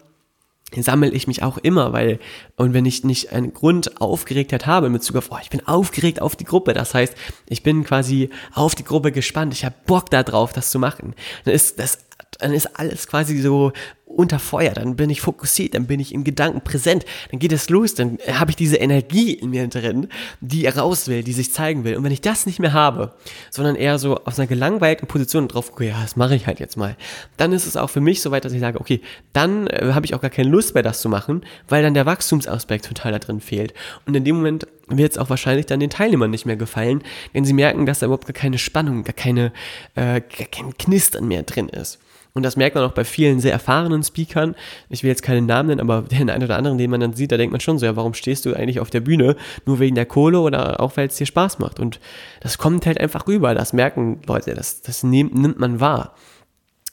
sammle 0.76 1.10
ich 1.10 1.26
mich 1.26 1.42
auch 1.42 1.56
immer, 1.58 1.92
weil, 1.92 2.18
und 2.56 2.74
wenn 2.74 2.84
ich 2.84 3.02
nicht 3.02 3.32
einen 3.32 3.54
Grund 3.54 4.00
Aufgeregtheit 4.00 4.66
habe 4.66 4.86
in 4.86 4.92
Bezug 4.92 5.16
auf, 5.16 5.30
oh, 5.30 5.38
ich 5.42 5.50
bin 5.50 5.66
aufgeregt 5.66 6.20
auf 6.20 6.36
die 6.36 6.44
Gruppe, 6.44 6.74
das 6.74 6.94
heißt, 6.94 7.14
ich 7.48 7.62
bin 7.62 7.84
quasi 7.84 8.30
auf 8.52 8.74
die 8.74 8.84
Gruppe 8.84 9.10
gespannt, 9.10 9.54
ich 9.54 9.64
habe 9.64 9.74
Bock 9.86 10.10
da 10.10 10.22
drauf, 10.22 10.52
das 10.52 10.70
zu 10.70 10.78
machen, 10.78 11.14
dann 11.44 11.54
ist 11.54 11.78
das 11.78 12.07
dann 12.38 12.52
ist 12.52 12.78
alles 12.78 13.06
quasi 13.08 13.38
so 13.38 13.72
unter 14.08 14.38
Feuer, 14.38 14.72
dann 14.72 14.96
bin 14.96 15.10
ich 15.10 15.20
fokussiert, 15.20 15.74
dann 15.74 15.86
bin 15.86 16.00
ich 16.00 16.14
im 16.14 16.24
Gedanken 16.24 16.62
präsent, 16.62 17.04
dann 17.30 17.38
geht 17.38 17.52
es 17.52 17.68
los, 17.68 17.94
dann 17.94 18.18
habe 18.32 18.50
ich 18.50 18.56
diese 18.56 18.76
Energie 18.76 19.34
in 19.34 19.50
mir 19.50 19.68
drin, 19.68 20.08
die 20.40 20.66
raus 20.66 21.08
will, 21.08 21.22
die 21.22 21.32
sich 21.32 21.52
zeigen 21.52 21.84
will. 21.84 21.96
Und 21.96 22.04
wenn 22.04 22.12
ich 22.12 22.22
das 22.22 22.46
nicht 22.46 22.58
mehr 22.58 22.72
habe, 22.72 23.14
sondern 23.50 23.76
eher 23.76 23.98
so 23.98 24.24
aus 24.24 24.38
einer 24.38 24.46
gelangweilten 24.46 25.06
Position 25.06 25.46
drauf 25.48 25.70
gucke, 25.70 25.86
ja, 25.86 26.00
das 26.00 26.16
mache 26.16 26.34
ich 26.34 26.46
halt 26.46 26.58
jetzt 26.58 26.76
mal, 26.76 26.96
dann 27.36 27.52
ist 27.52 27.66
es 27.66 27.76
auch 27.76 27.90
für 27.90 28.00
mich 28.00 28.22
so 28.22 28.30
weit, 28.30 28.44
dass 28.44 28.52
ich 28.52 28.60
sage, 28.60 28.80
okay, 28.80 29.02
dann 29.32 29.66
äh, 29.66 29.92
habe 29.92 30.06
ich 30.06 30.14
auch 30.14 30.20
gar 30.20 30.30
keine 30.30 30.48
Lust 30.48 30.74
mehr, 30.74 30.82
das 30.82 31.00
zu 31.00 31.08
machen, 31.08 31.44
weil 31.68 31.82
dann 31.82 31.94
der 31.94 32.06
Wachstumsaspekt 32.06 32.86
total 32.86 33.12
da 33.12 33.18
drin 33.18 33.40
fehlt. 33.40 33.74
Und 34.06 34.16
in 34.16 34.24
dem 34.24 34.36
Moment 34.36 34.66
wird 34.88 35.12
es 35.12 35.18
auch 35.18 35.28
wahrscheinlich 35.28 35.66
dann 35.66 35.80
den 35.80 35.90
Teilnehmern 35.90 36.30
nicht 36.30 36.46
mehr 36.46 36.56
gefallen, 36.56 37.02
wenn 37.34 37.44
sie 37.44 37.52
merken, 37.52 37.84
dass 37.84 37.98
da 37.98 38.06
überhaupt 38.06 38.26
gar 38.26 38.32
keine 38.32 38.58
Spannung, 38.58 39.04
gar 39.04 39.12
keine, 39.12 39.52
äh, 39.94 40.20
gar 40.20 40.48
kein 40.50 40.76
Knistern 40.78 41.28
mehr 41.28 41.42
drin 41.42 41.68
ist. 41.68 41.98
Und 42.34 42.42
das 42.42 42.56
merkt 42.56 42.76
man 42.76 42.84
auch 42.84 42.92
bei 42.92 43.04
vielen 43.04 43.40
sehr 43.40 43.52
erfahrenen 43.52 44.02
Speakern. 44.02 44.54
Ich 44.88 45.02
will 45.02 45.10
jetzt 45.10 45.22
keinen 45.22 45.46
Namen 45.46 45.68
nennen, 45.68 45.80
aber 45.80 46.02
den 46.08 46.30
einen 46.30 46.44
oder 46.44 46.56
anderen, 46.56 46.78
den 46.78 46.90
man 46.90 47.00
dann 47.00 47.14
sieht, 47.14 47.32
da 47.32 47.36
denkt 47.36 47.52
man 47.52 47.60
schon 47.60 47.78
so, 47.78 47.86
ja, 47.86 47.96
warum 47.96 48.14
stehst 48.14 48.46
du 48.46 48.54
eigentlich 48.54 48.80
auf 48.80 48.90
der 48.90 49.00
Bühne? 49.00 49.36
Nur 49.66 49.78
wegen 49.80 49.94
der 49.94 50.06
Kohle 50.06 50.40
oder 50.40 50.80
auch 50.80 50.96
weil 50.96 51.08
es 51.08 51.16
dir 51.16 51.26
Spaß 51.26 51.58
macht? 51.58 51.80
Und 51.80 52.00
das 52.40 52.58
kommt 52.58 52.86
halt 52.86 53.00
einfach 53.00 53.26
rüber. 53.26 53.54
Das 53.54 53.72
merken 53.72 54.20
Leute, 54.26 54.54
das, 54.54 54.82
das 54.82 55.02
nimmt, 55.02 55.34
nimmt 55.34 55.58
man 55.58 55.80
wahr. 55.80 56.14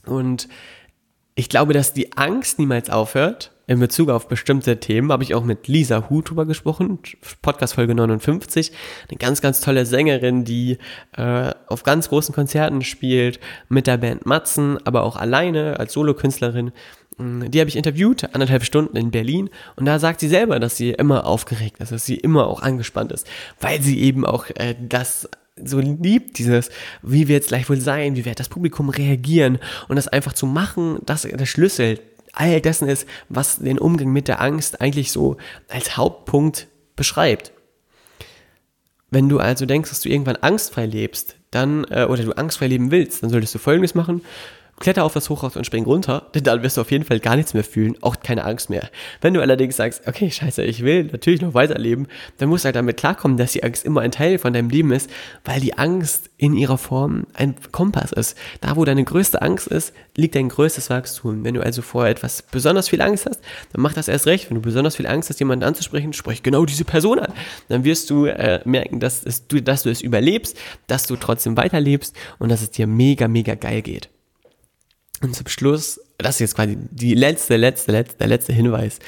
Und 0.06 0.48
ich 1.36 1.50
glaube, 1.50 1.74
dass 1.74 1.93
die 1.93 2.15
Angst 2.17 2.60
niemals 2.60 2.89
aufhört, 2.89 3.52
in 3.67 3.80
Bezug 3.80 4.10
auf 4.10 4.28
bestimmte 4.28 4.80
Themen 4.80 5.12
habe 5.12 5.23
ich 5.23 5.34
auch 5.34 5.43
mit 5.43 5.67
Lisa 5.67 6.10
Hu 6.10 6.21
drüber 6.21 6.45
gesprochen, 6.45 6.99
Podcast 7.41 7.73
Folge 7.73 7.95
59, 7.95 8.71
eine 9.10 9.17
ganz, 9.17 9.41
ganz 9.41 9.60
tolle 9.60 9.86
Sängerin, 9.86 10.45
die 10.45 10.78
äh, 11.17 11.51
auf 11.67 11.84
ganz 11.84 12.10
großen 12.10 12.34
Konzerten 12.34 12.84
spielt, 12.84 13.39
mit 13.67 13.88
der 13.88 13.97
Band 13.97 14.25
Matzen, 14.25 14.78
aber 14.86 15.04
auch 15.04 15.15
alleine 15.15 15.80
als 15.80 15.93
Solokünstlerin. 15.93 16.71
Mm, 17.17 17.49
die 17.49 17.60
habe 17.60 17.69
ich 17.69 17.75
interviewt, 17.75 18.36
anderthalb 18.36 18.63
Stunden 18.63 18.97
in 18.97 19.10
Berlin, 19.10 19.49
und 19.75 19.86
da 19.86 19.97
sagt 19.97 20.19
sie 20.19 20.30
selber, 20.30 20.60
dass 20.60 20.78
sie 20.78 20.91
immer 20.91 21.25
aufgeregt 21.25 21.80
ist, 21.80 21.91
dass 21.91 22.06
sie 22.06 22.15
immer 22.15 22.47
auch 22.47 22.62
angespannt 22.62 23.12
ist, 23.12 23.28
weil 23.60 23.82
sie 23.82 23.99
eben 24.01 24.25
auch 24.25 24.45
äh, 24.56 24.75
das 24.80 25.28
so 25.63 25.80
liebt, 25.80 26.38
dieses, 26.38 26.69
wie 27.01 27.30
wird 27.30 27.43
es 27.43 27.47
gleich 27.47 27.69
wohl 27.69 27.80
sein, 27.80 28.17
wie 28.17 28.25
wird 28.25 28.41
das 28.41 28.49
Publikum 28.49 28.89
reagieren? 28.89 29.58
Und 29.88 29.95
das 29.95 30.10
einfach 30.10 30.34
zu 30.34 30.45
machen, 30.45 30.99
das 31.06 31.23
ist 31.23 31.39
der 31.39 31.45
Schlüssel 31.45 31.99
all 32.36 32.62
dessen 32.62 32.88
ist, 32.88 33.08
was 33.30 33.60
den 33.60 33.80
Umgang 33.80 34.10
mit 34.12 34.28
der 34.28 34.41
Angst 34.41 34.82
eigentlich 34.82 35.12
so 35.12 35.38
als 35.67 35.98
Hauptpunkt 35.98 36.67
beschreibt. 36.95 37.52
Wenn 39.10 39.30
du 39.30 39.39
also 39.39 39.65
denkst, 39.65 39.89
dass 39.89 40.02
du 40.02 40.10
irgendwann 40.10 40.38
angstfrei 40.38 40.86
lebst, 40.86 41.38
dann, 41.52 41.86
äh, 41.86 42.06
oder 42.06 42.24
du 42.24 42.34
angstfrei 42.34 42.67
leben 42.67 42.91
willst, 42.91 43.24
dann 43.24 43.30
solltest 43.30 43.56
du 43.56 43.60
folgendes 43.60 43.95
machen 43.95 44.21
kletter 44.79 45.03
auf 45.03 45.13
das 45.13 45.29
Hochhaus 45.29 45.55
und 45.55 45.65
spring 45.65 45.85
runter, 45.85 46.27
denn 46.35 46.43
dann 46.43 46.61
wirst 46.61 46.77
du 46.77 46.81
auf 46.81 46.91
jeden 46.91 47.05
Fall 47.05 47.19
gar 47.19 47.35
nichts 47.35 47.53
mehr 47.53 47.63
fühlen, 47.63 47.95
auch 48.01 48.17
keine 48.19 48.43
Angst 48.43 48.69
mehr. 48.69 48.89
Wenn 49.21 49.33
du 49.33 49.41
allerdings 49.41 49.77
sagst, 49.77 50.07
okay, 50.07 50.29
scheiße, 50.29 50.63
ich 50.63 50.83
will 50.83 51.05
natürlich 51.05 51.41
noch 51.41 51.53
weiterleben, 51.53 52.07
dann 52.38 52.49
musst 52.49 52.63
du 52.63 52.67
halt 52.67 52.75
damit 52.75 52.97
klarkommen, 52.97 53.38
dass 53.38 53.53
die 53.53 53.63
Angst 53.63 53.85
immer 53.85 54.01
ein 54.01 54.11
Teil 54.11 54.38
von 54.38 54.53
deinem 54.53 54.69
Leben 54.69 54.91
ist, 54.91 55.09
weil 55.45 55.61
die 55.61 55.77
Angst 55.77 56.29
in 56.38 56.55
ihrer 56.55 56.77
Form 56.77 57.25
ein 57.33 57.55
Kompass 57.71 58.11
ist. 58.11 58.38
Da, 58.59 58.75
wo 58.75 58.83
deine 58.83 59.03
größte 59.03 59.41
Angst 59.41 59.67
ist, 59.67 59.93
liegt 60.15 60.35
dein 60.35 60.49
größtes 60.49 60.89
Wachstum. 60.89 61.43
Wenn 61.43 61.53
du 61.53 61.61
also 61.61 61.81
vor 61.81 62.07
etwas 62.07 62.41
besonders 62.41 62.89
viel 62.89 63.01
Angst 63.01 63.25
hast, 63.25 63.41
dann 63.71 63.81
mach 63.81 63.93
das 63.93 64.07
erst 64.09 64.27
recht. 64.27 64.49
Wenn 64.49 64.55
du 64.55 64.61
besonders 64.61 64.97
viel 64.97 65.07
Angst 65.07 65.29
hast, 65.29 65.39
jemanden 65.39 65.63
anzusprechen, 65.63 66.11
sprich 66.13 66.43
genau 66.43 66.65
diese 66.65 66.83
Person 66.83 67.19
an. 67.19 67.33
Dann 67.69 67.85
wirst 67.85 68.09
du 68.09 68.25
äh, 68.25 68.59
merken, 68.65 68.99
dass, 68.99 69.23
es, 69.23 69.47
dass 69.47 69.83
du 69.83 69.89
es 69.89 70.01
überlebst, 70.01 70.57
dass 70.88 71.07
du 71.07 71.15
trotzdem 71.15 71.55
weiterlebst 71.55 72.15
und 72.39 72.49
dass 72.49 72.61
es 72.61 72.71
dir 72.71 72.88
mega, 72.88 73.27
mega 73.27 73.55
geil 73.55 73.81
geht. 73.81 74.09
Und 75.21 75.36
zum 75.36 75.47
Schluss, 75.47 75.99
das 76.17 76.36
ist 76.36 76.39
jetzt 76.39 76.56
quasi 76.56 76.78
die 76.91 77.13
letzte, 77.13 77.58
letzte, 77.58 77.91
letzte, 77.91 78.17
der 78.17 78.28
letzte 78.28 78.54
Hinweis. 78.54 78.99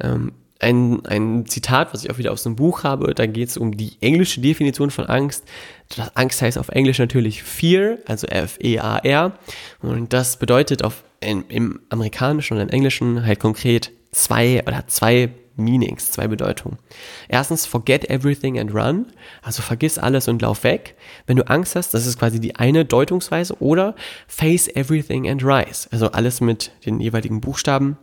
Ähm, 0.00 0.32
ein, 0.58 1.04
ein 1.06 1.46
Zitat, 1.46 1.92
was 1.92 2.04
ich 2.04 2.10
auch 2.10 2.18
wieder 2.18 2.32
aus 2.32 2.46
einem 2.46 2.56
Buch 2.56 2.82
habe. 2.82 3.14
Da 3.14 3.26
geht 3.26 3.48
es 3.48 3.56
um 3.56 3.76
die 3.76 3.92
englische 4.00 4.40
Definition 4.40 4.90
von 4.90 5.06
Angst. 5.06 5.44
Angst 6.14 6.40
heißt 6.40 6.58
auf 6.58 6.68
Englisch 6.70 6.98
natürlich 6.98 7.42
Fear, 7.42 7.98
also 8.06 8.26
F-E-A-R. 8.26 9.32
Und 9.82 10.12
das 10.12 10.38
bedeutet 10.38 10.82
auf, 10.82 11.04
in, 11.20 11.44
im 11.48 11.80
Amerikanischen 11.90 12.56
und 12.56 12.62
im 12.62 12.68
Englischen 12.70 13.26
halt 13.26 13.40
konkret 13.40 13.92
zwei 14.12 14.62
oder 14.66 14.86
zwei 14.86 15.30
Meanings, 15.56 16.10
zwei 16.10 16.28
Bedeutungen. 16.28 16.78
Erstens, 17.28 17.66
forget 17.66 18.08
everything 18.10 18.58
and 18.58 18.74
run, 18.74 19.06
also 19.42 19.62
vergiss 19.62 19.98
alles 19.98 20.28
und 20.28 20.42
lauf 20.42 20.64
weg. 20.64 20.96
Wenn 21.26 21.36
du 21.36 21.48
Angst 21.48 21.76
hast, 21.76 21.94
das 21.94 22.06
ist 22.06 22.18
quasi 22.18 22.40
die 22.40 22.56
eine 22.56 22.84
Deutungsweise, 22.84 23.60
oder 23.60 23.94
face 24.28 24.68
everything 24.68 25.28
and 25.28 25.42
rise, 25.42 25.88
also 25.90 26.10
alles 26.10 26.40
mit 26.40 26.72
den 26.84 27.00
jeweiligen 27.00 27.40
Buchstaben 27.40 27.96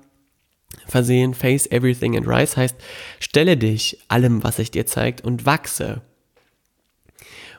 versehen. 0.85 1.33
Face 1.33 1.67
everything 1.71 2.17
and 2.17 2.27
rise 2.27 2.57
heißt, 2.57 2.75
stelle 3.19 3.57
dich 3.57 3.99
allem, 4.07 4.43
was 4.43 4.57
sich 4.57 4.71
dir 4.71 4.85
zeigt 4.85 5.21
und 5.21 5.45
wachse. 5.45 6.01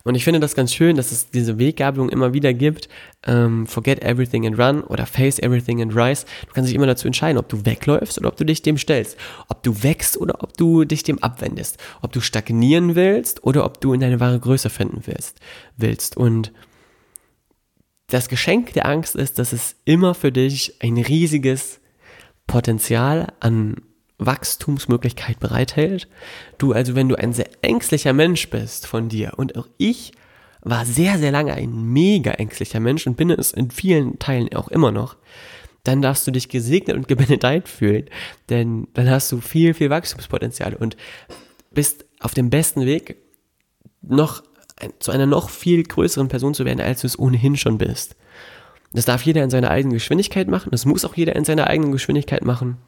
Und 0.05 0.15
ich 0.15 0.25
finde 0.25 0.39
das 0.39 0.55
ganz 0.55 0.75
schön, 0.75 0.97
dass 0.97 1.13
es 1.13 1.31
diese 1.31 1.59
Weggabelung 1.59 2.11
immer 2.11 2.35
wieder 2.35 2.53
gibt. 2.53 2.89
Ähm, 3.27 3.67
forget 3.67 4.03
everything 4.03 4.47
and 4.47 4.59
run 4.59 4.83
oder 4.83 5.07
face 5.07 5.39
everything 5.39 5.81
and 5.81 5.97
rise. 5.97 6.27
Du 6.47 6.53
kannst 6.53 6.69
dich 6.69 6.77
immer 6.77 6.87
dazu 6.87 7.07
entscheiden, 7.07 7.39
ob 7.39 7.49
du 7.49 7.65
wegläufst 7.65 8.19
oder 8.19 8.29
ob 8.29 8.37
du 8.37 8.45
dich 8.45 8.61
dem 8.61 8.77
stellst. 8.77 9.17
Ob 9.49 9.63
du 9.63 9.83
wächst 9.83 10.19
oder 10.19 10.43
ob 10.43 10.57
du 10.59 10.85
dich 10.85 11.05
dem 11.05 11.23
abwendest. 11.23 11.79
Ob 12.03 12.13
du 12.13 12.21
stagnieren 12.21 12.95
willst 12.95 13.45
oder 13.45 13.65
ob 13.65 13.81
du 13.81 13.95
in 13.95 14.01
deine 14.01 14.21
wahre 14.21 14.39
Größe 14.39 14.69
finden 14.69 15.03
willst. 15.07 15.41
willst. 15.79 16.19
Und 16.19 16.53
das 18.09 18.29
Geschenk 18.29 18.75
der 18.75 18.85
Angst 18.85 19.17
ist, 19.17 19.39
dass 19.39 19.55
es 19.55 19.77
immer 19.87 20.15
für 20.15 20.31
dich 20.31 20.75
ein 20.83 20.99
riesiges 20.99 21.81
Potenzial 22.47 23.33
an 23.41 23.77
Wachstumsmöglichkeit 24.19 25.41
bereithält. 25.41 26.09
Du 26.59 26.73
also, 26.73 26.95
wenn 26.95 27.09
du 27.09 27.17
ein 27.17 27.33
sehr 27.33 27.49
ängstlicher 27.63 28.13
Mensch 28.13 28.49
bist 28.51 28.87
von 28.87 29.09
dir 29.09 29.33
und 29.37 29.57
auch 29.57 29.69
ich 29.77 30.13
war 30.63 30.87
sehr, 30.87 31.19
sehr 31.19 31.31
lange 31.31 31.53
ein 31.53 31.93
mega 31.93 32.33
ängstlicher 32.33 32.81
Mensch 32.81 33.07
und 33.07 33.17
bin 33.17 33.31
es 33.31 33.53
in 33.53 33.71
vielen 33.71 34.19
Teilen 34.19 34.55
auch 34.55 34.69
immer 34.69 34.93
noch, 34.93 35.17
dann 35.83 36.01
darfst 36.01 36.27
du 36.27 36.31
dich 36.31 36.49
gesegnet 36.49 36.97
und 36.97 37.09
gebenedeit 37.09 37.69
fühlen, 37.69 38.07
denn 38.49 38.89
dann 38.95 39.11
hast 39.11 39.31
du 39.31 39.41
viel, 39.41 39.75
viel 39.75 39.91
Wachstumspotenzial 39.91 40.75
und 40.75 40.97
bist 41.71 42.07
auf 42.21 42.33
dem 42.33 42.49
besten 42.49 42.87
Weg, 42.87 43.17
noch 44.01 44.43
zu 44.99 45.13
einer 45.13 45.27
noch 45.27 45.51
viel 45.51 45.83
größeren 45.83 46.29
Person 46.29 46.55
zu 46.55 46.65
werden, 46.65 46.81
als 46.81 47.03
du 47.03 47.07
es 47.07 47.19
ohnehin 47.19 47.57
schon 47.57 47.79
bist. 47.79 48.17
Das 48.93 49.05
darf 49.05 49.23
jeder 49.23 49.43
in 49.43 49.51
seiner 49.51 49.71
eigenen 49.71 49.95
Geschwindigkeit 49.95 50.49
machen. 50.49 50.71
Das 50.71 50.85
muss 50.85 51.05
auch 51.05 51.15
jeder 51.15 51.37
in 51.37 51.45
seiner 51.45 51.67
eigenen 51.67 51.93
Geschwindigkeit 51.93 52.45
machen. 52.45 52.79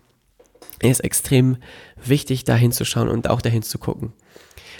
Es 0.80 0.90
ist 0.90 1.00
extrem 1.00 1.56
wichtig, 2.02 2.44
da 2.44 2.54
hinzuschauen 2.54 3.08
und 3.08 3.28
auch 3.28 3.40
dahin 3.40 3.62
zu 3.62 3.78
gucken. 3.78 4.12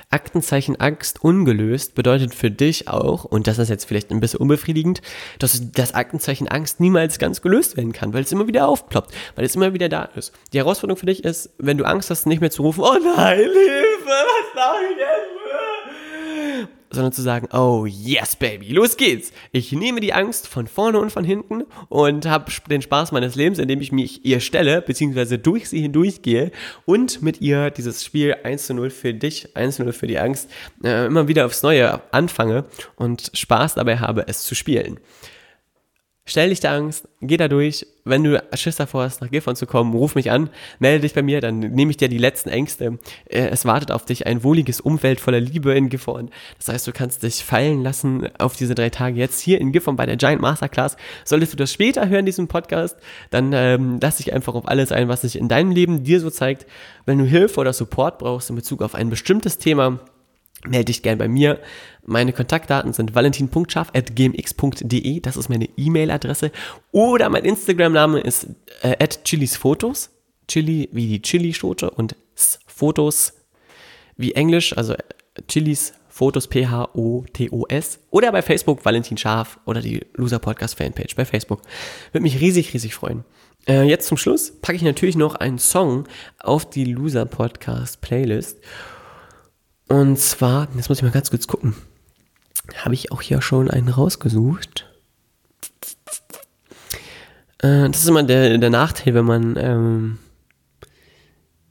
Aktenzeichen 0.09 0.81
Angst 0.81 1.25
ungelöst 1.25 1.97
bedeutet 1.97 2.33
für 2.33 2.51
dich 2.51 2.87
auch, 2.87 3.25
und 3.25 3.49
das 3.49 3.59
ist 3.59 3.71
jetzt 3.71 3.87
vielleicht 3.87 4.13
ein 4.13 4.21
bisschen 4.21 4.41
unbefriedigend, 4.41 5.03
dass 5.41 5.73
das 5.73 5.95
Aktenzeichen 5.95 6.47
Angst 6.47 6.79
niemals 6.79 7.19
ganz 7.19 7.43
gelöst 7.43 7.77
werden 7.77 7.93
kann, 7.93 8.15
weil 8.15 8.23
es 8.23 8.31
immer 8.31 8.47
wieder 8.47 8.69
aufploppt, 8.69 9.13
weil 9.35 9.45
es 9.45 9.57
immer 9.57 9.75
wieder 9.75 9.89
da 9.89 10.05
ist. 10.05 10.33
Die 10.53 10.59
Herausforderung 10.59 10.99
für 10.99 11.07
dich 11.07 11.25
ist, 11.25 11.51
wenn 11.59 11.77
du 11.77 11.85
Angst 11.85 12.11
hast, 12.11 12.27
nicht 12.27 12.41
mehr 12.41 12.53
zu 12.53 12.63
rufen, 12.63 12.83
oh 12.83 12.97
nein, 13.17 13.39
Hilfe, 13.39 14.07
was 14.07 14.55
mache 14.55 14.85
ich 14.93 14.99
jetzt? 14.99 15.36
Sondern 16.97 17.13
zu 17.13 17.23
sagen, 17.23 17.49
oh 17.53 17.87
yes, 17.87 18.37
baby, 18.37 18.73
los 18.73 18.97
geht's. 18.97 19.33
Ich 19.53 19.71
nehme 19.73 20.01
die 20.01 20.13
Angst 20.13 20.49
von 20.49 20.67
vorne 20.67 20.99
und 20.99 21.11
von 21.11 21.25
hinten 21.25 21.65
und 21.89 22.27
habe 22.27 22.51
den 22.69 22.83
Spaß 22.83 23.13
meines 23.13 23.37
Lebens, 23.37 23.59
indem 23.59 23.81
ich 23.81 23.93
mich 23.93 24.25
ihr 24.25 24.41
stelle, 24.41 24.83
beziehungsweise 24.83 25.39
durch 25.39 25.69
sie 25.69 25.81
hindurchgehe 25.81 26.51
und 26.85 27.23
mit 27.23 27.41
ihr 27.41 27.71
dieses 27.71 28.05
Spiel 28.05 28.37
1 28.43 28.67
zu 28.67 28.75
0 28.75 28.91
für 28.91 29.15
dich, 29.15 29.57
1 29.57 29.77
zu 29.77 29.85
0 29.85 29.93
für 29.93 30.07
die 30.07 30.19
Angst, 30.19 30.51
äh, 30.83 31.07
immer 31.07 31.29
wieder 31.29 31.47
aufs 31.47 31.63
Neue 31.63 32.01
anfange 32.13 32.65
und 32.97 33.31
Spaß 33.33 33.75
dabei 33.75 33.99
habe, 33.99 34.27
es 34.27 34.43
zu 34.43 34.55
spielen. 34.55 34.99
Stell 36.29 36.49
dich 36.49 36.59
der 36.59 36.73
Angst, 36.73 37.09
geh 37.21 37.37
da 37.37 37.47
durch. 37.47 37.87
Wenn 38.05 38.25
du 38.25 38.43
Schiss 38.55 38.75
davor 38.75 39.05
hast, 39.05 39.21
nach 39.21 39.31
Gifhorn 39.31 39.55
zu 39.55 39.65
kommen, 39.65 39.95
ruf 39.95 40.17
mich 40.17 40.33
an, 40.33 40.51
melde 40.81 41.03
dich 41.03 41.15
bei 41.15 41.23
mir, 41.23 41.41
dann 41.41 41.61
nehme 41.61 41.93
ich 41.93 41.99
dir 41.99 42.09
die 42.09 42.19
letzten 42.19 42.49
Ängste. 42.49 42.99
Äh, 43.27 43.49
es 43.51 43.65
wartet 43.65 43.93
auf 43.93 44.05
dich 44.05 44.27
ein 44.27 44.43
wohliges 44.43 44.81
Umfeld 44.81 45.21
voller 45.21 45.39
Liebe 45.39 45.73
in 45.75 45.89
Gifhorn. 45.89 46.31
Das 46.59 46.67
heißt, 46.69 46.85
du 46.89 46.93
kannst 46.93 47.23
dich 47.23 47.45
fallen 47.45 47.85
lassen 47.85 48.29
auf 48.39 48.57
diese 48.57 48.75
drei 48.75 48.91
Tage 48.91 49.21
jetzt 49.21 49.41
hier 49.41 49.61
in 49.61 49.71
Gifhorn 49.71 49.95
bei 49.95 50.05
der 50.05 50.17
Giant 50.17 50.43
Masterclass. 50.43 50.97
Solltest 51.25 51.53
du 51.53 51.57
das 51.57 51.73
später 51.73 52.09
hören, 52.09 52.27
diesen 52.27 52.49
Podcast, 52.49 52.97
dann 53.31 53.53
ähm, 53.53 54.01
lass 54.03 54.17
dich 54.17 54.33
einfach 54.33 54.57
auf 54.57 54.67
alles 54.67 54.91
ein, 54.91 55.09
was 55.09 55.21
sich 55.21 55.39
in 55.39 55.49
deinem 55.49 55.71
Leben 55.71 56.03
dir 56.03 56.19
so 56.19 56.31
zeigt. 56.31 56.67
Wenn 57.05 57.19
du 57.19 57.25
Hilfe 57.25 57.61
oder 57.61 57.73
Support 57.73 58.19
brauchst 58.19 58.51
in 58.51 58.57
Bezug 58.57 58.83
auf 58.83 58.97
ein 58.97 59.11
bestimmtes 59.11 59.59
Thema, 59.59 60.01
melde 60.69 60.87
dich 60.87 61.03
gern 61.03 61.19
bei 61.19 61.29
mir. 61.29 61.61
Meine 62.07 62.33
Kontaktdaten 62.33 62.93
sind 62.93 63.15
valentin.schaff.gmx.de, 63.15 65.21
das 65.21 65.37
ist 65.37 65.49
meine 65.49 65.69
E-Mail-Adresse. 65.77 66.51
Oder 66.93 67.29
mein 67.29 67.45
Instagram-Name 67.45 68.21
ist 68.21 68.47
äh, 68.83 69.07
chilisfotos, 69.25 70.11
Chili 70.49 70.89
wie 70.93 71.09
die 71.09 71.21
Chili-Schote 71.21 71.91
und 71.91 72.15
Fotos 72.67 73.33
wie 74.17 74.33
Englisch, 74.33 74.77
also 74.77 74.95
äh, 74.95 75.03
Chilis 75.49 75.93
Fotos 76.09 76.49
P-H-O-T-O-S 76.49 77.99
oder 78.11 78.33
bei 78.33 78.41
Facebook 78.41 78.85
Valentin 78.85 79.19
Scharf 79.19 79.59
oder 79.67 79.83
die 79.83 80.07
Loser 80.15 80.39
Podcast 80.39 80.79
Fanpage 80.79 81.15
bei 81.15 81.27
Facebook. 81.27 81.61
Würde 82.13 82.23
mich 82.23 82.41
riesig, 82.41 82.73
riesig 82.73 82.95
freuen. 82.95 83.25
Äh, 83.69 83.83
jetzt 83.83 84.07
zum 84.07 84.17
Schluss 84.17 84.53
packe 84.63 84.77
ich 84.77 84.83
natürlich 84.83 85.17
noch 85.17 85.35
einen 85.35 85.59
Song 85.59 86.05
auf 86.39 86.71
die 86.71 86.85
Loser 86.85 87.27
Podcast 87.27 88.01
Playlist. 88.01 88.59
Und 89.89 90.19
zwar, 90.19 90.69
jetzt 90.75 90.89
muss 90.89 90.99
ich 90.99 91.05
mal 91.05 91.11
ganz 91.11 91.31
kurz 91.31 91.47
gucken. 91.47 91.77
Habe 92.75 92.95
ich 92.95 93.13
auch 93.13 93.23
hier 93.23 93.41
schon 93.43 93.71
einen 93.71 93.89
rausgesucht. 93.89 94.87
Äh, 97.59 97.89
das 97.89 97.99
ist 97.99 98.09
immer 98.09 98.23
der, 98.23 98.59
der 98.59 98.71
Nachteil, 98.71 99.15
wenn 99.15 99.25
man 99.25 99.57
ähm, 99.57 100.19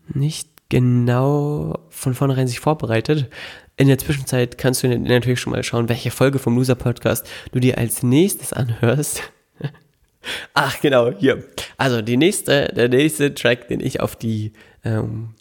nicht 0.07 0.49
genau 0.69 1.79
von 1.89 2.13
vornherein 2.13 2.47
sich 2.47 2.59
vorbereitet. 2.59 3.29
In 3.77 3.87
der 3.87 3.97
Zwischenzeit 3.97 4.57
kannst 4.57 4.83
du 4.83 4.99
natürlich 4.99 5.39
schon 5.39 5.51
mal 5.51 5.63
schauen, 5.63 5.89
welche 5.89 6.11
Folge 6.11 6.39
vom 6.39 6.55
Loser 6.55 6.75
Podcast 6.75 7.27
du 7.51 7.59
dir 7.59 7.77
als 7.77 8.03
nächstes 8.03 8.53
anhörst. 8.53 9.21
Ach, 10.53 10.79
genau, 10.81 11.11
hier. 11.11 11.43
Also 11.77 12.01
die 12.01 12.17
nächste, 12.17 12.71
der 12.75 12.89
nächste 12.89 13.33
Track, 13.33 13.67
den 13.67 13.81
ich 13.81 13.99
auf 13.99 14.15
die 14.15 14.53
ähm, 14.83 15.35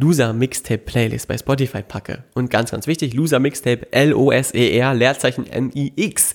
Loser 0.00 0.32
Mixtape 0.32 0.78
Playlist 0.78 1.26
bei 1.26 1.36
Spotify 1.36 1.82
packe. 1.82 2.22
Und 2.32 2.50
ganz, 2.50 2.70
ganz 2.70 2.86
wichtig, 2.86 3.14
Loser 3.14 3.40
Mixtape 3.40 3.92
L-O-S-E-R, 3.92 4.94
Leerzeichen 4.94 5.46
M-I-X-T-A-P-E. 5.48 6.30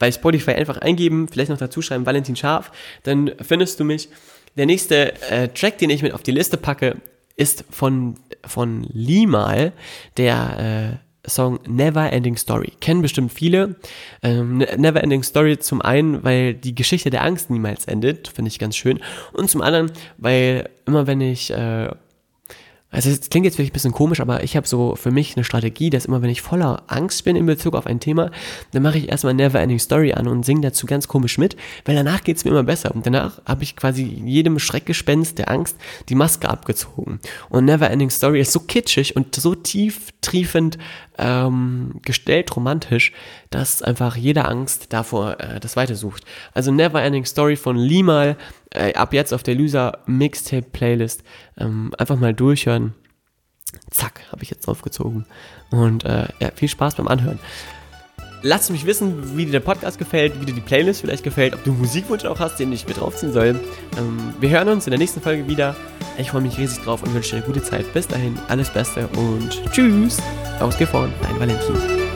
Bei 0.00 0.12
Spotify 0.12 0.50
einfach 0.50 0.78
eingeben, 0.78 1.28
vielleicht 1.28 1.50
noch 1.50 1.58
dazu 1.58 1.80
schreiben, 1.80 2.04
Valentin 2.04 2.34
Scharf, 2.34 2.72
dann 3.04 3.30
findest 3.40 3.78
du 3.78 3.84
mich. 3.84 4.08
Der 4.56 4.66
nächste 4.66 5.14
äh, 5.30 5.48
Track, 5.48 5.78
den 5.78 5.90
ich 5.90 6.02
mit 6.02 6.12
auf 6.12 6.24
die 6.24 6.32
Liste 6.32 6.56
packe, 6.56 6.96
ist 7.36 7.64
von, 7.70 8.16
von 8.44 8.82
Limal, 8.92 9.72
der 10.16 10.98
äh, 11.00 11.07
Song 11.28 11.60
Never 11.66 12.12
Ending 12.12 12.36
Story. 12.36 12.72
Kennen 12.80 13.02
bestimmt 13.02 13.32
viele. 13.32 13.76
Ähm, 14.22 14.58
ne-, 14.58 14.76
Never 14.76 15.02
Ending 15.02 15.22
Story 15.22 15.58
zum 15.58 15.82
einen, 15.82 16.22
weil 16.24 16.54
die 16.54 16.74
Geschichte 16.74 17.10
der 17.10 17.24
Angst 17.24 17.50
niemals 17.50 17.86
endet, 17.86 18.28
finde 18.28 18.48
ich 18.48 18.58
ganz 18.58 18.76
schön. 18.76 19.00
Und 19.32 19.50
zum 19.50 19.62
anderen, 19.62 19.90
weil 20.16 20.68
immer 20.86 21.06
wenn 21.06 21.20
ich 21.20 21.50
äh, 21.50 21.88
also 22.90 23.10
es 23.10 23.28
klingt 23.28 23.44
jetzt 23.44 23.56
vielleicht 23.56 23.72
ein 23.72 23.74
bisschen 23.74 23.92
komisch, 23.92 24.20
aber 24.20 24.42
ich 24.42 24.56
habe 24.56 24.66
so 24.66 24.96
für 24.96 25.10
mich 25.10 25.36
eine 25.36 25.44
Strategie, 25.44 25.90
dass 25.90 26.06
immer 26.06 26.22
wenn 26.22 26.30
ich 26.30 26.40
voller 26.40 26.84
Angst 26.86 27.24
bin 27.24 27.36
in 27.36 27.44
Bezug 27.44 27.74
auf 27.74 27.86
ein 27.86 28.00
Thema, 28.00 28.30
dann 28.72 28.82
mache 28.82 28.96
ich 28.96 29.10
erstmal 29.10 29.34
Never 29.34 29.60
Ending 29.60 29.78
Story 29.78 30.14
an 30.14 30.26
und 30.26 30.44
singe 30.44 30.62
dazu 30.62 30.86
ganz 30.86 31.06
komisch 31.06 31.36
mit, 31.36 31.54
weil 31.84 31.94
danach 31.94 32.24
geht's 32.24 32.44
mir 32.44 32.50
immer 32.50 32.62
besser. 32.62 32.94
Und 32.94 33.06
danach 33.06 33.42
habe 33.44 33.62
ich 33.62 33.76
quasi 33.76 34.04
jedem 34.04 34.58
Schreckgespenst 34.58 35.38
der 35.38 35.50
Angst 35.50 35.76
die 36.08 36.14
Maske 36.14 36.48
abgezogen. 36.48 37.20
Und 37.50 37.66
Never 37.66 37.90
Ending 37.90 38.10
Story 38.10 38.40
ist 38.40 38.52
so 38.52 38.60
kitschig 38.60 39.16
und 39.16 39.34
so 39.34 39.54
tief 39.54 40.08
triefend 40.22 40.78
ähm, 41.18 42.00
gestellt 42.02 42.56
romantisch, 42.56 43.12
dass 43.50 43.82
einfach 43.82 44.16
jede 44.16 44.46
Angst 44.46 44.92
davor 44.94 45.38
äh, 45.40 45.60
das 45.60 45.76
Weite 45.76 45.94
sucht. 45.94 46.24
Also 46.54 46.72
Never 46.72 47.02
Ending 47.02 47.26
Story 47.26 47.56
von 47.56 47.76
Limal, 47.76 48.36
äh, 48.70 48.94
ab 48.94 49.12
jetzt 49.12 49.32
auf 49.32 49.42
der 49.42 49.54
Loser 49.54 49.98
Mixtape 50.06 50.66
Playlist, 50.70 51.22
ähm, 51.58 51.92
einfach 51.98 52.16
mal 52.16 52.34
durchhören. 52.34 52.94
Zack, 53.90 54.20
habe 54.32 54.42
ich 54.42 54.50
jetzt 54.50 54.66
draufgezogen. 54.66 55.26
Und 55.70 56.04
äh, 56.04 56.26
ja, 56.40 56.50
viel 56.54 56.68
Spaß 56.68 56.94
beim 56.94 57.08
Anhören. 57.08 57.38
Lass 58.42 58.70
mich 58.70 58.86
wissen, 58.86 59.36
wie 59.36 59.46
dir 59.46 59.52
der 59.52 59.60
Podcast 59.60 59.98
gefällt, 59.98 60.40
wie 60.40 60.46
dir 60.46 60.54
die 60.54 60.60
Playlist 60.60 61.00
vielleicht 61.00 61.24
gefällt, 61.24 61.54
ob 61.54 61.64
du 61.64 61.72
Musikwunsch 61.72 62.24
auch 62.24 62.38
hast, 62.38 62.58
den 62.60 62.72
ich 62.72 62.86
mit 62.86 63.00
draufziehen 63.00 63.32
soll. 63.32 63.60
Ähm, 63.98 64.34
wir 64.38 64.50
hören 64.50 64.68
uns 64.68 64.86
in 64.86 64.92
der 64.92 64.98
nächsten 64.98 65.20
Folge 65.20 65.48
wieder. 65.48 65.74
Ich 66.18 66.30
freue 66.30 66.42
mich 66.42 66.56
riesig 66.56 66.82
drauf 66.84 67.02
und 67.02 67.12
wünsche 67.14 67.30
dir 67.30 67.36
eine 67.38 67.46
gute 67.46 67.62
Zeit. 67.62 67.92
Bis 67.92 68.06
dahin, 68.06 68.38
alles 68.48 68.70
Beste 68.70 69.08
und 69.08 69.60
tschüss. 69.72 70.18
Ausgefahren, 70.60 71.12
dein 71.22 71.40
Valentin. 71.40 72.07